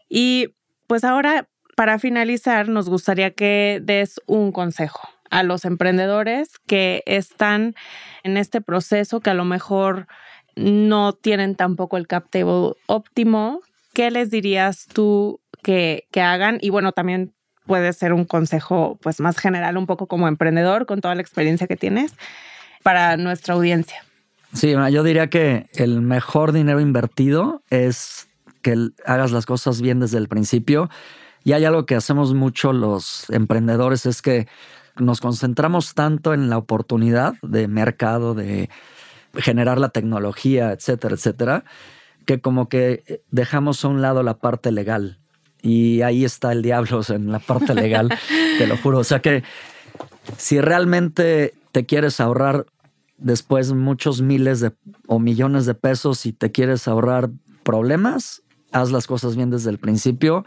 Y 0.10 0.54
pues 0.86 1.04
ahora, 1.04 1.50
para 1.76 1.98
finalizar, 1.98 2.70
nos 2.70 2.88
gustaría 2.88 3.32
que 3.32 3.80
des 3.82 4.22
un 4.28 4.52
consejo 4.52 5.10
a 5.30 5.44
los 5.44 5.66
emprendedores 5.66 6.60
que 6.66 7.04
están 7.06 7.76
en 8.24 8.38
este 8.38 8.62
proceso, 8.62 9.20
que 9.20 9.30
a 9.30 9.36
lo 9.36 9.46
mejor 9.46 10.08
no 10.56 11.14
tienen 11.14 11.56
tampoco 11.56 11.98
el 11.98 12.08
cap 12.08 12.26
table 12.30 12.74
óptimo, 12.88 13.62
¿qué 13.94 14.12
les 14.12 14.30
dirías 14.30 14.88
tú 14.88 15.40
que, 15.64 16.08
que 16.12 16.22
hagan? 16.22 16.58
Y 16.62 16.70
bueno, 16.70 16.92
también 16.92 17.34
puede 17.66 17.94
ser 17.94 18.14
un 18.14 18.26
consejo 18.26 18.98
pues 19.02 19.20
más 19.20 19.38
general, 19.38 19.78
un 19.78 19.86
poco 19.86 20.08
como 20.08 20.28
emprendedor, 20.28 20.86
con 20.86 21.02
toda 21.02 21.16
la 21.16 21.22
experiencia 21.22 21.68
que 21.68 21.78
tienes 21.78 22.14
para 22.84 23.16
nuestra 23.18 23.54
audiencia. 23.54 24.04
Sí, 24.54 24.74
yo 24.92 25.04
diría 25.04 25.28
que 25.28 25.68
el 25.74 26.02
mejor 26.02 26.52
dinero 26.52 26.80
invertido 26.80 27.62
es 27.70 28.28
que 28.62 28.90
hagas 29.06 29.32
las 29.32 29.46
cosas 29.46 29.82
bien 29.82 30.00
desde 30.00 30.18
el 30.18 30.28
principio. 30.28 30.90
Y 31.44 31.54
hay 31.54 31.66
algo 31.66 31.86
que 31.86 31.96
hacemos 31.96 32.34
mucho 32.34 32.74
los 32.74 33.30
emprendedores, 33.30 34.06
es 34.06 34.22
que 34.22 34.48
nos 35.00 35.22
concentramos 35.22 35.94
tanto 35.94 36.34
en 36.34 36.50
la 36.50 36.58
oportunidad 36.58 37.34
de 37.42 37.68
mercado, 37.68 38.34
de 38.34 38.70
generar 39.36 39.80
la 39.80 39.90
tecnología, 39.90 40.72
etcétera, 40.72 41.16
etcétera, 41.16 41.64
que 42.26 42.42
como 42.42 42.70
que 42.70 43.24
dejamos 43.32 43.84
a 43.84 43.88
un 43.88 44.02
lado 44.02 44.24
la 44.24 44.38
parte 44.38 44.72
legal. 44.72 45.20
Y 45.62 46.02
ahí 46.02 46.24
está 46.24 46.52
el 46.52 46.62
diablo 46.62 47.02
en 47.10 47.32
la 47.32 47.40
parte 47.40 47.74
legal, 47.74 48.10
te 48.58 48.68
lo 48.68 48.78
juro. 48.78 49.00
O 49.00 49.04
sea 49.04 49.20
que 49.20 49.44
si 50.38 50.62
realmente 50.62 51.54
te 51.72 51.86
quieres 51.86 52.20
ahorrar 52.20 52.66
después 53.18 53.74
muchos 53.74 54.22
miles 54.22 54.60
de, 54.62 54.72
o 55.08 55.20
millones 55.20 55.66
de 55.66 55.76
pesos 55.76 56.26
y 56.26 56.34
te 56.34 56.52
quieres 56.52 56.88
ahorrar 56.88 57.30
problemas, 57.64 58.42
haz 58.72 58.92
las 58.92 59.08
cosas 59.08 59.36
bien 59.36 59.50
desde 59.50 59.70
el 59.70 59.78
principio. 59.78 60.46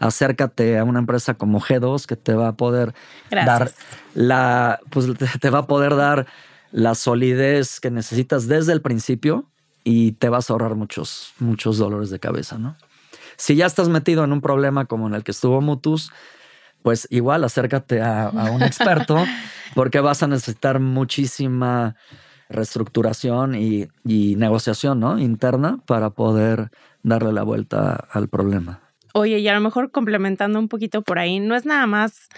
Acércate 0.00 0.78
a 0.78 0.84
una 0.84 0.98
empresa 0.98 1.34
como 1.34 1.60
G2 1.60 2.06
que 2.06 2.16
te 2.16 2.34
va 2.34 2.48
a 2.48 2.56
poder 2.56 2.94
dar 3.30 3.70
la, 4.14 4.80
pues 4.90 5.06
te 5.40 5.50
va 5.50 5.60
a 5.60 5.66
poder 5.66 5.94
dar 5.94 6.26
la 6.72 6.94
solidez 6.94 7.80
que 7.80 7.90
necesitas 7.90 8.48
desde 8.48 8.72
el 8.72 8.80
principio 8.80 9.46
y 9.84 10.12
te 10.12 10.28
vas 10.28 10.50
a 10.50 10.54
ahorrar 10.54 10.74
muchos, 10.74 11.32
muchos 11.38 11.78
dolores 11.78 12.10
de 12.10 12.18
cabeza, 12.18 12.58
¿no? 12.58 12.76
Si 13.36 13.56
ya 13.56 13.66
estás 13.66 13.88
metido 13.88 14.24
en 14.24 14.32
un 14.32 14.40
problema 14.40 14.84
como 14.84 15.06
en 15.06 15.14
el 15.14 15.24
que 15.24 15.30
estuvo 15.30 15.60
Mutus, 15.60 16.10
pues 16.82 17.06
igual 17.10 17.44
acércate 17.44 18.02
a, 18.02 18.30
un 18.52 18.62
experto 18.62 19.16
porque 19.74 20.00
vas 20.00 20.22
a 20.22 20.26
necesitar 20.26 20.80
muchísima 20.80 21.96
reestructuración 22.48 23.54
y, 23.54 23.88
negociación 24.04 25.00
¿no? 25.00 25.18
interna 25.18 25.78
para 25.86 26.10
poder 26.10 26.70
darle 27.02 27.32
la 27.32 27.42
vuelta 27.42 28.08
al 28.10 28.28
problema. 28.28 28.80
Oye, 29.14 29.38
y 29.38 29.48
a 29.48 29.54
lo 29.54 29.60
mejor 29.60 29.90
complementando 29.90 30.58
un 30.58 30.68
poquito 30.68 31.02
por 31.02 31.18
ahí, 31.18 31.40
no 31.40 31.56
es 31.56 31.66
nada 31.66 31.86
más, 31.86 32.28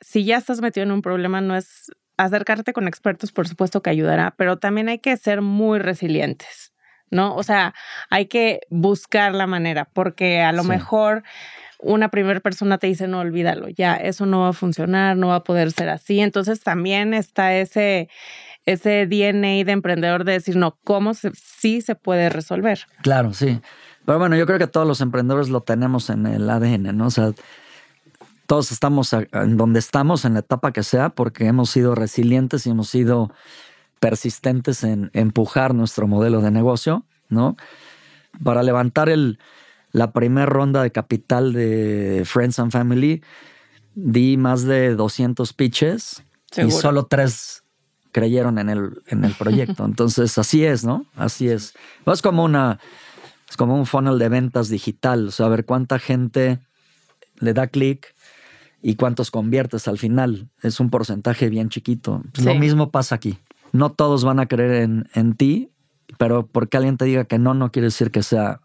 si 0.00 0.24
ya 0.24 0.36
estás 0.36 0.60
metido 0.60 0.84
en 0.84 0.92
un 0.92 1.02
problema, 1.02 1.40
no 1.40 1.56
es 1.56 1.90
acercarte 2.16 2.72
con 2.72 2.88
expertos, 2.88 3.32
por 3.32 3.48
supuesto 3.48 3.80
que 3.82 3.90
ayudará, 3.90 4.34
pero 4.36 4.58
también 4.58 4.88
hay 4.88 4.98
que 4.98 5.16
ser 5.16 5.40
muy 5.40 5.78
resilientes, 5.78 6.72
¿no? 7.10 7.34
O 7.36 7.42
sea, 7.42 7.74
hay 8.10 8.26
que 8.26 8.60
buscar 8.70 9.34
la 9.34 9.46
manera, 9.46 9.86
porque 9.92 10.40
a 10.40 10.52
lo 10.52 10.64
mejor 10.64 11.22
una 11.80 12.08
primera 12.08 12.40
persona 12.40 12.78
te 12.78 12.88
dice, 12.88 13.06
no, 13.06 13.20
olvídalo, 13.20 13.68
ya, 13.68 13.94
eso 13.94 14.26
no 14.26 14.40
va 14.40 14.48
a 14.48 14.52
funcionar, 14.52 15.16
no 15.16 15.28
va 15.28 15.36
a 15.36 15.44
poder 15.44 15.70
ser 15.70 15.88
así. 15.88 16.20
Entonces 16.20 16.60
también 16.60 17.14
está 17.14 17.54
ese, 17.54 18.08
ese 18.66 19.06
DNA 19.06 19.64
de 19.64 19.72
emprendedor 19.72 20.24
de 20.24 20.32
decir, 20.32 20.56
no, 20.56 20.76
¿cómo 20.82 21.12
sí 21.14 21.80
se 21.80 21.94
puede 21.94 22.30
resolver? 22.30 22.80
Claro, 23.02 23.32
sí. 23.32 23.60
Pero 24.08 24.20
bueno, 24.20 24.36
yo 24.36 24.46
creo 24.46 24.58
que 24.58 24.66
todos 24.66 24.86
los 24.86 25.02
emprendedores 25.02 25.50
lo 25.50 25.60
tenemos 25.60 26.08
en 26.08 26.24
el 26.24 26.48
ADN, 26.48 26.96
¿no? 26.96 27.08
O 27.08 27.10
sea, 27.10 27.32
todos 28.46 28.72
estamos 28.72 29.12
en 29.12 29.58
donde 29.58 29.80
estamos, 29.80 30.24
en 30.24 30.32
la 30.32 30.40
etapa 30.40 30.72
que 30.72 30.82
sea, 30.82 31.10
porque 31.10 31.44
hemos 31.44 31.68
sido 31.68 31.94
resilientes 31.94 32.66
y 32.66 32.70
hemos 32.70 32.88
sido 32.88 33.30
persistentes 34.00 34.82
en 34.82 35.10
empujar 35.12 35.74
nuestro 35.74 36.08
modelo 36.08 36.40
de 36.40 36.50
negocio, 36.50 37.04
¿no? 37.28 37.58
Para 38.42 38.62
levantar 38.62 39.10
el, 39.10 39.38
la 39.92 40.12
primera 40.12 40.46
ronda 40.46 40.82
de 40.82 40.90
capital 40.90 41.52
de 41.52 42.22
Friends 42.24 42.58
and 42.60 42.72
Family, 42.72 43.22
di 43.94 44.38
más 44.38 44.62
de 44.62 44.94
200 44.94 45.52
pitches 45.52 46.24
y 46.56 46.70
solo 46.70 47.04
tres 47.04 47.62
creyeron 48.12 48.58
en 48.58 48.70
el, 48.70 49.02
en 49.08 49.24
el 49.24 49.34
proyecto. 49.34 49.84
Entonces, 49.84 50.38
así 50.38 50.64
es, 50.64 50.82
¿no? 50.82 51.04
Así 51.14 51.50
es. 51.50 51.74
Es 52.06 52.22
como 52.22 52.42
una, 52.42 52.80
es 53.48 53.56
como 53.56 53.74
un 53.74 53.86
funnel 53.86 54.18
de 54.18 54.28
ventas 54.28 54.68
digital, 54.68 55.28
o 55.28 55.30
sea, 55.30 55.46
a 55.46 55.48
ver 55.48 55.64
cuánta 55.64 55.98
gente 55.98 56.60
le 57.38 57.54
da 57.54 57.66
clic 57.68 58.14
y 58.82 58.96
cuántos 58.96 59.30
conviertes 59.30 59.88
al 59.88 59.98
final. 59.98 60.48
Es 60.62 60.80
un 60.80 60.90
porcentaje 60.90 61.48
bien 61.48 61.68
chiquito. 61.68 62.22
Lo 62.42 62.54
mismo 62.54 62.90
pasa 62.90 63.14
aquí. 63.14 63.38
No 63.72 63.90
todos 63.92 64.24
van 64.24 64.40
a 64.40 64.46
creer 64.46 64.82
en, 64.82 65.08
en 65.14 65.34
ti, 65.34 65.70
pero 66.16 66.46
porque 66.46 66.76
alguien 66.76 66.96
te 66.96 67.04
diga 67.04 67.24
que 67.24 67.38
no, 67.38 67.54
no 67.54 67.70
quiere 67.70 67.86
decir 67.86 68.10
que 68.10 68.22
sea 68.22 68.60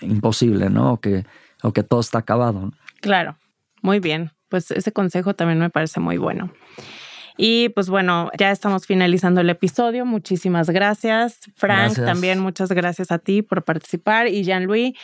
imposible, 0.00 0.70
¿no? 0.70 0.94
O 0.94 1.00
que, 1.00 1.24
o 1.62 1.72
que 1.72 1.82
todo 1.82 2.00
está 2.00 2.18
acabado. 2.18 2.72
Claro, 3.00 3.36
muy 3.82 4.00
bien. 4.00 4.32
Pues 4.48 4.70
ese 4.70 4.92
consejo 4.92 5.34
también 5.34 5.58
me 5.58 5.70
parece 5.70 6.00
muy 6.00 6.18
bueno. 6.18 6.52
Y 7.36 7.70
pues 7.70 7.88
bueno, 7.88 8.30
ya 8.38 8.50
estamos 8.52 8.86
finalizando 8.86 9.40
el 9.40 9.50
episodio. 9.50 10.06
Muchísimas 10.06 10.70
gracias. 10.70 11.40
Frank, 11.56 11.96
también 11.96 12.38
muchas 12.38 12.70
gracias 12.70 13.10
a 13.10 13.18
ti 13.18 13.42
por 13.42 13.64
participar. 13.64 14.28
Y 14.28 14.44
Jean-Louis, 14.44 14.94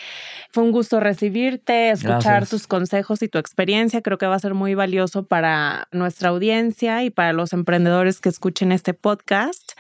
fue 0.52 0.64
un 0.64 0.72
gusto 0.72 0.98
recibirte, 0.98 1.90
escuchar 1.90 2.46
tus 2.48 2.66
consejos 2.66 3.22
y 3.22 3.28
tu 3.28 3.38
experiencia. 3.38 4.02
Creo 4.02 4.18
que 4.18 4.26
va 4.26 4.34
a 4.34 4.40
ser 4.40 4.54
muy 4.54 4.74
valioso 4.74 5.24
para 5.24 5.86
nuestra 5.92 6.30
audiencia 6.30 7.04
y 7.04 7.10
para 7.10 7.32
los 7.32 7.52
emprendedores 7.52 8.20
que 8.20 8.28
escuchen 8.28 8.72
este 8.72 8.92
podcast. 8.92 9.72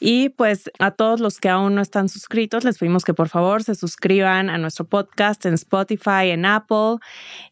Y 0.00 0.28
pues 0.30 0.70
a 0.78 0.90
todos 0.90 1.20
los 1.20 1.38
que 1.38 1.48
aún 1.48 1.74
no 1.74 1.80
están 1.80 2.10
suscritos, 2.10 2.64
les 2.64 2.76
pedimos 2.76 3.04
que 3.04 3.14
por 3.14 3.30
favor 3.30 3.62
se 3.62 3.74
suscriban 3.74 4.50
a 4.50 4.58
nuestro 4.58 4.84
podcast 4.84 5.46
en 5.46 5.54
Spotify, 5.54 6.30
en 6.30 6.44
Apple 6.44 6.96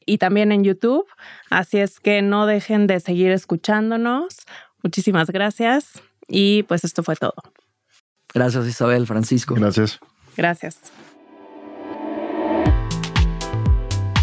y 0.04 0.18
también 0.18 0.52
en 0.52 0.62
YouTube. 0.62 1.06
Así 1.48 1.78
es 1.78 2.00
que 2.00 2.20
no 2.20 2.44
dejen 2.44 2.86
de 2.86 3.00
seguir 3.00 3.30
escuchándonos. 3.30 4.36
Muchísimas 4.82 5.30
gracias. 5.30 6.02
Y 6.28 6.64
pues 6.64 6.84
esto 6.84 7.02
fue 7.02 7.16
todo. 7.16 7.34
Gracias 8.34 8.66
Isabel, 8.66 9.06
Francisco. 9.06 9.54
Gracias. 9.54 10.00
Gracias. 10.36 10.92